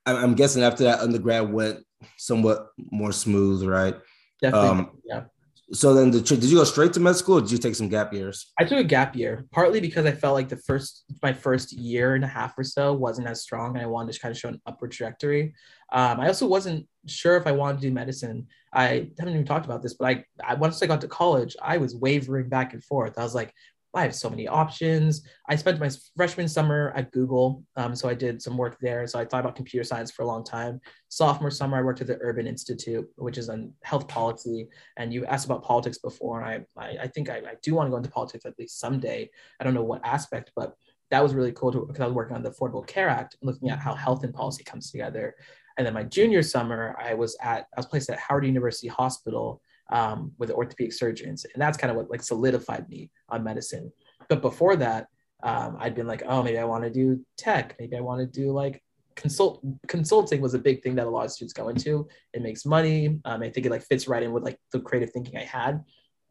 I'm 0.06 0.36
guessing 0.36 0.62
after 0.62 0.84
that 0.84 1.00
undergrad 1.00 1.52
went 1.52 1.80
somewhat 2.18 2.68
more 2.78 3.12
smooth, 3.12 3.64
right? 3.64 3.96
Definitely. 4.42 4.70
Um, 4.70 4.92
yeah 5.04 5.24
so 5.72 5.96
then 5.96 6.12
the, 6.12 6.22
did 6.22 6.44
you 6.44 6.58
go 6.58 6.64
straight 6.64 6.94
to 6.94 7.00
med 7.00 7.16
school 7.16 7.40
or 7.40 7.42
did 7.42 7.52
you 7.52 7.58
take 7.58 7.74
some 7.76 7.90
gap 7.90 8.14
years? 8.14 8.52
I 8.60 8.66
took 8.66 8.78
a 8.78 8.84
gap 8.84 9.16
year 9.16 9.46
partly 9.52 9.80
because 9.80 10.06
i 10.06 10.12
felt 10.12 10.36
like 10.36 10.50
the 10.50 10.58
first 10.58 11.06
my 11.24 11.34
first 11.34 11.74
year 11.74 12.16
and 12.16 12.24
a 12.24 12.28
half 12.28 12.58
or 12.58 12.64
so 12.64 12.94
wasn't 12.94 13.28
as 13.28 13.42
strong 13.42 13.76
and 13.76 13.84
i 13.84 13.88
wanted 13.88 14.14
to 14.14 14.20
kind 14.20 14.32
of 14.32 14.38
show 14.38 14.50
an 14.50 14.62
upward 14.66 14.92
trajectory. 14.92 15.54
Um, 15.92 16.20
i 16.20 16.28
also 16.28 16.48
wasn't 16.48 16.88
sure 17.08 17.36
if 17.38 17.48
i 17.48 17.52
wanted 17.52 17.82
to 17.82 17.88
do 17.88 17.94
medicine. 17.94 18.48
I 18.74 19.10
haven't 19.18 19.34
even 19.34 19.46
talked 19.46 19.66
about 19.66 19.82
this 19.82 19.96
but 19.96 20.08
I, 20.08 20.26
I 20.44 20.54
once 20.56 20.82
i 20.84 20.86
got 20.86 21.02
to 21.02 21.08
college 21.08 21.56
i 21.62 21.78
was 21.78 21.96
wavering 21.96 22.50
back 22.50 22.74
and 22.74 22.84
forth. 22.84 23.18
I 23.18 23.24
was 23.24 23.36
like 23.36 23.54
I 23.96 24.04
have 24.04 24.16
so 24.16 24.30
many 24.30 24.48
options. 24.48 25.24
I 25.48 25.56
spent 25.56 25.80
my 25.80 25.90
freshman 26.18 26.48
summer 26.50 26.92
at 26.96 27.12
Google, 27.12 27.64
um, 27.78 27.96
so 27.96 28.10
I 28.10 28.14
did 28.14 28.42
some 28.42 28.58
work 28.58 28.78
there. 28.82 29.08
So 29.08 29.18
I 29.18 29.26
thought 29.26 29.40
about 29.40 29.56
computer 29.56 29.84
science 29.84 30.12
for 30.12 30.24
a 30.24 30.28
long 30.28 30.44
time. 30.44 30.82
Sophomore 31.08 31.50
summer, 31.50 31.78
I 31.78 31.82
worked 31.82 32.02
at 32.02 32.08
the 32.08 32.18
Urban 32.20 32.46
Institute, 32.46 33.08
which 33.16 33.38
is 33.38 33.50
on 33.50 33.72
health 33.84 34.08
policy. 34.08 34.68
And 34.98 35.14
you 35.14 35.26
asked 35.26 35.46
about 35.46 35.64
politics 35.64 35.98
before, 35.98 36.42
and 36.42 36.66
I, 36.78 36.84
I, 36.84 36.98
I 37.04 37.08
think 37.08 37.30
I, 37.30 37.38
I, 37.38 37.54
do 37.64 37.74
want 37.74 37.88
to 37.88 37.92
go 37.92 37.98
into 37.98 38.10
politics 38.10 38.46
at 38.46 38.60
least 38.60 38.80
someday. 38.80 39.30
I 39.60 39.64
don't 39.64 39.74
know 39.74 39.84
what 39.84 40.06
aspect, 40.06 40.52
but 40.56 40.76
that 41.12 41.24
was 41.24 41.34
really 41.34 41.54
cool 41.54 41.72
because 41.72 42.02
I 42.02 42.06
was 42.06 42.14
working 42.14 42.36
on 42.36 42.44
the 42.44 42.52
Affordable 42.52 42.86
Care 42.86 43.10
Act, 43.10 43.38
looking 43.42 43.70
at 43.70 43.80
how 43.80 43.94
health 43.94 44.24
and 44.24 44.34
policy 44.34 44.64
comes 44.64 44.92
together. 44.92 45.36
And 45.78 45.86
then 45.86 45.94
my 45.94 46.04
junior 46.04 46.42
summer, 46.42 46.96
I 47.00 47.14
was 47.14 47.38
at 47.42 47.68
I 47.76 47.80
was 47.80 47.86
placed 47.86 48.10
at 48.10 48.20
Howard 48.20 48.46
University 48.46 48.88
Hospital 48.88 49.62
um, 49.92 50.32
with 50.38 50.52
orthopedic 50.52 50.94
surgeons. 50.94 51.46
And 51.54 51.62
that's 51.62 51.78
kind 51.78 51.92
of 51.92 51.98
what 51.98 52.10
like 52.10 52.24
solidified 52.24 52.90
me 52.90 53.12
on 53.30 53.44
medicine. 53.44 53.92
But 54.30 54.42
before 54.42 54.76
that, 54.78 55.08
um, 55.44 55.78
I'd 55.80 55.96
been 55.96 56.08
like, 56.08 56.24
oh, 56.26 56.42
maybe 56.42 56.58
I 56.58 56.64
want 56.64 56.84
to 56.84 56.90
do 56.90 57.24
tech. 57.38 57.76
Maybe 57.80 57.96
I 57.96 58.02
want 58.02 58.20
to 58.22 58.28
do 58.42 58.52
like 58.52 58.82
consult 59.16 59.62
consulting 59.88 60.42
was 60.42 60.54
a 60.54 60.60
big 60.60 60.84
thing 60.84 60.96
that 60.96 61.08
a 61.08 61.10
lot 61.10 61.26
of 61.26 61.32
students 61.32 61.54
go 61.54 61.70
into. 61.70 62.08
It 62.34 62.42
makes 62.42 62.66
money. 62.66 63.20
Um, 63.26 63.42
I 63.42 63.50
think 63.50 63.66
it 63.66 63.72
like 63.72 63.84
fits 63.84 64.08
right 64.08 64.24
in 64.24 64.32
with 64.32 64.44
like 64.44 64.60
the 64.72 64.80
creative 64.80 65.12
thinking 65.12 65.38
I 65.38 65.44
had. 65.44 65.84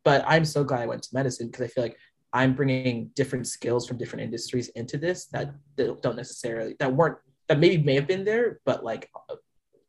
But 0.05 0.25
I'm 0.27 0.45
so 0.45 0.65
glad 0.65 0.81
I 0.81 0.87
went 0.87 1.03
to 1.05 1.15
medicine 1.15 1.47
because 1.47 1.65
I 1.65 1.69
feel 1.69 1.85
like 1.85 1.99
I'm 2.33 2.55
bringing 2.55 3.11
different 3.15 3.47
skills 3.47 3.87
from 3.87 3.97
different 3.97 4.25
industries 4.25 4.69
into 4.71 4.99
this 4.99 5.27
that, 5.27 5.55
that 5.77 6.03
don't 6.03 6.17
necessarily 6.17 6.75
that 6.81 6.93
weren't 6.93 7.19
that 7.49 7.61
maybe 7.61 7.83
may 7.83 7.95
have 7.95 8.07
been 8.07 8.25
there, 8.25 8.61
but 8.65 8.85
like 8.85 9.11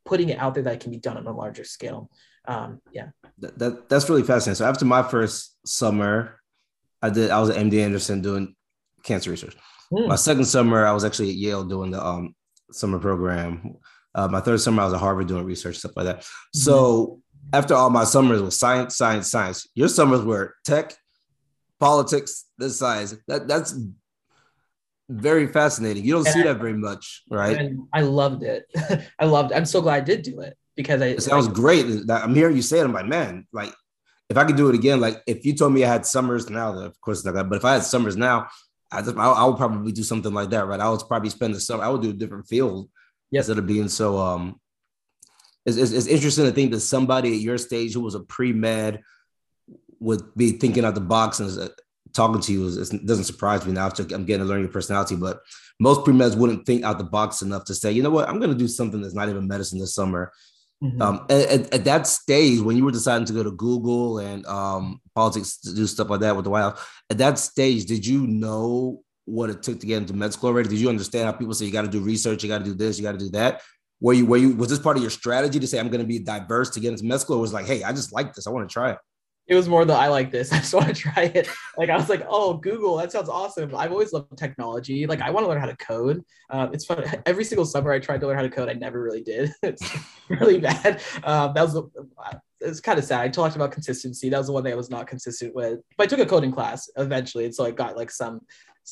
putting 0.06 0.30
it 0.30 0.39
out 0.39 0.54
there 0.54 0.63
that 0.63 0.80
can 0.80 0.91
be 0.91 0.97
done 0.97 1.17
on 1.17 1.25
a 1.25 1.32
larger 1.32 1.63
scale 1.63 2.10
um, 2.47 2.81
yeah. 2.91 3.10
That, 3.39 3.60
that, 3.60 3.89
that's 3.89 4.10
really 4.10 4.23
fascinating. 4.23 4.55
So 4.55 4.65
after 4.65 4.86
my 4.86 5.03
first 5.03 5.58
summer, 5.65 6.39
I 7.01 7.10
did 7.10 7.29
I 7.29 7.39
was 7.39 7.49
at 7.49 7.58
MD 7.58 7.84
Anderson 7.84 8.21
doing 8.21 8.55
cancer 9.03 9.29
research. 9.29 9.55
Mm. 9.91 10.08
My 10.08 10.15
second 10.15 10.45
summer, 10.45 10.86
I 10.86 10.93
was 10.93 11.05
actually 11.05 11.29
at 11.29 11.36
Yale 11.36 11.63
doing 11.63 11.91
the 11.91 12.03
um, 12.03 12.36
summer 12.71 12.99
program. 12.99 13.75
Uh, 14.13 14.27
my 14.27 14.39
third 14.39 14.62
summer, 14.62 14.81
I 14.81 14.86
was 14.86 14.93
at 14.93 14.99
Harvard 14.99 15.27
doing 15.27 15.45
research 15.45 15.77
stuff 15.77 15.91
like 15.95 16.05
that. 16.05 16.19
Mm-hmm. 16.19 16.60
So 16.60 17.21
after 17.53 17.75
all 17.75 17.89
my 17.89 18.05
summers 18.05 18.41
was 18.41 18.58
science, 18.58 18.97
science, 18.97 19.29
science. 19.29 19.67
Your 19.75 19.89
summers 19.89 20.21
were 20.21 20.55
tech, 20.65 20.95
politics, 21.79 22.45
this 22.58 22.79
science. 22.79 23.15
That 23.27 23.47
that's 23.47 23.77
very 25.10 25.47
fascinating. 25.47 26.03
You 26.03 26.13
don't 26.13 26.25
and 26.25 26.34
see 26.34 26.41
I, 26.41 26.45
that 26.45 26.58
very 26.58 26.73
much, 26.73 27.23
right? 27.29 27.58
And 27.58 27.88
I 27.93 28.01
loved 28.01 28.43
it. 28.43 28.65
I 29.19 29.25
loved. 29.25 29.51
It. 29.51 29.55
I'm 29.55 29.65
so 29.65 29.81
glad 29.81 29.95
I 29.95 30.01
did 30.01 30.23
do 30.23 30.39
it 30.39 30.58
because 30.75 31.01
I, 31.01 31.07
it 31.07 31.23
sounds 31.23 31.47
like, 31.47 31.55
great. 31.55 31.85
I'm 32.09 32.35
hearing 32.35 32.55
you 32.55 32.61
say 32.61 32.79
it. 32.79 32.83
I'm 32.83 32.93
like, 32.93 33.05
man, 33.05 33.47
like 33.53 33.73
if 34.29 34.38
I 34.38 34.43
could 34.43 34.55
do 34.55 34.69
it 34.69 34.75
again, 34.75 34.99
like 34.99 35.21
if 35.27 35.45
you 35.45 35.53
told 35.53 35.73
me 35.73 35.83
I 35.83 35.88
had 35.88 36.05
summers 36.05 36.49
now, 36.49 36.77
of 36.79 36.99
course 37.01 37.23
not 37.23 37.35
that. 37.35 37.49
But 37.49 37.57
if 37.57 37.65
I 37.65 37.73
had 37.73 37.83
summers 37.83 38.17
now, 38.17 38.47
I 38.91 39.01
just 39.01 39.17
I, 39.17 39.25
I, 39.25 39.45
would 39.45 39.57
probably 39.57 39.91
do 39.91 40.03
something 40.03 40.33
like 40.33 40.49
that, 40.49 40.67
right? 40.67 40.79
I 40.79 40.89
would 40.89 41.01
probably 41.07 41.29
spend 41.29 41.55
the 41.55 41.59
summer. 41.59 41.83
I 41.83 41.89
would 41.89 42.01
do 42.01 42.09
a 42.11 42.13
different 42.13 42.47
field 42.47 42.89
yep. 43.31 43.41
instead 43.41 43.57
of 43.57 43.67
being 43.67 43.88
so. 43.88 44.17
Um, 44.17 44.59
it's, 45.65 45.77
it's, 45.77 45.91
it's 45.91 46.07
interesting 46.07 46.45
to 46.45 46.51
think 46.51 46.71
that 46.71 46.81
somebody 46.81 47.33
at 47.33 47.41
your 47.41 47.57
stage 47.57 47.93
who 47.93 48.01
was 48.01 48.15
a 48.15 48.19
pre 48.19 48.53
med 48.53 49.01
would 49.99 50.35
be 50.35 50.51
thinking 50.51 50.85
out 50.85 50.95
the 50.95 51.01
box 51.01 51.39
and 51.39 51.59
uh, 51.59 51.69
talking 52.13 52.41
to 52.41 52.51
you. 52.51 52.67
It 52.67 53.05
doesn't 53.05 53.23
surprise 53.23 53.65
me 53.65 53.73
now. 53.73 53.88
I'm 53.88 54.25
getting 54.25 54.39
to 54.39 54.45
learn 54.45 54.61
your 54.61 54.69
personality, 54.69 55.15
but 55.15 55.39
most 55.79 56.03
pre 56.03 56.13
meds 56.13 56.38
wouldn't 56.38 56.65
think 56.65 56.83
out 56.83 56.97
the 56.97 57.03
box 57.03 57.41
enough 57.41 57.65
to 57.65 57.75
say, 57.75 57.91
you 57.91 58.03
know 58.03 58.11
what, 58.11 58.29
I'm 58.29 58.39
going 58.39 58.51
to 58.51 58.57
do 58.57 58.67
something 58.67 59.01
that's 59.01 59.15
not 59.15 59.29
even 59.29 59.47
medicine 59.47 59.79
this 59.79 59.95
summer 59.95 60.31
Mm-hmm. 60.86 61.02
Um, 61.02 61.26
at, 61.30 61.74
at, 61.74 61.86
that 61.86 62.08
stage, 62.08 62.60
when 62.62 62.78
you 62.78 62.86
were 62.86 62.91
deciding 62.91 63.26
to 63.28 63.34
go 63.34 63.43
to 63.43 63.52
Google 63.52 64.19
and 64.19 64.45
um, 64.45 65.02
politics 65.13 65.58
to 65.62 65.74
do 65.74 65.88
stuff 65.88 66.10
like 66.10 66.19
that 66.21 66.36
with 66.36 66.45
the 66.45 66.52
White 66.52 66.62
House, 66.62 66.86
at 67.10 67.17
that 67.17 67.39
stage, 67.39 67.86
did 67.86 68.06
you 68.06 68.28
know 68.28 69.02
what 69.26 69.50
it 69.50 69.63
took 69.63 69.80
to 69.80 69.88
get 69.88 69.98
into 69.98 70.13
med 70.13 70.34
school 70.34 70.50
already? 70.50 70.69
Did 70.69 70.80
you 70.80 70.89
understand 70.89 71.26
how 71.26 71.32
people 71.32 71.54
say 71.54 71.65
you 71.65 71.71
got 71.71 71.84
to 71.84 71.88
do 71.88 72.02
research, 72.02 72.43
you 72.43 72.50
got 72.50 72.60
to 72.60 72.65
do 72.65 72.74
this, 72.74 72.98
you 72.98 73.04
got 73.04 73.13
to 73.13 73.17
do 73.17 73.30
that? 73.32 73.62
Were 74.00 74.13
you, 74.13 74.26
were 74.26 74.38
you, 74.38 74.56
was 74.56 74.69
this 74.69 74.80
part 74.80 74.98
of 74.98 75.04
your 75.04 75.10
strategy 75.10 75.60
to 75.60 75.67
say 75.67 75.80
I'm 75.80 75.89
going 75.89 76.02
to 76.02 76.08
be 76.08 76.19
diverse 76.19 76.69
to 76.71 76.80
get 76.80 76.91
into 76.91 77.06
med 77.06 77.21
school? 77.21 77.38
Or 77.38 77.41
was 77.41 77.54
like, 77.54 77.65
hey, 77.65 77.84
I 77.84 77.91
just 77.91 78.13
like 78.13 78.34
this, 78.34 78.45
I 78.45 78.52
want 78.52 78.69
to 78.69 78.74
try 78.74 78.91
it 78.91 78.98
it 79.47 79.55
was 79.55 79.69
more 79.69 79.86
the 79.86 79.93
I 79.93 80.08
like 80.08 80.31
this. 80.31 80.51
I 80.53 80.58
just 80.58 80.73
want 80.73 80.88
to 80.88 80.93
try 80.93 81.31
it. 81.34 81.47
Like 81.77 81.89
I 81.89 81.97
was 81.97 82.10
like, 82.10 82.25
oh, 82.29 82.55
Google, 82.55 82.97
that 82.97 83.12
sounds 83.12 83.29
awesome. 83.29 83.75
I've 83.75 83.91
always 83.91 84.13
loved 84.13 84.38
technology. 84.38 85.05
Like 85.05 85.21
I 85.21 85.29
want 85.29 85.45
to 85.45 85.49
learn 85.49 85.60
how 85.60 85.67
to 85.67 85.77
code. 85.77 86.23
Um, 86.49 86.73
it's 86.73 86.86
fun. 86.86 87.03
Every 87.25 87.43
single 87.43 87.65
summer 87.65 87.91
I 87.91 87.99
tried 87.99 88.21
to 88.21 88.27
learn 88.27 88.38
how 88.38 88.43
to 88.43 88.49
code. 88.49 88.69
I 88.69 88.73
never 88.73 89.01
really 89.01 89.21
did. 89.21 89.51
it's 89.63 89.88
really 90.29 90.60
bad. 90.60 91.01
Um, 91.23 91.53
that 91.53 91.62
was 91.62 91.79
it's 92.62 92.79
kind 92.79 92.97
of 92.97 93.05
sad. 93.05 93.21
I 93.21 93.29
talked 93.29 93.55
about 93.55 93.71
consistency. 93.71 94.29
That 94.29 94.38
was 94.38 94.47
the 94.47 94.53
one 94.53 94.63
thing 94.63 94.73
I 94.73 94.77
was 94.77 94.89
not 94.89 95.08
consistent 95.08 95.53
with. 95.53 95.79
But 95.97 96.05
I 96.05 96.08
took 96.08 96.19
a 96.19 96.25
coding 96.25 96.51
class 96.51 96.89
eventually, 96.97 97.45
and 97.45 97.53
so 97.53 97.65
I 97.65 97.71
got 97.71 97.95
like 97.95 98.10
some 98.10 98.41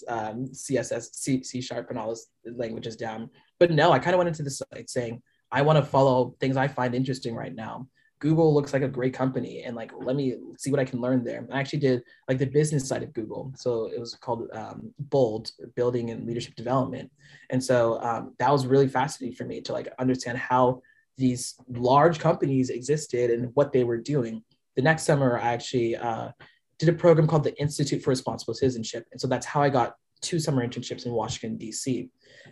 um, 0.08 0.46
CSS, 0.48 1.14
C, 1.14 1.44
C 1.44 1.62
sharp, 1.62 1.90
and 1.90 1.98
all 1.98 2.08
those 2.08 2.28
languages 2.46 2.96
down. 2.96 3.30
But 3.60 3.72
no, 3.72 3.92
I 3.92 4.00
kind 4.00 4.14
of 4.14 4.18
went 4.20 4.28
into 4.28 4.44
this 4.44 4.62
like 4.72 4.90
saying 4.90 5.22
I 5.52 5.62
want 5.62 5.78
to 5.78 5.84
follow 5.84 6.36
things 6.40 6.58
I 6.58 6.68
find 6.68 6.96
interesting 6.96 7.36
right 7.36 7.54
now. 7.54 7.88
Google 8.24 8.54
looks 8.54 8.72
like 8.72 8.84
a 8.84 8.88
great 8.88 9.14
company 9.14 9.64
and 9.64 9.76
like 9.76 9.92
let 10.00 10.16
me 10.16 10.38
see 10.58 10.72
what 10.72 10.80
I 10.80 10.86
can 10.86 11.02
learn 11.02 11.26
there. 11.26 11.46
I 11.52 11.60
actually 11.60 11.80
did 11.80 12.04
like 12.30 12.38
the 12.38 12.46
business 12.46 12.88
side 12.88 13.04
of 13.04 13.12
Google. 13.12 13.52
So 13.58 13.88
it 13.94 14.00
was 14.00 14.16
called 14.16 14.48
um, 14.54 14.94
Bold 14.98 15.52
Building 15.76 16.10
and 16.10 16.26
Leadership 16.26 16.56
Development. 16.56 17.12
And 17.50 17.62
so 17.62 18.02
um, 18.02 18.34
that 18.40 18.50
was 18.50 18.66
really 18.66 18.88
fascinating 18.88 19.36
for 19.36 19.44
me 19.44 19.60
to 19.64 19.74
like 19.74 19.90
understand 20.00 20.38
how 20.38 20.82
these 21.18 21.56
large 21.68 22.18
companies 22.18 22.70
existed 22.70 23.30
and 23.30 23.52
what 23.56 23.74
they 23.74 23.84
were 23.84 23.98
doing. 23.98 24.42
The 24.78 24.84
next 24.84 25.04
summer, 25.04 25.38
I 25.38 25.52
actually 25.52 25.98
uh, 25.98 26.30
did 26.80 26.88
a 26.88 26.94
program 26.94 27.28
called 27.28 27.44
the 27.44 27.60
Institute 27.60 28.02
for 28.02 28.12
Responsible 28.12 28.54
Citizenship. 28.54 29.06
And 29.12 29.20
so 29.20 29.28
that's 29.28 29.46
how 29.46 29.62
I 29.62 29.68
got 29.68 29.96
two 30.24 30.40
summer 30.40 30.66
internships 30.66 31.06
in 31.06 31.12
Washington, 31.12 31.58
D.C. 31.58 32.10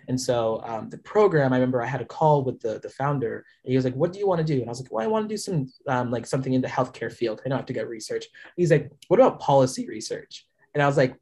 And 0.08 0.20
so 0.20 0.62
um, 0.66 0.90
the 0.90 0.98
program, 1.00 1.54
I 1.54 1.58
remember 1.58 1.82
I 1.82 1.88
had 1.88 2.02
a 2.02 2.06
call 2.06 2.44
with 2.44 2.60
the, 2.60 2.80
the 2.80 2.90
founder 2.90 3.46
and 3.64 3.72
he 3.72 3.76
was 3.76 3.86
like, 3.86 3.96
what 3.96 4.14
do 4.14 4.20
you 4.20 4.28
want 4.28 4.40
to 4.40 4.46
do? 4.46 4.60
And 4.60 4.66
I 4.66 4.70
was 4.70 4.82
like, 4.82 4.92
well, 4.92 5.04
I 5.04 5.08
want 5.08 5.28
to 5.28 5.34
do 5.34 5.38
some 5.38 5.72
um, 5.88 6.12
like 6.12 6.26
something 6.26 6.54
in 6.54 6.62
the 6.62 6.68
healthcare 6.68 7.12
field. 7.12 7.42
I 7.46 7.50
don't 7.50 7.58
have 7.58 7.66
to 7.68 7.74
get 7.74 7.88
research. 7.88 8.26
He's 8.58 8.72
like, 8.72 8.92
what 9.08 9.20
about 9.20 9.40
policy 9.40 9.88
research? 9.88 10.46
And 10.74 10.84
I 10.84 10.88
was 10.88 10.98
like, 10.98 11.16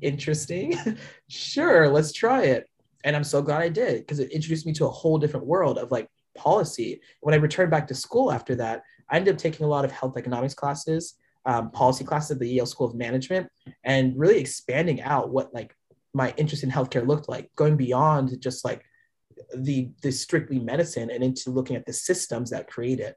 interesting. 0.00 0.74
sure, 1.28 1.88
let's 1.88 2.12
try 2.12 2.42
it. 2.44 2.68
And 3.04 3.16
I'm 3.16 3.24
so 3.24 3.40
glad 3.40 3.62
I 3.62 3.68
did 3.68 4.00
because 4.00 4.18
it 4.18 4.30
introduced 4.30 4.66
me 4.66 4.72
to 4.74 4.86
a 4.86 4.90
whole 4.90 5.18
different 5.18 5.46
world 5.46 5.78
of 5.78 5.90
like 5.90 6.08
policy. 6.36 7.00
When 7.20 7.34
I 7.34 7.38
returned 7.38 7.70
back 7.70 7.86
to 7.88 7.94
school 7.94 8.30
after 8.30 8.54
that, 8.56 8.82
I 9.08 9.16
ended 9.16 9.34
up 9.34 9.40
taking 9.40 9.66
a 9.66 9.68
lot 9.68 9.84
of 9.84 9.90
health 9.90 10.16
economics 10.16 10.54
classes, 10.54 11.14
um, 11.46 11.70
policy 11.70 12.04
classes 12.04 12.32
at 12.32 12.38
the 12.38 12.48
Yale 12.48 12.66
School 12.66 12.86
of 12.86 12.94
Management, 12.94 13.48
and 13.84 14.18
really 14.18 14.38
expanding 14.38 15.00
out 15.00 15.30
what 15.30 15.52
like 15.54 15.74
my 16.14 16.34
interest 16.36 16.62
in 16.62 16.70
healthcare 16.70 17.06
looked 17.06 17.28
like, 17.28 17.50
going 17.56 17.76
beyond 17.76 18.40
just 18.40 18.64
like 18.64 18.84
the 19.56 19.90
the 20.02 20.10
strictly 20.10 20.58
medicine 20.58 21.10
and 21.10 21.24
into 21.24 21.50
looking 21.50 21.76
at 21.76 21.86
the 21.86 21.92
systems 21.92 22.50
that 22.50 22.70
create 22.70 23.00
it. 23.00 23.16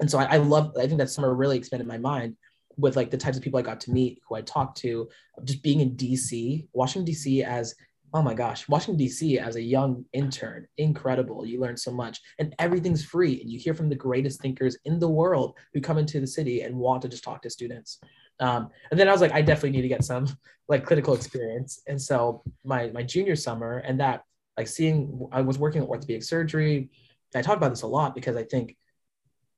And 0.00 0.10
so 0.10 0.18
I, 0.18 0.24
I 0.24 0.36
love, 0.38 0.72
I 0.78 0.86
think 0.86 0.98
that 0.98 1.10
summer 1.10 1.34
really 1.34 1.56
expanded 1.56 1.86
my 1.86 1.98
mind 1.98 2.36
with 2.76 2.96
like 2.96 3.10
the 3.10 3.16
types 3.16 3.36
of 3.36 3.42
people 3.42 3.58
I 3.58 3.62
got 3.62 3.80
to 3.80 3.92
meet, 3.92 4.20
who 4.28 4.34
I 4.34 4.42
talked 4.42 4.78
to, 4.78 5.08
just 5.44 5.62
being 5.62 5.80
in 5.80 5.96
DC, 5.96 6.66
Washington 6.72 7.12
DC 7.12 7.44
as 7.44 7.74
oh 8.14 8.22
my 8.22 8.34
gosh, 8.34 8.66
Washington 8.68 9.04
DC 9.04 9.36
as 9.36 9.56
a 9.56 9.62
young 9.62 10.04
intern, 10.12 10.66
incredible. 10.78 11.44
You 11.44 11.60
learn 11.60 11.76
so 11.76 11.90
much, 11.90 12.20
and 12.38 12.54
everything's 12.58 13.04
free, 13.04 13.40
and 13.42 13.50
you 13.50 13.58
hear 13.58 13.74
from 13.74 13.90
the 13.90 13.94
greatest 13.94 14.40
thinkers 14.40 14.78
in 14.84 14.98
the 14.98 15.08
world 15.08 15.58
who 15.74 15.80
come 15.80 15.98
into 15.98 16.20
the 16.20 16.26
city 16.26 16.62
and 16.62 16.74
want 16.74 17.02
to 17.02 17.08
just 17.08 17.24
talk 17.24 17.42
to 17.42 17.50
students. 17.50 17.98
Um, 18.40 18.70
and 18.90 18.98
then 18.98 19.08
I 19.08 19.12
was 19.12 19.20
like, 19.20 19.32
I 19.32 19.42
definitely 19.42 19.70
need 19.70 19.82
to 19.82 19.88
get 19.88 20.04
some 20.04 20.26
like 20.68 20.84
clinical 20.84 21.14
experience. 21.14 21.82
And 21.86 22.00
so 22.00 22.42
my 22.64 22.90
my 22.90 23.02
junior 23.02 23.36
summer, 23.36 23.78
and 23.78 24.00
that 24.00 24.24
like 24.56 24.68
seeing, 24.68 25.28
I 25.32 25.42
was 25.42 25.58
working 25.58 25.82
in 25.82 25.88
orthopedic 25.88 26.22
surgery. 26.22 26.90
I 27.34 27.42
talk 27.42 27.58
about 27.58 27.68
this 27.68 27.82
a 27.82 27.86
lot 27.86 28.14
because 28.14 28.34
I 28.36 28.44
think 28.44 28.76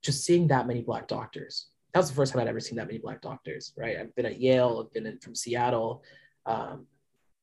just 0.03 0.25
seeing 0.25 0.47
that 0.47 0.67
many 0.67 0.81
black 0.81 1.07
doctors. 1.07 1.67
That 1.93 2.01
was 2.01 2.09
the 2.09 2.15
first 2.15 2.33
time 2.33 2.41
I'd 2.41 2.47
ever 2.47 2.59
seen 2.59 2.75
that 2.75 2.87
many 2.87 2.99
black 2.99 3.21
doctors. 3.21 3.73
Right? 3.77 3.97
I've 3.97 4.13
been 4.15 4.25
at 4.25 4.39
Yale. 4.39 4.85
I've 4.85 4.93
been 4.93 5.05
in, 5.05 5.19
from 5.19 5.35
Seattle. 5.35 6.03
Um, 6.45 6.85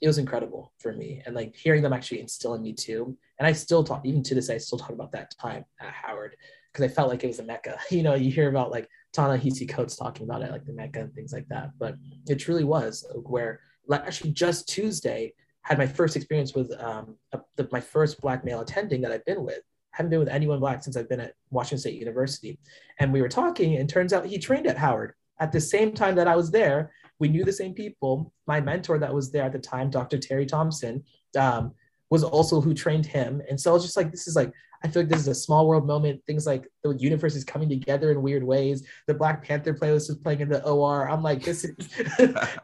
it 0.00 0.06
was 0.06 0.18
incredible 0.18 0.72
for 0.78 0.92
me, 0.92 1.22
and 1.24 1.34
like 1.34 1.56
hearing 1.56 1.82
them 1.82 1.94
actually 1.94 2.20
instill 2.20 2.54
in 2.54 2.62
me 2.62 2.74
too. 2.74 3.16
And 3.38 3.46
I 3.46 3.52
still 3.52 3.82
talk, 3.82 4.04
even 4.04 4.22
to 4.24 4.34
this 4.34 4.50
I 4.50 4.58
still 4.58 4.78
talk 4.78 4.90
about 4.90 5.12
that 5.12 5.34
time 5.40 5.64
at 5.80 5.92
Howard 5.92 6.36
because 6.72 6.90
I 6.90 6.94
felt 6.94 7.08
like 7.08 7.24
it 7.24 7.28
was 7.28 7.38
a 7.38 7.44
mecca. 7.44 7.78
You 7.90 8.02
know, 8.02 8.14
you 8.14 8.30
hear 8.30 8.48
about 8.48 8.70
like 8.70 8.88
Ta-Nehisi 9.16 9.68
Coates 9.68 9.96
talking 9.96 10.24
about 10.24 10.42
it, 10.42 10.50
like 10.50 10.64
the 10.64 10.72
Mecca 10.72 11.00
and 11.00 11.14
things 11.14 11.32
like 11.32 11.48
that. 11.48 11.70
But 11.78 11.96
it 12.28 12.36
truly 12.36 12.64
was 12.64 13.04
where, 13.24 13.60
like, 13.88 14.02
actually, 14.02 14.32
just 14.32 14.68
Tuesday 14.68 15.32
had 15.62 15.78
my 15.78 15.86
first 15.86 16.14
experience 16.14 16.54
with 16.54 16.72
um, 16.80 17.16
a, 17.32 17.40
the, 17.56 17.68
my 17.72 17.80
first 17.80 18.20
black 18.20 18.44
male 18.44 18.60
attending 18.60 19.00
that 19.00 19.12
I've 19.12 19.24
been 19.24 19.44
with. 19.44 19.58
I 19.58 19.96
haven't 19.96 20.10
been 20.10 20.20
with 20.20 20.28
anyone 20.28 20.60
black 20.60 20.84
since 20.84 20.96
I've 20.96 21.08
been 21.08 21.20
at 21.20 21.34
Washington 21.50 21.78
State 21.78 21.98
University. 21.98 22.58
And 23.00 23.12
we 23.12 23.22
were 23.22 23.28
talking, 23.28 23.76
and 23.76 23.88
turns 23.88 24.12
out 24.12 24.26
he 24.26 24.38
trained 24.38 24.66
at 24.66 24.76
Howard 24.76 25.14
at 25.40 25.52
the 25.52 25.60
same 25.60 25.92
time 25.92 26.14
that 26.16 26.28
I 26.28 26.36
was 26.36 26.50
there. 26.50 26.92
We 27.18 27.28
knew 27.28 27.44
the 27.44 27.52
same 27.52 27.74
people. 27.74 28.32
My 28.46 28.60
mentor 28.60 28.98
that 28.98 29.12
was 29.12 29.32
there 29.32 29.44
at 29.44 29.52
the 29.52 29.58
time, 29.58 29.90
Dr. 29.90 30.18
Terry 30.18 30.46
Thompson, 30.46 31.02
um, 31.38 31.72
was 32.10 32.22
also 32.22 32.60
who 32.60 32.74
trained 32.74 33.06
him. 33.06 33.42
And 33.48 33.60
so 33.60 33.70
I 33.70 33.74
was 33.74 33.82
just 33.82 33.96
like, 33.96 34.10
this 34.10 34.28
is 34.28 34.36
like 34.36 34.52
I 34.82 34.88
feel 34.88 35.02
like 35.02 35.10
this 35.10 35.20
is 35.20 35.28
a 35.28 35.34
small 35.34 35.66
world 35.66 35.86
moment. 35.86 36.24
Things 36.26 36.46
like 36.46 36.68
the 36.82 36.94
universe 36.96 37.34
is 37.34 37.44
coming 37.44 37.68
together 37.68 38.10
in 38.10 38.22
weird 38.22 38.44
ways. 38.44 38.86
The 39.06 39.14
Black 39.14 39.42
Panther 39.44 39.74
playlist 39.74 40.10
is 40.10 40.16
playing 40.16 40.40
in 40.40 40.48
the 40.48 40.64
OR. 40.64 41.08
I'm 41.08 41.22
like, 41.22 41.42
this 41.42 41.64
is 41.64 41.76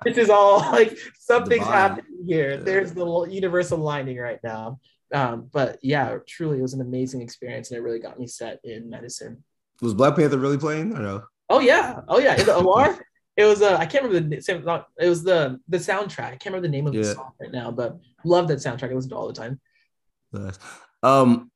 this 0.05 0.19
is 0.19 0.31
all 0.31 0.59
like 0.73 0.99
something's 1.19 1.67
happening 1.67 2.25
here. 2.27 2.57
There's 2.57 2.93
the 2.93 3.27
universe 3.31 3.71
aligning 3.71 4.19
right 4.19 4.41
now. 4.43 4.81
Um, 5.13 5.49
but 5.53 5.79
yeah, 5.83 6.19
truly, 6.27 6.59
it 6.59 6.63
was 6.63 6.75
an 6.75 6.81
amazing 6.81 7.21
experience, 7.21 7.71
and 7.71 7.79
it 7.79 7.83
really 7.83 7.99
got 7.99 8.19
me 8.19 8.27
set 8.27 8.61
in 8.65 8.89
medicine. 8.89 9.45
Was 9.81 9.95
Black 9.95 10.17
Panther 10.17 10.39
really 10.39 10.59
playing? 10.59 10.97
or 10.97 11.01
no? 11.01 11.25
Oh 11.51 11.61
yeah, 11.61 12.01
oh 12.09 12.19
yeah, 12.19 12.39
in 12.39 12.47
the 12.47 12.57
OR. 12.57 12.99
it 13.37 13.45
was 13.45 13.61
uh, 13.61 13.77
I 13.77 13.85
can't 13.85 14.05
remember 14.05 14.29
the 14.29 14.87
it 14.99 15.09
was 15.09 15.23
the 15.23 15.61
the 15.69 15.79
soundtrack. 15.79 16.27
I 16.27 16.31
can't 16.31 16.47
remember 16.47 16.69
the 16.69 16.73
name 16.73 16.87
of 16.87 16.95
yeah. 16.95 17.03
the 17.03 17.15
song 17.15 17.33
right 17.41 17.53
now, 17.53 17.71
but 17.71 17.99
love 18.25 18.49
that 18.49 18.59
soundtrack. 18.59 18.91
I 18.91 18.95
listen 18.95 19.11
to 19.11 19.17
all 19.17 19.29
the 19.29 19.35
time. 19.35 19.61
Nice. 20.33 20.59
Um, 21.03 21.51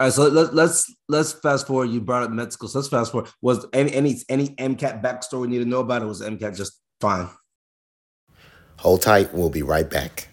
all 0.00 0.06
right, 0.06 0.12
so 0.14 0.28
let's 0.28 0.52
let's 0.54 0.94
let's 1.10 1.32
fast 1.34 1.66
forward. 1.66 1.90
You 1.90 2.00
brought 2.00 2.22
up 2.22 2.30
med 2.30 2.54
school, 2.54 2.70
so 2.70 2.78
let's 2.78 2.88
fast 2.88 3.12
forward. 3.12 3.30
Was 3.42 3.66
any 3.74 3.92
any 3.92 4.16
any 4.30 4.48
MCAT 4.56 5.02
backstory 5.02 5.42
we 5.42 5.48
need 5.48 5.58
to 5.58 5.66
know 5.66 5.80
about 5.80 6.00
it? 6.00 6.06
Was 6.06 6.22
MCAT 6.22 6.56
just 6.56 6.80
fine? 7.02 7.28
Hold 8.78 9.02
tight. 9.02 9.34
We'll 9.34 9.50
be 9.50 9.60
right 9.60 9.90
back. 9.90 10.28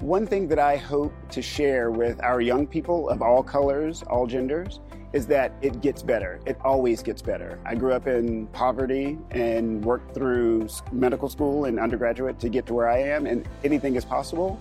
One 0.00 0.26
thing 0.26 0.46
that 0.48 0.58
I 0.58 0.76
hope 0.76 1.14
to 1.30 1.40
share 1.40 1.90
with 1.90 2.22
our 2.22 2.42
young 2.42 2.66
people 2.66 3.08
of 3.08 3.22
all 3.22 3.42
colors, 3.42 4.02
all 4.02 4.26
genders, 4.26 4.80
is 5.14 5.26
that 5.28 5.52
it 5.62 5.80
gets 5.80 6.02
better. 6.02 6.38
It 6.44 6.58
always 6.62 7.02
gets 7.02 7.22
better. 7.22 7.58
I 7.64 7.76
grew 7.76 7.94
up 7.94 8.06
in 8.06 8.46
poverty 8.48 9.16
and 9.30 9.82
worked 9.82 10.12
through 10.14 10.68
medical 10.92 11.30
school 11.30 11.64
and 11.64 11.80
undergraduate 11.80 12.38
to 12.40 12.50
get 12.50 12.66
to 12.66 12.74
where 12.74 12.90
I 12.90 12.98
am, 12.98 13.24
and 13.24 13.48
anything 13.64 13.94
is 13.96 14.04
possible 14.04 14.60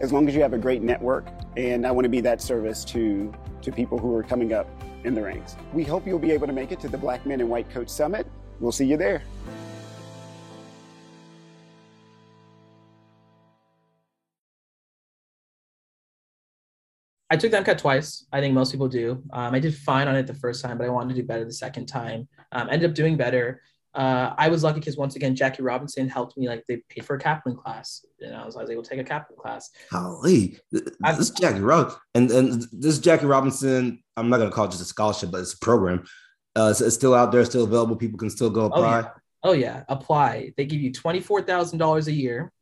as 0.00 0.12
long 0.12 0.28
as 0.28 0.34
you 0.34 0.42
have 0.42 0.52
a 0.52 0.58
great 0.58 0.82
network. 0.82 1.28
And 1.56 1.86
I 1.86 1.90
want 1.90 2.04
to 2.04 2.08
be 2.08 2.20
that 2.20 2.40
service 2.40 2.84
to, 2.86 3.32
to 3.62 3.72
people 3.72 3.98
who 3.98 4.14
are 4.14 4.22
coming 4.22 4.52
up 4.52 4.68
in 5.04 5.14
the 5.14 5.22
ranks. 5.22 5.56
We 5.72 5.84
hope 5.84 6.06
you'll 6.06 6.18
be 6.18 6.32
able 6.32 6.46
to 6.46 6.52
make 6.52 6.72
it 6.72 6.80
to 6.80 6.88
the 6.88 6.98
Black 6.98 7.26
Men 7.26 7.40
in 7.40 7.48
White 7.48 7.70
Coat 7.70 7.90
Summit. 7.90 8.26
We'll 8.60 8.72
see 8.72 8.86
you 8.86 8.96
there. 8.96 9.22
I 17.30 17.36
took 17.36 17.50
the 17.50 17.58
MCAT 17.58 17.76
twice. 17.78 18.26
I 18.32 18.40
think 18.40 18.54
most 18.54 18.72
people 18.72 18.88
do. 18.88 19.22
Um, 19.32 19.54
I 19.54 19.58
did 19.58 19.76
fine 19.76 20.08
on 20.08 20.16
it 20.16 20.26
the 20.26 20.34
first 20.34 20.64
time, 20.64 20.78
but 20.78 20.86
I 20.86 20.90
wanted 20.90 21.14
to 21.14 21.20
do 21.20 21.26
better 21.26 21.44
the 21.44 21.52
second 21.52 21.86
time. 21.86 22.26
Um, 22.52 22.70
ended 22.70 22.88
up 22.88 22.96
doing 22.96 23.18
better 23.18 23.60
uh, 23.94 24.34
I 24.36 24.48
was 24.48 24.62
lucky 24.62 24.80
because 24.80 24.96
once 24.96 25.16
again, 25.16 25.34
Jackie 25.34 25.62
Robinson 25.62 26.08
helped 26.08 26.36
me. 26.36 26.48
Like 26.48 26.64
they 26.68 26.76
paid 26.88 27.04
for 27.04 27.16
a 27.16 27.18
Kaplan 27.18 27.56
class, 27.56 28.04
and 28.20 28.34
I 28.34 28.44
was, 28.44 28.56
I 28.56 28.60
was 28.60 28.70
able 28.70 28.82
to 28.82 28.88
take 28.88 29.00
a 29.00 29.04
Kaplan 29.04 29.38
class. 29.38 29.70
Holy, 29.90 30.58
this 30.70 31.18
is 31.18 31.30
Jackie 31.30 31.60
Robinson, 31.60 31.98
and 32.14 32.30
and 32.30 32.66
this 32.72 32.98
Jackie 32.98 33.26
Robinson. 33.26 34.02
I'm 34.16 34.28
not 34.28 34.38
gonna 34.38 34.50
call 34.50 34.66
it 34.66 34.72
just 34.72 34.82
a 34.82 34.86
scholarship, 34.86 35.30
but 35.30 35.40
it's 35.40 35.54
a 35.54 35.58
program. 35.58 36.04
Uh, 36.54 36.68
it's, 36.70 36.80
it's 36.80 36.94
still 36.94 37.14
out 37.14 37.32
there, 37.32 37.44
still 37.44 37.64
available. 37.64 37.96
People 37.96 38.18
can 38.18 38.30
still 38.30 38.50
go 38.50 38.66
apply. 38.66 39.00
Oh 39.00 39.02
yeah, 39.02 39.10
oh, 39.44 39.52
yeah. 39.52 39.84
apply. 39.88 40.52
They 40.56 40.66
give 40.66 40.80
you 40.80 40.92
twenty 40.92 41.20
four 41.20 41.40
thousand 41.40 41.78
dollars 41.78 42.08
a 42.08 42.12
year 42.12 42.52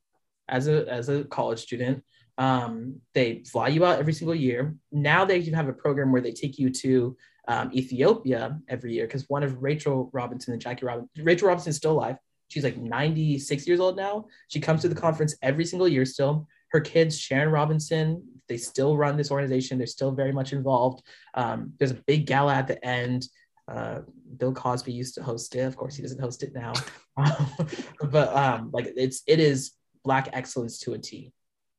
as 0.49 0.69
a 0.69 0.89
as 0.89 1.09
a 1.09 1.25
college 1.25 1.61
student. 1.61 2.05
Um, 2.39 3.01
they 3.15 3.43
fly 3.51 3.69
you 3.69 3.85
out 3.85 3.99
every 3.99 4.13
single 4.13 4.35
year. 4.35 4.75
Now 4.93 5.25
they 5.25 5.39
even 5.39 5.55
have 5.55 5.69
a 5.69 5.73
program 5.73 6.13
where 6.13 6.21
they 6.21 6.33
take 6.33 6.59
you 6.59 6.71
to 6.71 7.17
um, 7.49 7.71
Ethiopia 7.73 8.59
every 8.69 8.95
year 8.95 9.07
because 9.07 9.29
one 9.29 9.43
of 9.43 9.63
Rachel 9.63 10.11
Robinson 10.13 10.53
and 10.53 10.61
Jackie 10.61 10.87
Robinson, 10.87 11.25
Rachel 11.25 11.49
Robinson 11.49 11.71
is 11.71 11.77
still 11.77 11.93
alive. 11.93 12.17
She's 12.49 12.65
like 12.65 12.77
96 12.77 13.67
years 13.67 13.81
old 13.81 13.97
now. 13.97 14.27
She 14.49 14.61
comes 14.61 14.83
to 14.83 14.89
the 14.89 14.95
conference 14.95 15.35
every 15.43 15.65
single 15.65 15.89
year 15.89 16.05
still. 16.05 16.47
Her 16.71 16.81
kids, 16.81 17.19
Sharon 17.19 17.51
Robinson, 17.51 18.23
they 18.49 18.57
still 18.57 18.97
run 18.97 19.17
this 19.17 19.31
organization. 19.31 19.79
They're 19.79 19.87
still 19.87 20.13
very 20.13 20.33
much 20.33 20.53
involved. 20.53 21.03
Um, 21.35 21.73
there's 21.79 21.91
a 21.91 22.03
big 22.07 22.27
gala 22.27 22.55
at 22.55 22.69
the 22.69 22.85
end. 22.85 23.29
Uh, 23.69 24.01
Bill 24.37 24.53
Cosby 24.53 24.93
used 24.93 25.15
to 25.17 25.23
host 25.23 25.55
it. 25.57 25.63
Of 25.63 25.77
course, 25.77 25.97
he 25.97 26.03
doesn't 26.03 26.21
host 26.21 26.43
it 26.43 26.55
now. 26.55 26.73
but 28.11 28.37
um, 28.37 28.71
like 28.73 28.93
it's 28.97 29.23
it 29.27 29.41
is 29.41 29.73
black 30.05 30.29
excellence 30.33 30.79
to 30.81 30.95
a 30.95 30.99
T 30.99 31.33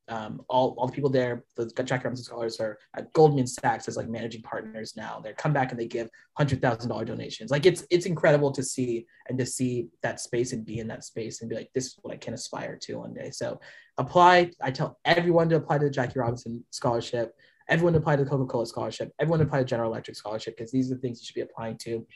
um, 0.10 0.42
all, 0.48 0.76
all 0.78 0.88
the 0.88 0.94
people 0.94 1.10
there, 1.10 1.44
the 1.56 1.66
Jack 1.84 2.04
Robinson 2.04 2.24
scholars 2.24 2.60
are 2.60 2.78
at 2.96 3.12
Goldman 3.14 3.46
Sachs 3.46 3.88
as 3.88 3.98
like 3.98 4.08
managing 4.08 4.42
partners 4.42 4.94
now. 4.96 5.20
They 5.22 5.34
come 5.34 5.52
back 5.52 5.72
and 5.72 5.80
they 5.80 5.88
give 5.88 6.10
hundred 6.38 6.62
thousand 6.62 6.90
dollar 6.90 7.04
donations. 7.04 7.52
Like 7.52 7.66
it's 7.66 7.86
it's 7.90 8.06
incredible 8.06 8.52
to 8.54 8.64
see 8.64 9.06
and 9.28 9.38
to 9.38 9.46
see 9.46 9.88
that 10.04 10.22
space 10.22 10.54
and 10.54 10.66
be 10.66 10.80
in 10.80 10.88
that 10.88 11.04
space 11.04 11.42
and 11.42 11.50
be 11.50 11.56
like, 11.56 11.70
this 11.74 11.88
is 11.88 12.00
what 12.02 12.14
I 12.14 12.18
can 12.18 12.34
aspire 12.34 12.78
to 12.84 13.00
one 13.00 13.14
day. 13.14 13.32
So 13.32 13.60
apply. 13.98 14.52
I 14.62 14.72
tell 14.72 14.98
everyone 15.04 15.50
to 15.50 15.58
apply 15.58 15.80
to 15.80 15.86
the 15.86 15.92
Jackie 15.92 16.20
Robinson 16.20 16.64
scholarship. 16.72 17.36
Everyone 17.70 17.94
to 17.94 18.00
apply 18.00 18.16
to 18.16 18.24
the 18.24 18.30
Coca 18.30 18.46
Cola 18.46 18.66
scholarship. 18.66 19.12
Everyone 19.20 19.40
to 19.40 19.46
apply 19.46 19.60
to 19.60 19.66
General 19.66 19.92
Electric 19.92 20.16
scholarship 20.16 20.56
because 20.56 20.72
these 20.72 20.90
are 20.90 20.96
the 20.96 21.02
things 21.02 21.20
you 21.20 21.26
should 21.26 21.36
be 21.36 21.42
applying 21.42 21.78
to. 21.80 22.08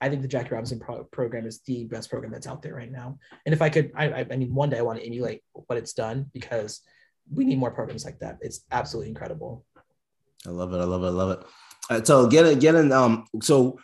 I 0.00 0.10
think 0.10 0.20
the 0.22 0.28
Jackie 0.28 0.50
Robinson 0.50 0.78
pro- 0.78 1.04
program 1.04 1.46
is 1.46 1.60
the 1.62 1.84
best 1.84 2.10
program 2.10 2.30
that's 2.30 2.46
out 2.46 2.62
there 2.62 2.74
right 2.74 2.92
now. 2.92 3.18
And 3.46 3.54
if 3.54 3.62
I 3.62 3.70
could, 3.70 3.90
I, 3.96 4.26
I 4.30 4.36
mean, 4.36 4.54
one 4.54 4.68
day 4.68 4.78
I 4.78 4.82
want 4.82 5.00
to 5.00 5.06
emulate 5.06 5.42
what 5.52 5.78
it's 5.78 5.94
done 5.94 6.26
because 6.32 6.82
we 7.32 7.44
need 7.44 7.58
more 7.58 7.70
programs 7.70 8.04
like 8.04 8.18
that. 8.20 8.38
It's 8.40 8.60
absolutely 8.70 9.10
incredible. 9.10 9.64
I 10.46 10.50
love 10.50 10.72
it. 10.72 10.78
I 10.78 10.84
love 10.84 11.02
it. 11.02 11.06
I 11.06 11.10
love 11.10 11.30
it. 11.38 11.46
Right, 11.90 12.06
so 12.06 12.26
getting 12.26 12.58
getting 12.58 12.92
um 12.92 13.26
so 13.42 13.78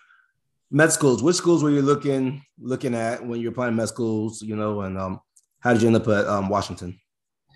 med 0.70 0.92
schools. 0.92 1.22
Which 1.22 1.36
schools 1.36 1.62
were 1.62 1.70
you 1.70 1.82
looking 1.82 2.42
looking 2.58 2.94
at 2.94 3.24
when 3.24 3.40
you 3.40 3.48
were 3.48 3.52
applying 3.52 3.76
med 3.76 3.88
schools? 3.88 4.42
You 4.42 4.56
know, 4.56 4.82
and 4.82 4.98
um, 4.98 5.20
how 5.60 5.72
did 5.72 5.82
you 5.82 5.88
end 5.88 5.96
up 5.96 6.08
at 6.08 6.26
um, 6.26 6.48
Washington? 6.48 6.98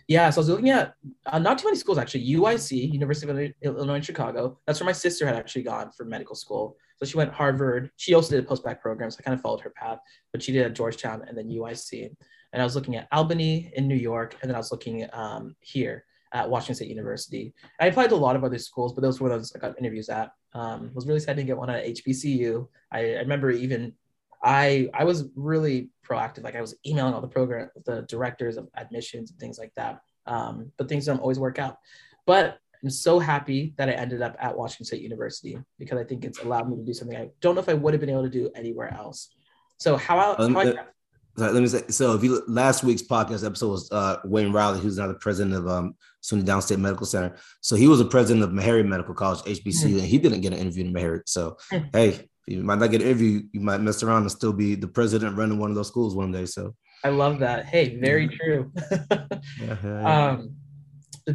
Yeah, 0.08 0.30
so 0.30 0.38
I 0.38 0.40
was 0.40 0.48
looking 0.48 0.70
at 0.70 0.94
uh, 1.26 1.38
not 1.38 1.58
too 1.58 1.66
many 1.66 1.76
schools 1.76 1.98
actually. 1.98 2.26
UIC, 2.26 2.92
University 2.92 3.30
of 3.30 3.76
Illinois 3.76 3.96
in 3.96 4.02
Chicago. 4.02 4.58
That's 4.66 4.80
where 4.80 4.86
my 4.86 4.92
sister 4.92 5.26
had 5.26 5.36
actually 5.36 5.64
gone 5.64 5.90
for 5.94 6.06
medical 6.06 6.34
school. 6.34 6.76
So 6.96 7.04
she 7.04 7.18
went 7.18 7.32
Harvard. 7.32 7.90
She 7.96 8.14
also 8.14 8.30
did 8.30 8.44
a 8.44 8.48
post-bac 8.48 8.80
program, 8.80 9.10
so 9.10 9.18
I 9.20 9.22
kind 9.22 9.34
of 9.36 9.42
followed 9.42 9.60
her 9.60 9.70
path. 9.70 9.98
But 10.32 10.42
she 10.42 10.52
did 10.52 10.64
at 10.64 10.74
Georgetown 10.74 11.24
and 11.28 11.36
then 11.36 11.48
UIC. 11.48 12.16
And 12.52 12.62
I 12.62 12.64
was 12.64 12.74
looking 12.74 12.96
at 12.96 13.08
Albany 13.12 13.72
in 13.76 13.86
New 13.86 13.96
York, 13.96 14.36
and 14.40 14.48
then 14.48 14.54
I 14.54 14.58
was 14.58 14.70
looking 14.70 15.06
um, 15.12 15.54
here 15.60 16.04
at 16.32 16.48
Washington 16.48 16.74
State 16.74 16.88
University. 16.88 17.54
I 17.80 17.86
applied 17.86 18.10
to 18.10 18.16
a 18.16 18.16
lot 18.16 18.36
of 18.36 18.44
other 18.44 18.58
schools, 18.58 18.92
but 18.92 19.02
those 19.02 19.20
were 19.20 19.28
those 19.28 19.52
I 19.54 19.58
got 19.58 19.78
interviews 19.78 20.08
at. 20.08 20.30
Um, 20.54 20.90
was 20.94 21.06
really 21.06 21.20
sad 21.20 21.36
to 21.36 21.42
get 21.42 21.56
one 21.56 21.70
at 21.70 21.84
HBCU. 21.84 22.66
I, 22.92 22.98
I 22.98 23.18
remember 23.18 23.50
even 23.50 23.94
I 24.42 24.88
I 24.94 25.04
was 25.04 25.28
really 25.34 25.90
proactive. 26.06 26.44
Like 26.44 26.56
I 26.56 26.60
was 26.60 26.76
emailing 26.86 27.14
all 27.14 27.20
the 27.20 27.28
program 27.28 27.70
the 27.84 28.02
directors 28.02 28.56
of 28.56 28.68
admissions 28.76 29.30
and 29.30 29.40
things 29.40 29.58
like 29.58 29.72
that. 29.76 30.00
Um, 30.26 30.72
but 30.76 30.88
things 30.88 31.06
don't 31.06 31.20
always 31.20 31.38
work 31.38 31.58
out. 31.58 31.78
But 32.26 32.58
I'm 32.82 32.90
so 32.90 33.18
happy 33.18 33.74
that 33.76 33.88
I 33.88 33.92
ended 33.92 34.22
up 34.22 34.36
at 34.38 34.56
Washington 34.56 34.86
State 34.86 35.02
University 35.02 35.58
because 35.78 35.98
I 35.98 36.04
think 36.04 36.24
it's 36.24 36.40
allowed 36.40 36.68
me 36.68 36.76
to 36.76 36.84
do 36.84 36.94
something 36.94 37.16
I 37.16 37.30
don't 37.40 37.54
know 37.54 37.60
if 37.60 37.68
I 37.68 37.74
would 37.74 37.92
have 37.94 38.00
been 38.00 38.10
able 38.10 38.22
to 38.22 38.30
do 38.30 38.50
anywhere 38.54 38.94
else. 38.94 39.30
So 39.78 39.96
how, 39.96 40.18
I, 40.18 40.34
Um, 40.34 40.56
I, 40.56 40.64
uh, 40.64 40.74
Sorry, 40.74 40.88
let 41.38 41.54
me 41.54 41.68
say. 41.68 41.82
So, 41.88 42.14
if 42.14 42.24
you 42.24 42.42
last 42.48 42.84
week's 42.84 43.02
podcast 43.02 43.44
episode 43.46 43.68
was 43.70 43.90
uh, 43.92 44.18
Wayne 44.24 44.52
Riley, 44.52 44.80
who's 44.80 44.98
now 44.98 45.06
the 45.06 45.14
president 45.14 45.54
of 45.54 45.68
um, 45.68 45.94
SUNY 46.22 46.42
Downstate 46.44 46.78
Medical 46.78 47.06
Center. 47.06 47.36
So 47.60 47.76
he 47.76 47.86
was 47.86 47.98
the 47.98 48.04
president 48.04 48.44
of 48.44 48.50
Meharry 48.50 48.86
Medical 48.86 49.14
College, 49.14 49.40
HBCU, 49.40 49.98
and 49.98 50.00
he 50.02 50.18
didn't 50.18 50.40
get 50.40 50.52
an 50.52 50.58
interview 50.58 50.84
in 50.84 50.92
Meharry. 50.92 51.20
So, 51.26 51.56
Hmm. 51.70 51.78
hey, 51.92 52.28
you 52.46 52.62
might 52.62 52.78
not 52.78 52.90
get 52.90 53.02
an 53.02 53.08
interview. 53.08 53.42
You 53.52 53.60
might 53.60 53.80
mess 53.80 54.02
around 54.02 54.22
and 54.22 54.30
still 54.32 54.52
be 54.52 54.74
the 54.74 54.88
president 54.88 55.36
running 55.36 55.58
one 55.58 55.70
of 55.70 55.76
those 55.76 55.88
schools 55.88 56.14
one 56.14 56.32
day. 56.32 56.46
So, 56.46 56.74
I 57.04 57.10
love 57.10 57.38
that. 57.40 57.66
Hey, 57.66 57.98
very 57.98 58.28
true. 58.28 58.72
um 60.04 60.50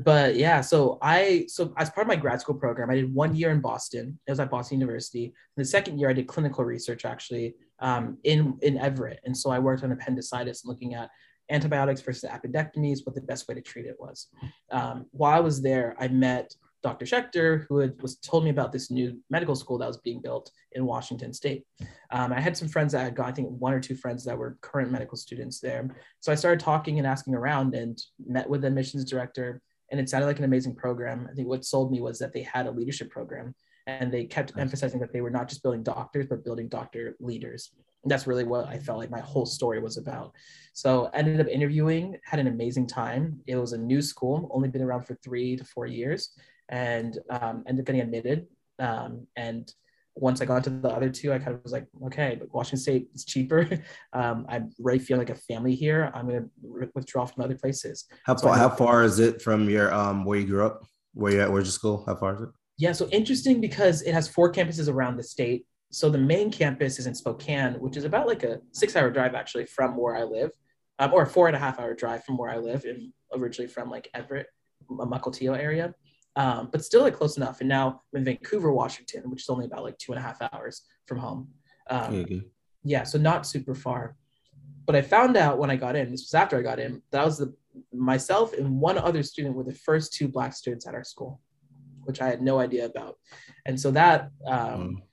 but 0.03 0.35
yeah 0.35 0.59
so 0.59 0.97
i 1.03 1.45
so 1.47 1.71
as 1.77 1.89
part 1.91 2.05
of 2.05 2.07
my 2.07 2.15
grad 2.15 2.41
school 2.41 2.55
program 2.55 2.89
i 2.89 2.95
did 2.95 3.13
one 3.13 3.35
year 3.35 3.51
in 3.51 3.59
boston 3.61 4.19
it 4.25 4.31
was 4.31 4.39
at 4.39 4.49
boston 4.49 4.79
university 4.79 5.25
and 5.25 5.63
the 5.63 5.65
second 5.65 5.99
year 5.99 6.09
i 6.09 6.13
did 6.13 6.27
clinical 6.27 6.65
research 6.65 7.05
actually 7.05 7.53
um, 7.83 8.17
in 8.23 8.57
in 8.63 8.79
everett. 8.79 9.19
And 9.25 9.37
so 9.37 9.51
i 9.51 9.59
worked 9.59 9.83
on 9.83 9.91
appendicitis 9.91 10.65
looking 10.65 10.95
at 10.95 11.09
antibiotics 11.51 12.01
versus 12.01 12.27
appendectomies 12.27 12.99
what 13.03 13.13
the 13.13 13.21
best 13.21 13.47
way 13.47 13.53
to 13.53 13.61
treat 13.61 13.85
it 13.85 13.97
was. 13.99 14.27
Um, 14.71 15.05
while 15.11 15.37
i 15.37 15.39
was 15.39 15.61
there 15.61 15.95
i 15.99 16.07
met 16.07 16.55
dr 16.81 17.05
schechter 17.05 17.65
who 17.67 17.77
had 17.77 18.01
was 18.01 18.17
told 18.17 18.43
me 18.43 18.49
about 18.49 18.71
this 18.71 18.89
new 18.89 19.17
medical 19.29 19.55
school 19.55 19.77
that 19.77 19.87
was 19.87 19.97
being 19.97 20.21
built 20.21 20.49
in 20.71 20.85
washington 20.85 21.33
state. 21.33 21.65
Um, 22.11 22.31
i 22.33 22.39
had 22.39 22.57
some 22.57 22.69
friends 22.69 22.93
that 22.93 23.03
had 23.03 23.15
gone 23.15 23.27
i 23.29 23.31
think 23.33 23.49
one 23.49 23.73
or 23.73 23.81
two 23.81 23.95
friends 23.95 24.23
that 24.25 24.37
were 24.37 24.57
current 24.61 24.91
medical 24.91 25.17
students 25.17 25.59
there. 25.59 25.95
So 26.21 26.31
i 26.31 26.35
started 26.35 26.61
talking 26.61 26.97
and 26.97 27.07
asking 27.07 27.35
around 27.35 27.75
and 27.75 28.01
met 28.25 28.49
with 28.49 28.61
the 28.61 28.67
admissions 28.67 29.03
director 29.03 29.61
and 29.91 29.99
it 29.99 30.09
sounded 30.09 30.25
like 30.25 30.39
an 30.39 30.45
amazing 30.45 30.75
program. 30.75 31.27
I 31.29 31.35
think 31.35 31.47
what 31.47 31.63
sold 31.63 31.91
me 31.91 32.01
was 32.01 32.17
that 32.17 32.33
they 32.33 32.41
had 32.41 32.65
a 32.65 32.71
leadership 32.71 33.11
program 33.11 33.53
and 33.87 34.11
they 34.11 34.25
kept 34.25 34.53
emphasizing 34.57 34.99
that 34.99 35.11
they 35.11 35.21
were 35.21 35.29
not 35.29 35.49
just 35.49 35.61
building 35.61 35.83
doctors, 35.83 36.27
but 36.27 36.43
building 36.43 36.67
doctor 36.69 37.15
leaders. 37.19 37.71
And 38.03 38.11
that's 38.11 38.27
really 38.27 38.43
what 38.43 38.67
I 38.67 38.77
felt 38.77 38.99
like 38.99 39.09
my 39.09 39.19
whole 39.19 39.45
story 39.45 39.79
was 39.79 39.97
about. 39.97 40.33
So 40.73 41.09
I 41.13 41.19
ended 41.19 41.41
up 41.41 41.47
interviewing, 41.47 42.17
had 42.23 42.39
an 42.39 42.47
amazing 42.47 42.87
time. 42.87 43.39
It 43.47 43.55
was 43.55 43.73
a 43.73 43.77
new 43.77 44.01
school, 44.01 44.49
only 44.53 44.69
been 44.69 44.81
around 44.81 45.05
for 45.05 45.15
three 45.15 45.55
to 45.55 45.63
four 45.63 45.85
years, 45.85 46.31
and 46.69 47.17
um, 47.29 47.63
ended 47.67 47.83
up 47.83 47.87
getting 47.87 48.01
admitted. 48.01 48.47
Um, 48.79 49.27
and 49.35 49.71
once 50.15 50.41
I 50.41 50.45
got 50.45 50.63
to 50.65 50.69
the 50.69 50.89
other 50.89 51.09
two, 51.09 51.33
I 51.33 51.39
kind 51.39 51.55
of 51.55 51.63
was 51.63 51.71
like, 51.71 51.87
okay, 52.05 52.35
but 52.39 52.53
Washington 52.53 52.79
State 52.79 53.07
is 53.13 53.25
cheaper. 53.25 53.67
Um, 54.13 54.45
I 54.47 54.61
really 54.77 54.99
feel 54.99 55.17
like 55.17 55.31
a 55.31 55.35
family 55.35 55.73
here. 55.73 56.11
I'm 56.13 56.27
going 56.27 56.43
to 56.43 56.89
withdraw 56.93 57.25
from 57.25 57.43
other 57.43 57.55
places. 57.55 58.05
how 58.25 58.35
so 58.35 58.47
far? 58.47 58.57
How 58.57 58.69
far 58.69 59.03
is 59.03 59.17
it 59.17 59.41
from 59.41 59.67
your 59.67 59.91
um 59.91 60.23
where 60.23 60.37
you 60.37 60.45
grew 60.45 60.65
up? 60.67 60.85
Where 61.15 61.31
you 61.33 61.41
at? 61.41 61.51
Where's 61.51 61.65
your 61.65 61.71
school? 61.71 62.03
How 62.05 62.15
far 62.15 62.35
is 62.35 62.41
it? 62.41 62.49
Yeah, 62.77 62.91
so 62.91 63.07
interesting 63.09 63.62
because 63.62 64.01
it 64.01 64.13
has 64.13 64.27
four 64.27 64.51
campuses 64.51 64.89
around 64.89 65.17
the 65.17 65.23
state. 65.23 65.65
So 65.91 66.09
the 66.09 66.17
main 66.17 66.51
campus 66.51 66.97
is 66.97 67.05
in 67.05 67.13
Spokane, 67.13 67.73
which 67.75 67.97
is 67.97 68.03
about 68.03 68.25
like 68.25 68.43
a 68.43 68.59
six-hour 68.71 69.12
drive 69.12 69.36
actually 69.36 69.65
from 69.67 69.95
where 69.95 70.15
I 70.15 70.23
live, 70.23 70.51
um, 70.99 71.13
or 71.13 71.23
a 71.23 71.27
four 71.27 71.47
and 71.47 71.55
a 71.55 71.59
half 71.59 71.79
hour 71.79 71.93
drive 71.93 72.23
from 72.23 72.38
where 72.38 72.49
I 72.49 72.57
live, 72.57 72.86
and 72.86 73.13
originally 73.33 73.69
from 73.69 73.91
like 73.91 74.09
Everett, 74.15 74.47
a 74.89 75.05
Mukilteo 75.05 75.57
area, 75.57 75.93
um, 76.36 76.69
but 76.71 76.83
still 76.83 77.01
like 77.03 77.15
close 77.15 77.38
enough. 77.38 77.59
And 77.59 77.69
now 77.69 78.01
I'm 78.12 78.19
in 78.19 78.25
Vancouver, 78.25 78.71
Washington, 78.73 79.29
which 79.29 79.43
is 79.43 79.49
only 79.49 79.65
about 79.65 79.83
like 79.83 79.97
two 79.99 80.12
and 80.13 80.19
a 80.19 80.23
half 80.23 80.41
hours 80.51 80.81
from 81.05 81.19
home. 81.19 81.49
Um, 81.89 82.13
Yeah, 82.13 82.23
good. 82.23 82.49
yeah, 82.83 83.03
so 83.03 83.19
not 83.19 83.45
super 83.45 83.75
far. 83.75 84.15
But 84.86 84.95
I 84.95 85.01
found 85.01 85.38
out 85.38 85.59
when 85.59 85.69
I 85.69 85.75
got 85.75 85.95
in, 85.95 86.09
this 86.12 86.23
was 86.23 86.33
after 86.33 86.57
I 86.57 86.62
got 86.63 86.79
in, 86.79 87.01
that 87.12 87.21
I 87.21 87.25
was 87.25 87.38
the 87.38 87.53
myself 87.93 88.53
and 88.53 88.79
one 88.79 88.97
other 88.97 89.23
student 89.23 89.55
were 89.55 89.63
the 89.63 89.73
first 89.73 90.13
two 90.13 90.27
black 90.27 90.53
students 90.53 90.88
at 90.88 90.93
our 90.95 91.03
school, 91.03 91.39
which 92.05 92.21
I 92.21 92.27
had 92.27 92.41
no 92.41 92.59
idea 92.59 92.85
about. 92.85 93.17
And 93.65 93.79
so 93.79 93.91
that 93.91 94.29
um, 94.45 95.03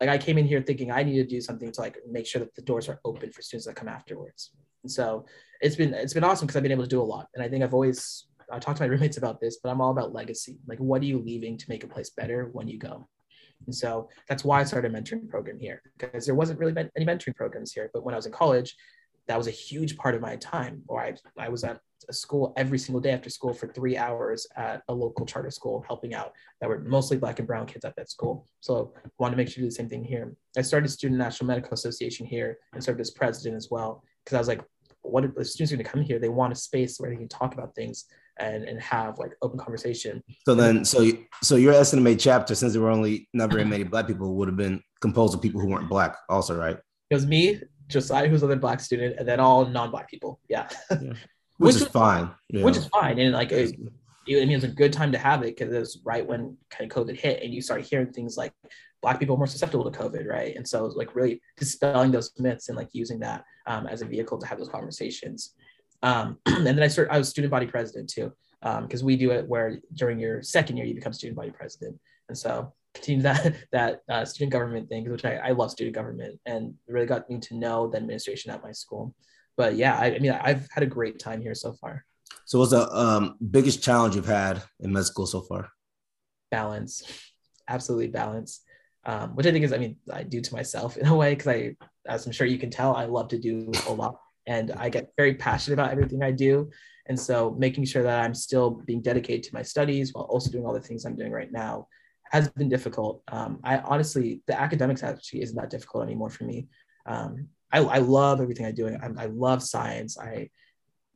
like 0.00 0.08
I 0.08 0.18
came 0.18 0.38
in 0.38 0.46
here 0.46 0.62
thinking 0.62 0.90
I 0.90 1.02
need 1.02 1.16
to 1.16 1.26
do 1.26 1.40
something 1.40 1.70
to 1.70 1.80
like 1.80 1.98
make 2.08 2.26
sure 2.26 2.40
that 2.40 2.54
the 2.54 2.62
doors 2.62 2.88
are 2.88 3.00
open 3.04 3.30
for 3.30 3.42
students 3.42 3.66
that 3.66 3.76
come 3.76 3.88
afterwards. 3.88 4.50
And 4.82 4.90
so 4.90 5.26
it's 5.60 5.76
been 5.76 5.92
it's 5.92 6.14
been 6.14 6.24
awesome 6.24 6.46
because 6.46 6.56
I've 6.56 6.62
been 6.62 6.72
able 6.72 6.84
to 6.84 6.88
do 6.88 7.02
a 7.02 7.04
lot. 7.04 7.28
And 7.34 7.44
I 7.44 7.48
think 7.48 7.62
I've 7.62 7.74
always 7.74 8.26
I 8.50 8.58
talked 8.58 8.78
to 8.78 8.84
my 8.84 8.88
roommates 8.92 9.18
about 9.18 9.40
this, 9.40 9.58
but 9.62 9.70
I'm 9.70 9.80
all 9.80 9.90
about 9.90 10.14
legacy. 10.14 10.58
Like 10.66 10.78
what 10.78 11.02
are 11.02 11.06
you 11.06 11.18
leaving 11.18 11.58
to 11.58 11.66
make 11.68 11.84
a 11.84 11.88
place 11.88 12.10
better 12.10 12.48
when 12.52 12.68
you 12.68 12.78
go? 12.78 13.08
And 13.66 13.74
so 13.74 14.08
that's 14.26 14.42
why 14.42 14.60
I 14.60 14.64
started 14.64 14.94
a 14.94 14.98
mentoring 14.98 15.28
program 15.28 15.58
here 15.60 15.82
because 15.98 16.24
there 16.24 16.34
wasn't 16.34 16.58
really 16.58 16.74
any 16.96 17.04
mentoring 17.04 17.36
programs 17.36 17.72
here. 17.72 17.90
But 17.92 18.04
when 18.04 18.14
I 18.14 18.16
was 18.16 18.26
in 18.26 18.32
college, 18.32 18.74
that 19.28 19.36
was 19.36 19.48
a 19.48 19.52
huge 19.52 19.96
part 19.98 20.14
of 20.14 20.22
my 20.22 20.36
time. 20.36 20.82
Or 20.88 21.00
I, 21.00 21.14
I 21.38 21.50
was 21.50 21.62
at 21.62 21.78
a 22.08 22.12
school 22.12 22.52
every 22.56 22.78
single 22.78 23.00
day 23.00 23.10
after 23.10 23.30
school 23.30 23.52
for 23.52 23.68
three 23.68 23.96
hours 23.96 24.46
at 24.56 24.82
a 24.88 24.94
local 24.94 25.26
charter 25.26 25.50
school, 25.50 25.84
helping 25.86 26.14
out 26.14 26.32
that 26.60 26.68
were 26.68 26.80
mostly 26.80 27.16
black 27.16 27.38
and 27.38 27.48
brown 27.48 27.66
kids 27.66 27.84
at 27.84 27.96
that 27.96 28.10
school. 28.10 28.46
So 28.60 28.92
I 28.96 29.08
wanted 29.18 29.32
to 29.32 29.36
make 29.36 29.48
sure 29.48 29.56
to 29.56 29.60
do 29.60 29.66
the 29.66 29.74
same 29.74 29.88
thing 29.88 30.04
here. 30.04 30.34
I 30.56 30.62
started 30.62 30.88
Student 30.88 31.18
National 31.18 31.48
Medical 31.48 31.74
Association 31.74 32.26
here 32.26 32.58
and 32.72 32.82
served 32.82 33.00
as 33.00 33.10
president 33.10 33.56
as 33.56 33.68
well 33.70 34.02
because 34.24 34.36
I 34.36 34.38
was 34.38 34.48
like, 34.48 34.62
what 35.02 35.24
if 35.24 35.34
the 35.34 35.44
students 35.44 35.72
are 35.72 35.76
going 35.76 35.84
to 35.84 35.90
come 35.90 36.02
here? 36.02 36.18
They 36.18 36.28
want 36.28 36.52
a 36.52 36.56
space 36.56 36.98
where 36.98 37.10
they 37.10 37.16
can 37.16 37.28
talk 37.28 37.54
about 37.54 37.74
things 37.74 38.04
and, 38.38 38.64
and 38.64 38.80
have 38.80 39.18
like 39.18 39.32
open 39.42 39.58
conversation. 39.58 40.22
So 40.46 40.54
then, 40.54 40.84
so 40.84 41.02
you, 41.02 41.24
so 41.42 41.56
your 41.56 41.74
SNMA 41.74 42.18
chapter, 42.18 42.54
since 42.54 42.72
there 42.72 42.82
were 42.82 42.90
only 42.90 43.28
not 43.32 43.50
very 43.50 43.64
many 43.64 43.84
black 43.84 44.06
people, 44.06 44.34
would 44.34 44.48
have 44.48 44.56
been 44.56 44.82
composed 45.00 45.34
of 45.34 45.42
people 45.42 45.60
who 45.60 45.68
weren't 45.68 45.88
black, 45.88 46.16
also, 46.28 46.56
right? 46.56 46.76
It 47.10 47.14
was 47.14 47.26
me, 47.26 47.60
Josiah, 47.88 48.28
who's 48.28 48.42
another 48.42 48.60
black 48.60 48.80
student, 48.80 49.16
and 49.18 49.26
then 49.26 49.40
all 49.40 49.66
non-black 49.66 50.08
people. 50.08 50.38
Yeah, 50.48 50.68
Which, 51.60 51.74
Which 51.74 51.82
is 51.82 51.88
fine. 51.88 52.30
you 52.48 52.64
which 52.64 52.78
is 52.78 52.86
fine. 52.86 53.18
And 53.18 53.34
like, 53.34 53.52
it, 53.52 53.76
I 53.78 54.32
mean, 54.32 54.50
it 54.50 54.54
was 54.54 54.64
a 54.64 54.68
good 54.68 54.94
time 54.94 55.12
to 55.12 55.18
have 55.18 55.42
it 55.42 55.58
because 55.58 55.70
it 55.70 55.78
was 55.78 56.00
right 56.06 56.26
when 56.26 56.56
kind 56.70 56.90
of 56.90 56.96
COVID 56.96 57.18
hit, 57.18 57.42
and 57.42 57.52
you 57.52 57.60
start 57.60 57.82
hearing 57.82 58.10
things 58.10 58.38
like 58.38 58.54
black 59.02 59.18
people 59.18 59.34
are 59.34 59.38
more 59.38 59.46
susceptible 59.46 59.90
to 59.90 59.98
COVID, 59.98 60.26
right? 60.26 60.56
And 60.56 60.66
so 60.66 60.86
like 60.86 61.14
really 61.14 61.42
dispelling 61.58 62.12
those 62.12 62.32
myths 62.38 62.70
and 62.70 62.78
like 62.78 62.88
using 62.94 63.20
that 63.20 63.44
um, 63.66 63.86
as 63.86 64.00
a 64.00 64.06
vehicle 64.06 64.38
to 64.38 64.46
have 64.46 64.56
those 64.56 64.70
conversations. 64.70 65.54
Um, 66.02 66.38
and 66.46 66.66
then 66.66 66.82
I 66.82 66.88
started, 66.88 67.12
I 67.12 67.18
was 67.18 67.28
student 67.28 67.50
body 67.50 67.66
president 67.66 68.08
too, 68.08 68.32
because 68.62 69.04
we 69.04 69.16
do 69.16 69.30
it 69.32 69.46
where 69.46 69.80
during 69.92 70.18
your 70.18 70.42
second 70.42 70.78
year 70.78 70.86
you 70.86 70.94
become 70.94 71.12
student 71.12 71.36
body 71.36 71.50
president, 71.50 72.00
and 72.30 72.38
so 72.38 72.72
continue 72.94 73.20
that 73.20 73.54
that 73.72 74.00
uh, 74.08 74.24
student 74.24 74.50
government 74.50 74.88
thing, 74.88 75.10
which 75.10 75.26
I, 75.26 75.34
I 75.34 75.50
love 75.50 75.72
student 75.72 75.94
government, 75.94 76.40
and 76.46 76.72
really 76.88 77.06
got 77.06 77.28
me 77.28 77.38
to 77.38 77.54
know 77.54 77.86
the 77.86 77.98
administration 77.98 78.50
at 78.50 78.62
my 78.62 78.72
school. 78.72 79.14
But 79.60 79.76
yeah, 79.76 79.94
I, 80.04 80.06
I 80.16 80.18
mean, 80.18 80.32
I've 80.32 80.66
had 80.74 80.82
a 80.82 80.92
great 80.96 81.18
time 81.18 81.40
here 81.42 81.54
so 81.54 81.70
far. 81.80 82.04
So, 82.46 82.58
what's 82.58 82.70
the 82.70 82.84
um, 83.04 83.36
biggest 83.56 83.82
challenge 83.82 84.16
you've 84.16 84.34
had 84.42 84.62
in 84.80 84.92
med 84.92 85.04
school 85.04 85.26
so 85.26 85.42
far? 85.42 85.62
balance. 86.50 87.02
Absolutely 87.68 88.08
balance. 88.08 88.62
Um, 89.06 89.34
which 89.34 89.46
i 89.46 89.50
think 89.50 89.64
is 89.64 89.72
i 89.72 89.78
mean 89.78 89.96
i 90.12 90.22
do 90.22 90.42
to 90.42 90.54
myself 90.54 90.98
in 90.98 91.06
a 91.06 91.16
way 91.16 91.30
because 91.32 91.46
i 91.46 91.74
as 92.06 92.26
i'm 92.26 92.32
sure 92.32 92.46
you 92.46 92.58
can 92.58 92.68
tell 92.68 92.94
i 92.94 93.06
love 93.06 93.28
to 93.28 93.38
do 93.38 93.72
a 93.88 93.92
lot 93.92 94.20
and 94.46 94.72
i 94.72 94.90
get 94.90 95.08
very 95.16 95.34
passionate 95.46 95.78
about 95.78 95.90
everything 95.90 96.22
i 96.22 96.30
do. 96.30 96.70
And 97.08 97.18
so 97.18 97.56
making 97.58 97.86
sure 97.86 98.02
that 98.02 98.22
i'm 98.22 98.34
still 98.34 98.68
being 98.88 99.00
dedicated 99.00 99.42
to 99.44 99.54
my 99.54 99.62
studies 99.62 100.12
while 100.12 100.28
also 100.32 100.50
doing 100.50 100.66
all 100.66 100.74
the 100.74 100.86
things 100.86 101.06
i'm 101.06 101.16
doing 101.16 101.32
right 101.32 101.50
now 101.50 101.88
has 102.30 102.48
been 102.50 102.68
difficult. 102.68 103.22
Um, 103.36 103.52
i 103.64 103.78
honestly 103.78 104.42
the 104.48 104.60
academics 104.66 105.02
actually 105.02 105.42
isn't 105.44 105.56
that 105.56 105.70
difficult 105.70 106.04
anymore 106.04 106.30
for 106.30 106.44
me. 106.44 106.68
Um, 107.06 107.48
I, 107.72 107.78
I 107.78 107.98
love 107.98 108.40
everything 108.40 108.66
i 108.66 108.72
do 108.72 108.88
I, 108.88 109.24
I 109.24 109.26
love 109.26 109.62
science 109.62 110.18
I, 110.18 110.50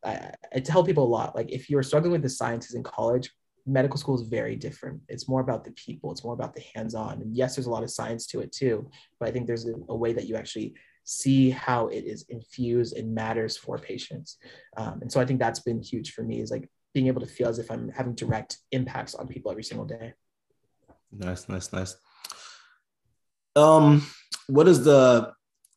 I 0.04 0.32
i 0.54 0.60
tell 0.60 0.84
people 0.84 1.04
a 1.04 1.08
lot 1.08 1.34
like 1.34 1.50
if 1.50 1.68
you're 1.68 1.82
struggling 1.82 2.12
with 2.12 2.22
the 2.22 2.28
sciences 2.28 2.74
in 2.74 2.82
college 2.82 3.30
medical 3.66 3.98
school 3.98 4.14
is 4.14 4.26
very 4.28 4.56
different. 4.56 5.00
It's 5.08 5.28
more 5.28 5.40
about 5.40 5.64
the 5.64 5.72
people, 5.72 6.12
it's 6.12 6.24
more 6.24 6.34
about 6.34 6.54
the 6.54 6.62
hands 6.74 6.94
on. 6.94 7.22
And 7.22 7.34
yes, 7.34 7.56
there's 7.56 7.66
a 7.66 7.70
lot 7.70 7.82
of 7.82 7.90
science 7.90 8.26
to 8.28 8.40
it 8.40 8.52
too, 8.52 8.90
but 9.18 9.28
I 9.28 9.32
think 9.32 9.46
there's 9.46 9.66
a, 9.66 9.74
a 9.88 9.96
way 9.96 10.12
that 10.12 10.26
you 10.26 10.36
actually 10.36 10.74
see 11.04 11.50
how 11.50 11.88
it 11.88 12.04
is 12.04 12.24
infused 12.28 12.96
and 12.96 13.14
matters 13.14 13.56
for 13.56 13.78
patients. 13.78 14.38
Um, 14.76 15.00
and 15.02 15.10
so 15.10 15.20
I 15.20 15.26
think 15.26 15.38
that's 15.38 15.60
been 15.60 15.82
huge 15.82 16.12
for 16.12 16.22
me 16.22 16.40
is 16.40 16.50
like 16.50 16.68
being 16.92 17.06
able 17.06 17.20
to 17.20 17.26
feel 17.26 17.48
as 17.48 17.58
if 17.58 17.70
I'm 17.70 17.90
having 17.90 18.14
direct 18.14 18.58
impacts 18.72 19.14
on 19.14 19.28
people 19.28 19.50
every 19.50 19.64
single 19.64 19.86
day. 19.86 20.14
Nice, 21.12 21.48
nice, 21.48 21.72
nice. 21.72 21.96
Um, 23.56 24.06
what 24.46 24.68
is 24.68 24.84
the 24.84 25.32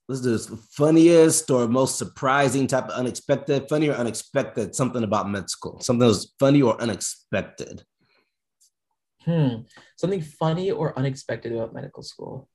what's 0.08 0.22
the 0.22 0.58
funniest 0.72 1.52
or 1.52 1.68
most 1.68 1.98
surprising 1.98 2.66
type 2.66 2.86
of 2.86 2.92
unexpected, 2.92 3.68
funny 3.70 3.90
or 3.90 3.94
unexpected, 3.94 4.74
something 4.74 5.04
about 5.04 5.30
med 5.30 5.50
school? 5.50 5.80
Something 5.82 6.08
that's 6.08 6.34
funny 6.40 6.62
or 6.62 6.82
unexpected. 6.82 7.84
Hmm. 9.24 9.64
Something 9.98 10.22
funny 10.22 10.72
or 10.72 10.98
unexpected 10.98 11.52
about 11.52 11.74
medical 11.74 12.02
school. 12.02 12.48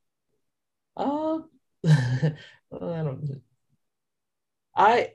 Uh, 0.97 1.41
I 1.87 2.33
don't. 2.73 3.43
I 4.75 5.13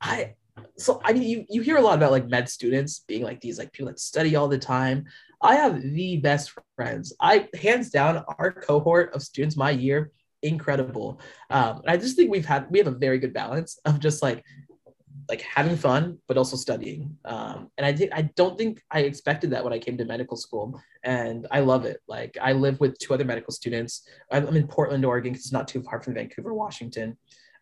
I 0.00 0.34
so 0.78 1.02
I 1.04 1.12
mean 1.12 1.22
you 1.24 1.44
you 1.50 1.60
hear 1.60 1.76
a 1.76 1.82
lot 1.82 1.98
about 1.98 2.12
like 2.12 2.28
med 2.28 2.48
students 2.48 3.00
being 3.06 3.22
like 3.22 3.42
these 3.42 3.58
like 3.58 3.72
people 3.72 3.88
that 3.88 4.00
study 4.00 4.36
all 4.36 4.48
the 4.48 4.58
time. 4.58 5.04
I 5.42 5.56
have 5.56 5.82
the 5.82 6.16
best 6.16 6.52
friends. 6.76 7.14
I 7.20 7.48
hands 7.60 7.90
down 7.90 8.24
our 8.38 8.52
cohort 8.52 9.14
of 9.14 9.22
students 9.22 9.56
my 9.56 9.70
year 9.70 10.12
incredible. 10.42 11.20
Um, 11.50 11.78
and 11.78 11.90
I 11.90 11.96
just 11.96 12.16
think 12.16 12.30
we've 12.30 12.46
had 12.46 12.66
we 12.70 12.78
have 12.78 12.86
a 12.86 12.92
very 12.92 13.18
good 13.18 13.32
balance 13.32 13.78
of 13.84 14.00
just 14.00 14.22
like 14.22 14.44
like 15.28 15.42
having 15.42 15.76
fun 15.76 16.18
but 16.26 16.38
also 16.38 16.56
studying. 16.56 17.16
Um, 17.24 17.70
and 17.76 17.86
I 17.86 17.92
think 17.92 18.12
I 18.14 18.22
don't 18.22 18.56
think 18.56 18.82
I 18.90 19.00
expected 19.00 19.50
that 19.50 19.62
when 19.62 19.72
I 19.72 19.78
came 19.78 19.96
to 19.98 20.04
medical 20.04 20.36
school, 20.36 20.80
and 21.02 21.46
I 21.50 21.60
love 21.60 21.84
it. 21.84 22.00
Like 22.08 22.36
I 22.40 22.52
live 22.52 22.80
with 22.80 22.98
two 22.98 23.14
other 23.14 23.24
medical 23.24 23.52
students. 23.52 24.08
I'm 24.30 24.46
in 24.56 24.66
Portland, 24.66 25.04
Oregon, 25.04 25.32
because 25.32 25.46
it's 25.46 25.52
not 25.52 25.68
too 25.68 25.82
far 25.82 26.00
from 26.02 26.14
Vancouver, 26.14 26.54
Washington. 26.54 27.16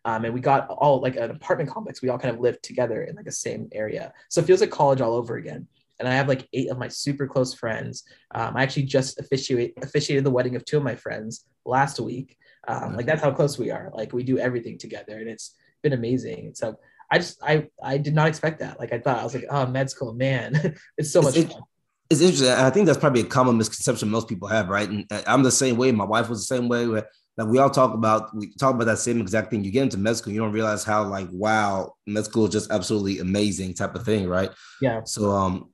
Um, 0.05 0.23
and 0.23 0.33
we 0.33 0.39
got 0.39 0.69
all 0.69 1.01
like 1.01 1.17
an 1.17 1.31
apartment 1.31 1.69
complex. 1.69 2.01
We 2.01 2.09
all 2.09 2.19
kind 2.19 2.33
of 2.33 2.39
lived 2.39 2.63
together 2.63 3.03
in 3.03 3.15
like 3.15 3.25
the 3.25 3.31
same 3.31 3.67
area, 3.73 4.13
so 4.29 4.41
it 4.41 4.47
feels 4.47 4.61
like 4.61 4.71
college 4.71 5.01
all 5.01 5.13
over 5.13 5.35
again 5.35 5.67
and 5.99 6.07
I 6.07 6.13
have 6.13 6.27
like 6.27 6.47
eight 6.53 6.69
of 6.69 6.77
my 6.77 6.87
super 6.87 7.27
close 7.27 7.53
friends. 7.53 8.03
Um, 8.33 8.55
I 8.55 8.63
actually 8.63 8.83
just 8.83 9.19
officiate, 9.19 9.73
officiated 9.81 10.23
the 10.23 10.31
wedding 10.31 10.55
of 10.55 10.65
two 10.65 10.77
of 10.77 10.83
my 10.83 10.95
friends 10.95 11.45
last 11.65 11.99
week. 11.99 12.37
Um, 12.67 12.95
like 12.95 13.05
that's 13.05 13.21
how 13.21 13.31
close 13.31 13.57
we 13.57 13.71
are. 13.71 13.91
Like 13.93 14.13
we 14.13 14.23
do 14.23 14.37
everything 14.37 14.77
together, 14.77 15.17
and 15.17 15.29
it's 15.29 15.55
been 15.81 15.93
amazing. 15.93 16.53
So 16.55 16.77
I 17.09 17.19
just 17.19 17.41
I 17.41 17.67
I 17.81 17.97
did 17.97 18.13
not 18.13 18.27
expect 18.27 18.59
that. 18.59 18.79
Like 18.79 18.93
I 18.93 18.99
thought 18.99 19.19
I 19.19 19.23
was 19.23 19.33
like, 19.33 19.45
oh, 19.49 19.65
med 19.65 19.89
school, 19.89 20.13
man, 20.13 20.75
it's 20.97 21.11
so 21.11 21.21
much 21.21 21.37
it's, 21.37 21.53
fun. 21.53 21.61
It's 22.09 22.21
interesting. 22.21 22.49
I 22.49 22.69
think 22.69 22.85
that's 22.85 22.97
probably 22.97 23.21
a 23.21 23.25
common 23.25 23.57
misconception 23.57 24.09
most 24.09 24.27
people 24.27 24.47
have, 24.47 24.69
right? 24.69 24.87
And 24.89 25.05
uh, 25.11 25.21
I'm 25.27 25.43
the 25.43 25.51
same 25.51 25.77
way. 25.77 25.91
My 25.91 26.05
wife 26.05 26.29
was 26.29 26.39
the 26.39 26.55
same 26.55 26.67
way. 26.67 26.87
Where 26.87 27.07
like 27.37 27.47
we 27.47 27.59
all 27.59 27.69
talk 27.69 27.93
about 27.93 28.35
we 28.35 28.53
talk 28.55 28.75
about 28.75 28.85
that 28.85 28.99
same 28.99 29.21
exact 29.21 29.51
thing. 29.51 29.63
You 29.63 29.71
get 29.71 29.83
into 29.83 29.97
med 29.97 30.17
school, 30.17 30.33
you 30.33 30.39
don't 30.39 30.51
realize 30.51 30.83
how 30.83 31.03
like 31.03 31.27
wow, 31.31 31.93
med 32.05 32.25
school 32.25 32.45
is 32.45 32.51
just 32.51 32.71
absolutely 32.71 33.19
amazing 33.19 33.73
type 33.73 33.95
of 33.95 34.03
thing, 34.03 34.27
right? 34.27 34.49
Yeah. 34.81 35.01
So 35.05 35.31
um, 35.31 35.71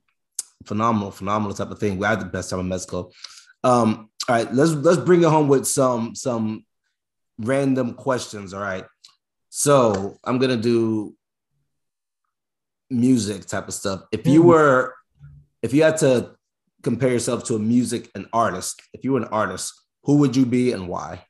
phenomenal, 0.64 1.10
phenomenal 1.10 1.54
type 1.54 1.70
of 1.70 1.78
thing. 1.78 1.98
We 1.98 2.06
had 2.06 2.20
the 2.20 2.26
best 2.26 2.50
time 2.50 2.60
in 2.60 2.68
med 2.68 2.80
school. 2.80 3.12
Um, 3.64 4.10
all 4.28 4.36
right, 4.36 4.52
let's 4.54 4.72
let's 4.72 4.98
bring 4.98 5.22
it 5.22 5.28
home 5.28 5.48
with 5.48 5.66
some 5.66 6.14
some 6.14 6.64
random 7.38 7.94
questions. 7.94 8.54
All 8.54 8.60
right. 8.60 8.84
So 9.50 10.18
I'm 10.24 10.38
gonna 10.38 10.56
do 10.56 11.14
music 12.90 13.46
type 13.46 13.68
of 13.68 13.74
stuff. 13.74 14.02
If 14.12 14.26
you 14.26 14.40
mm-hmm. 14.40 14.48
were, 14.48 14.94
if 15.62 15.72
you 15.72 15.82
had 15.82 15.96
to 15.98 16.32
compare 16.82 17.10
yourself 17.10 17.44
to 17.44 17.56
a 17.56 17.58
music 17.58 18.10
an 18.14 18.28
artist, 18.32 18.82
if 18.92 19.04
you 19.04 19.12
were 19.12 19.20
an 19.20 19.28
artist, 19.28 19.72
who 20.04 20.18
would 20.18 20.36
you 20.36 20.46
be 20.46 20.72
and 20.72 20.88
why? 20.88 21.24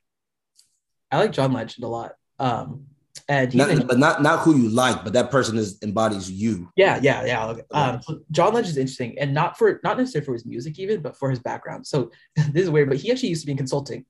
I 1.11 1.19
like 1.19 1.31
John 1.31 1.53
Legend 1.53 1.83
a 1.83 1.87
lot. 1.87 2.13
Um, 2.39 2.87
and 3.27 3.55
not, 3.55 3.87
but 3.87 3.97
not 3.97 4.21
not 4.21 4.39
who 4.39 4.55
you 4.55 4.69
like, 4.69 5.03
but 5.03 5.13
that 5.13 5.31
person 5.31 5.57
is 5.57 5.81
embodies 5.81 6.29
you. 6.29 6.69
Yeah, 6.75 6.99
yeah, 7.01 7.25
yeah. 7.25 7.47
Okay. 7.47 7.61
Um, 7.71 7.99
John 8.29 8.53
Legend 8.53 8.71
is 8.71 8.77
interesting, 8.77 9.17
and 9.17 9.33
not 9.33 9.57
for 9.57 9.79
not 9.83 9.97
necessarily 9.97 10.25
for 10.25 10.33
his 10.33 10.45
music 10.45 10.77
even, 10.77 11.01
but 11.01 11.17
for 11.17 11.29
his 11.29 11.39
background. 11.39 11.87
So 11.87 12.11
this 12.35 12.63
is 12.63 12.69
weird, 12.69 12.89
but 12.89 12.97
he 12.97 13.11
actually 13.11 13.29
used 13.29 13.41
to 13.41 13.45
be 13.47 13.53
in 13.53 13.57
consulting. 13.57 14.05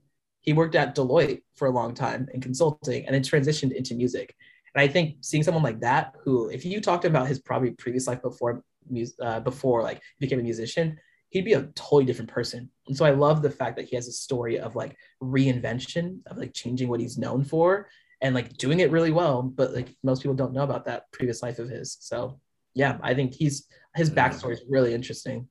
He 0.46 0.54
worked 0.54 0.76
at 0.76 0.96
Deloitte 0.96 1.42
for 1.56 1.68
a 1.68 1.72
long 1.72 1.94
time 1.94 2.28
in 2.34 2.42
consulting, 2.42 3.06
and 3.06 3.14
then 3.14 3.24
transitioned 3.24 3.74
into 3.74 3.96
music. 3.96 4.36
And 4.74 4.82
I 4.82 4.88
think 4.88 5.18
seeing 5.22 5.44
someone 5.44 5.64
like 5.64 5.80
that, 5.82 6.14
who 6.24 6.50
if 6.50 6.66
you 6.66 6.80
talked 6.82 7.06
about 7.06 7.28
his 7.28 7.40
probably 7.40 7.72
previous 7.72 8.08
life 8.08 8.22
before 8.22 8.64
music, 8.90 9.16
uh, 9.22 9.40
before 9.40 9.82
like 9.82 10.02
he 10.18 10.26
became 10.26 10.40
a 10.40 10.44
musician, 10.44 10.98
he'd 11.30 11.46
be 11.46 11.54
a 11.54 11.64
totally 11.76 12.06
different 12.06 12.32
person. 12.32 12.70
And 12.88 12.96
so 12.96 13.06
I 13.06 13.12
love 13.12 13.42
the 13.42 13.50
fact 13.50 13.78
that 13.78 13.86
he 13.86 13.96
has 13.96 14.08
a 14.08 14.12
story 14.12 14.60
of 14.60 14.76
like 14.76 14.96
reinvention, 15.22 16.20
of 16.28 16.38
like 16.38 16.54
changing 16.54 16.88
what 16.88 17.00
he's 17.00 17.18
known 17.18 17.44
for 17.44 17.90
and 18.22 18.36
like 18.36 18.58
doing 18.58 18.80
it 18.80 18.92
really 18.92 19.12
well. 19.12 19.42
But 19.42 19.74
like 19.74 19.96
most 20.04 20.22
people 20.22 20.36
don't 20.36 20.54
know 20.54 20.64
about 20.64 20.86
that 20.86 21.12
previous 21.12 21.42
life 21.42 21.60
of 21.60 21.70
his. 21.70 21.98
So 22.00 22.40
yeah, 22.74 22.98
I 23.02 23.14
think 23.14 23.34
he's 23.34 23.68
his 23.96 24.10
backstory 24.10 24.54
is 24.54 24.64
really 24.70 24.94
interesting. 24.94 25.48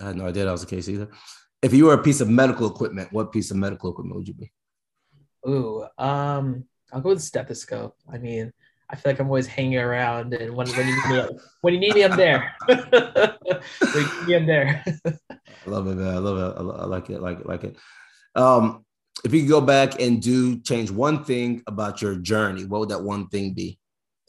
I 0.00 0.06
had 0.06 0.16
no 0.16 0.26
idea 0.26 0.44
that 0.44 0.52
was 0.52 0.62
the 0.62 0.66
case 0.66 0.88
either. 0.88 1.08
If 1.62 1.72
you 1.72 1.86
were 1.86 1.94
a 1.94 2.02
piece 2.02 2.20
of 2.20 2.28
medical 2.28 2.68
equipment, 2.68 3.12
what 3.12 3.32
piece 3.32 3.50
of 3.50 3.56
medical 3.56 3.90
equipment 3.90 4.16
would 4.16 4.28
you 4.28 4.34
be? 4.34 4.52
Ooh, 5.48 5.86
um, 5.96 6.64
I'll 6.92 7.00
go 7.00 7.10
with 7.10 7.22
stethoscope. 7.22 7.96
I 8.12 8.18
mean, 8.18 8.52
I 8.90 8.96
feel 8.96 9.12
like 9.12 9.20
I'm 9.20 9.28
always 9.28 9.46
hanging 9.46 9.78
around, 9.78 10.34
and 10.34 10.54
when, 10.54 10.68
when 10.68 10.88
you 10.88 10.96
need 10.96 11.08
me, 11.08 11.38
when 11.62 11.74
you 11.74 11.80
need 11.80 11.94
me, 11.94 12.04
I'm 12.04 12.16
there. 12.16 12.54
when 12.66 12.78
you 13.94 14.02
need 14.02 14.26
me, 14.26 14.34
I'm 14.36 14.46
there. 14.46 14.84
I 15.06 15.70
love 15.70 15.86
it, 15.86 15.94
man. 15.94 16.14
I 16.14 16.18
love 16.18 16.38
it. 16.38 16.60
I 16.60 16.84
like 16.84 17.10
it. 17.10 17.22
Like 17.22 17.40
it. 17.40 17.46
Like 17.46 17.64
it. 17.64 17.76
Um, 18.34 18.84
if 19.24 19.32
you 19.32 19.40
could 19.42 19.48
go 19.48 19.60
back 19.60 20.00
and 20.00 20.20
do 20.20 20.60
change 20.60 20.90
one 20.90 21.24
thing 21.24 21.62
about 21.66 22.02
your 22.02 22.16
journey, 22.16 22.64
what 22.64 22.80
would 22.80 22.88
that 22.88 23.02
one 23.02 23.28
thing 23.28 23.54
be? 23.54 23.78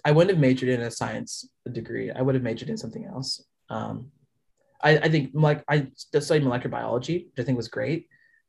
I 0.05 0.11
wouldn't 0.11 0.31
have 0.31 0.39
majored 0.39 0.69
in 0.69 0.81
a 0.81 0.91
science 0.91 1.47
degree. 1.71 2.11
I 2.11 2.21
would 2.21 2.35
have 2.35 2.43
majored 2.43 2.69
in 2.69 2.77
something 2.77 3.05
else. 3.05 3.43
Um, 3.69 4.11
I, 4.83 4.97
I 4.97 5.09
think 5.09 5.31
like 5.33 5.63
I 5.67 5.87
studied 5.95 6.43
molecular 6.43 6.71
biology, 6.71 7.29
which 7.29 7.43
I 7.43 7.45
think 7.45 7.57
was 7.57 7.69
great, 7.69 8.07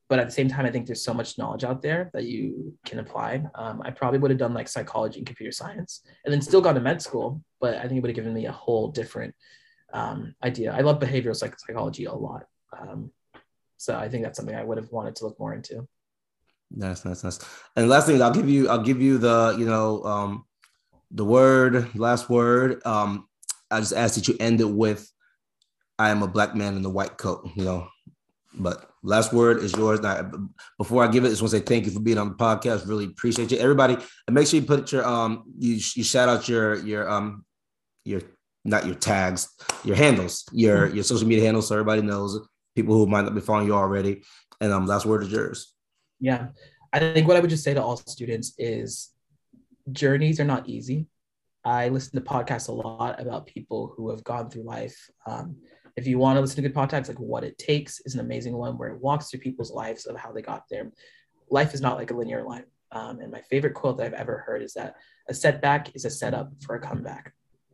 but 0.09 0.18
at 0.18 0.27
the 0.27 0.33
same 0.33 0.49
time, 0.49 0.66
I 0.66 0.70
think 0.70 0.87
there's 0.87 1.05
so 1.05 1.14
much 1.14 1.38
knowledge 1.38 1.64
out 1.64 1.81
there 1.81 2.11
that 2.12 2.25
you 2.25 2.75
can 2.85 2.99
apply. 2.99 3.42
Um, 3.55 3.81
I 3.85 3.90
probably 3.90 4.18
would 4.18 4.31
have 4.31 4.38
done 4.38 4.53
like 4.53 4.68
psychology 4.68 5.18
and 5.18 5.27
computer 5.27 5.53
science, 5.53 6.03
and 6.25 6.33
then 6.33 6.42
still 6.42 6.61
gone 6.61 6.75
to 6.75 6.81
med 6.81 7.01
school, 7.01 7.42
but 7.61 7.75
I 7.77 7.83
think 7.83 7.99
it 7.99 8.01
would 8.01 8.11
have 8.11 8.16
given 8.16 8.35
me 8.35 8.47
a 8.47 8.53
whole 8.53 8.88
different 8.90 9.35
um, 9.92 10.35
idea. 10.42 10.75
I 10.75 10.81
love 10.81 10.99
behavioral 10.99 11.37
psych- 11.37 11.59
psychology 11.59 12.05
a 12.07 12.12
lot, 12.12 12.44
um, 12.79 13.11
so 13.77 13.97
I 13.97 14.09
think 14.09 14.25
that's 14.25 14.37
something 14.37 14.57
I 14.57 14.64
would 14.64 14.79
have 14.79 14.90
wanted 14.90 15.14
to 15.16 15.25
look 15.25 15.38
more 15.38 15.55
into. 15.55 15.87
Nice, 16.70 17.05
nice, 17.05 17.23
nice. 17.23 17.38
And 17.77 17.88
last 17.88 18.07
thing, 18.07 18.20
I'll 18.20 18.33
give 18.33 18.49
you, 18.49 18.68
I'll 18.68 18.83
give 18.83 19.01
you 19.01 19.18
the, 19.18 19.55
you 19.59 19.66
know, 19.66 20.03
um, 20.05 20.44
the 21.11 21.25
word, 21.25 21.94
last 21.94 22.29
word. 22.29 22.85
Um, 22.85 23.29
I 23.70 23.79
just 23.79 23.92
ask 23.92 24.16
that 24.16 24.27
you 24.27 24.37
end 24.40 24.61
it 24.61 24.70
with, 24.70 25.11
"I 25.98 26.11
am 26.11 26.22
a 26.22 26.28
black 26.28 26.54
man 26.54 26.76
in 26.76 26.83
the 26.83 26.90
white 26.90 27.16
coat." 27.16 27.48
You 27.54 27.64
know, 27.64 27.88
but 28.54 28.90
last 29.02 29.33
word 29.33 29.59
is 29.59 29.72
yours. 29.72 30.00
Now, 30.00 30.30
before 30.78 31.04
I 31.04 31.09
give 31.09 31.24
it, 31.24 31.28
I 31.28 31.30
just 31.30 31.42
want 31.42 31.52
to 31.52 31.59
say 31.59 31.64
thank 31.64 31.87
you 31.87 31.92
for 31.92 32.00
being 32.00 32.18
on 32.18 32.30
the 32.30 32.35
podcast. 32.35 32.88
Really 32.88 33.07
appreciate 33.07 33.50
you, 33.50 33.59
everybody. 33.59 33.96
And 34.26 34.35
make 34.35 34.46
sure 34.46 34.61
you 34.61 34.66
put 34.66 34.92
your 34.92 35.07
um, 35.07 35.44
you 35.59 35.74
you 35.74 36.04
shout 36.04 36.28
out 36.28 36.48
your 36.48 36.76
your 36.76 37.09
um, 37.09 37.44
your 38.04 38.22
not 38.64 38.87
your 38.87 38.94
tags, 38.94 39.48
your 39.85 39.96
handles, 39.96 40.44
your 40.52 40.88
your 40.88 41.04
social 41.04 41.26
media 41.26 41.44
handles, 41.44 41.68
so 41.68 41.74
everybody 41.74 42.02
knows. 42.02 42.40
People 42.74 42.96
who 42.96 43.07
might 43.07 43.22
not 43.22 43.37
be 43.37 43.40
following 43.40 43.68
you 43.68 43.74
already. 43.74 44.24
And 44.61 44.72
um, 44.72 44.87
last 44.87 45.07
word 45.07 45.22
is 45.22 45.30
yours. 45.30 45.74
Yeah. 46.20 46.48
I 46.92 46.98
think 46.98 47.28
what 47.28 47.37
I 47.37 47.40
would 47.40 47.50
just 47.50 47.64
say 47.64 47.74
to 47.74 47.83
all 47.83 47.96
students 47.96 48.54
is 48.59 49.11
journeys 49.92 50.40
are 50.40 50.44
not 50.44 50.68
easy. 50.68 51.07
I 51.64 51.88
listen 51.88 52.20
to 52.20 52.28
podcasts 52.28 52.68
a 52.68 52.72
lot 52.72 53.20
about 53.20 53.46
people 53.46 53.94
who 53.96 54.11
have 54.11 54.22
gone 54.24 54.50
through 54.50 54.64
life. 54.64 55.11
Um, 55.26 55.57
if 55.96 56.07
you 56.07 56.18
want 56.18 56.37
to 56.37 56.40
listen 56.40 56.57
to 56.57 56.62
good 56.62 56.74
podcasts, 56.74 57.09
like 57.09 57.18
What 57.18 57.44
It 57.44 57.57
Takes 57.59 58.00
is 58.00 58.14
an 58.14 58.20
amazing 58.20 58.57
one 58.57 58.76
where 58.76 58.90
it 58.90 59.00
walks 59.00 59.30
through 59.30 59.40
people's 59.40 59.70
lives 59.70 60.07
of 60.07 60.16
how 60.16 60.33
they 60.33 60.42
got 60.42 60.64
there. 60.70 60.90
Life 61.50 61.74
is 61.74 61.80
not 61.80 61.96
like 61.96 62.11
a 62.11 62.16
linear 62.16 62.42
line. 62.42 62.64
Um, 62.92 63.20
and 63.20 63.30
my 63.30 63.40
favorite 63.42 63.74
quote 63.74 63.98
that 63.98 64.07
I've 64.07 64.12
ever 64.14 64.38
heard 64.38 64.62
is 64.62 64.74
that 64.74 64.96
a 65.28 65.35
setback 65.35 65.94
is 65.94 66.04
a 66.04 66.11
setup 66.11 66.52
for 66.64 66.76
a 66.76 66.80
comeback. 66.80 67.33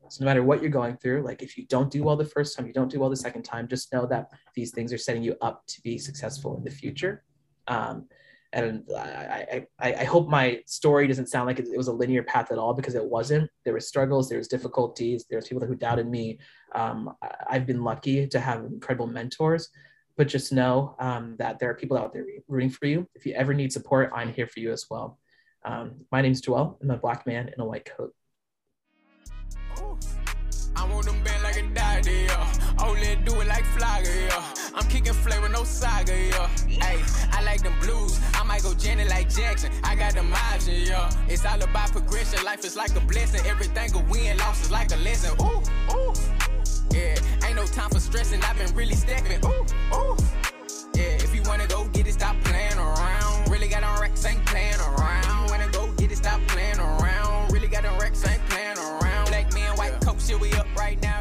So 0.09 0.25
no 0.25 0.27
matter 0.27 0.43
what 0.43 0.61
you're 0.61 0.71
going 0.71 0.97
through, 0.97 1.23
like 1.23 1.41
if 1.41 1.57
you 1.57 1.67
don't 1.67 1.91
do 1.91 2.03
well 2.03 2.17
the 2.17 2.25
first 2.25 2.57
time, 2.57 2.67
you 2.67 2.73
don't 2.73 2.91
do 2.91 2.99
well 2.99 3.11
the 3.11 3.17
second 3.17 3.43
time, 3.43 3.69
just 3.69 3.93
know 3.93 4.07
that 4.07 4.31
these 4.55 4.73
things 4.73 4.93
are 4.93 4.99
setting 4.99 5.23
you 5.23 5.37
up 5.41 5.65
to 5.69 5.81
be 5.83 5.99
successful 5.99 6.57
in 6.57 6.65
the 6.65 6.71
future. 6.71 7.23
Um, 7.69 8.07
and 8.53 8.83
I, 8.97 9.65
I, 9.79 9.95
I 9.95 10.05
hope 10.05 10.29
my 10.29 10.61
story 10.67 11.07
doesn't 11.07 11.29
sound 11.29 11.47
like 11.47 11.59
it, 11.61 11.69
was 11.77 11.89
a 11.89 11.93
linear 11.93 12.23
path 12.23 12.51
at 12.51 12.59
all 12.59 12.75
because 12.75 12.95
it 12.95 13.05
wasn't. 13.05 13.49
There 13.65 13.73
were 13.73 13.81
struggles, 13.81 14.29
there 14.29 14.39
was 14.39 14.49
difficulties, 14.49 15.25
there 15.29 15.39
was 15.39 15.47
people 15.47 15.67
who 15.67 15.77
doubted 15.77 16.09
me. 16.09 16.39
Um, 16.75 17.15
I've 17.49 17.67
been 17.67 17.85
lucky 17.85 18.27
to 18.27 18.41
have 18.41 18.65
incredible 18.65 19.07
mentors, 19.07 19.69
but 20.17 20.27
just 20.27 20.53
know 20.53 20.97
um, 20.99 21.37
that 21.39 21.59
there 21.59 21.71
are 21.71 21.75
people 21.75 21.97
out 21.97 22.13
there 22.13 22.25
rooting 22.49 22.71
for 22.71 22.87
you. 22.87 23.09
If 23.15 23.25
you 23.25 23.35
ever 23.35 23.55
need 23.55 23.73
support, 23.73 24.11
I'm 24.15 24.33
here 24.33 24.49
for 24.49 24.61
you 24.61 24.73
as 24.73 24.87
well. 24.91 25.19
Um, 25.65 26.07
my 26.11 26.21
name's 26.21 26.41
Joel. 26.41 26.79
I'm 26.83 26.91
a 26.91 26.97
black 26.97 27.27
man 27.27 27.51
in 27.55 27.61
a 27.61 27.65
white 27.65 27.85
coat. 27.85 28.15
I 30.77 30.93
want 30.93 31.07
them 31.07 31.23
like 31.43 31.57
a 31.57 31.67
daddy, 31.75 32.27
yeah. 32.29 32.57
Do 33.25 33.41
it 33.41 33.49
like 33.49 33.65
Flagger, 33.65 34.11
yeah. 34.11 34.60
I'm 34.75 34.87
kicking 34.89 35.15
with 35.43 35.53
no 35.53 35.65
saga, 35.65 36.13
yo. 36.13 36.47
Hey, 36.69 37.03
I 37.33 37.43
like 37.43 37.63
them 37.63 37.75
blues. 37.81 38.21
I 38.35 38.45
might 38.45 38.63
go 38.63 38.75
Janet 38.75 39.09
like 39.09 39.29
Jackson. 39.29 39.71
I 39.85 39.95
got 39.97 40.15
them 40.15 40.31
vibes, 40.31 40.89
yo. 40.89 41.09
It's 41.29 41.45
all 41.45 41.61
about 41.63 41.93
progression. 41.93 42.45
Life 42.45 42.65
is 42.65 42.77
like 42.77 42.95
a 42.97 43.01
blessing. 43.01 43.45
Everything 43.47 43.95
a 43.95 44.11
win, 44.11 44.37
loss 44.39 44.63
is 44.63 44.71
like 44.71 44.93
a 44.93 44.97
lesson. 44.97 45.35
Ooh, 45.41 45.63
ooh. 45.93 46.13
Yeah, 46.93 47.17
ain't 47.47 47.57
no 47.57 47.67
time 47.67 47.91
for 47.91 48.01
stressing. 48.01 48.43
I've 48.43 48.59
been 48.59 48.75
really 48.75 48.95
stepping. 48.95 49.45
Ooh, 49.45 49.65
ooh. 49.95 50.17
Yeah, 50.95 51.17
if 51.25 51.35
you 51.35 51.43
wanna 51.47 51.67
go 51.67 51.85
get 51.89 52.07
it, 52.07 52.15
stop 52.15 52.37
playing 52.45 52.79
around. 52.79 53.51
Really 53.51 53.69
got 53.69 53.83
on 53.83 54.01
racks, 54.01 54.25
ain't 54.25 54.45
playing 54.47 54.81
around. 54.81 55.51
Wanna 55.51 55.69
go 55.73 55.91
get 55.93 56.13
it, 56.13 56.17
stop 56.17 56.41
playing 56.49 56.79
around. 56.79 57.53
Really 57.53 57.69
got 57.69 57.85
on 57.85 57.99
racks, 57.99 58.27
ain't 58.29 58.45
playing 58.49 58.79
around. 58.79 59.29
Black 59.29 59.53
man, 59.55 59.77
white 59.77 59.93
yeah. 59.93 59.99
coat, 60.01 60.21
shit, 60.21 60.41
we 60.41 60.53
up 60.55 60.67
right 60.77 61.01
now. 61.03 61.20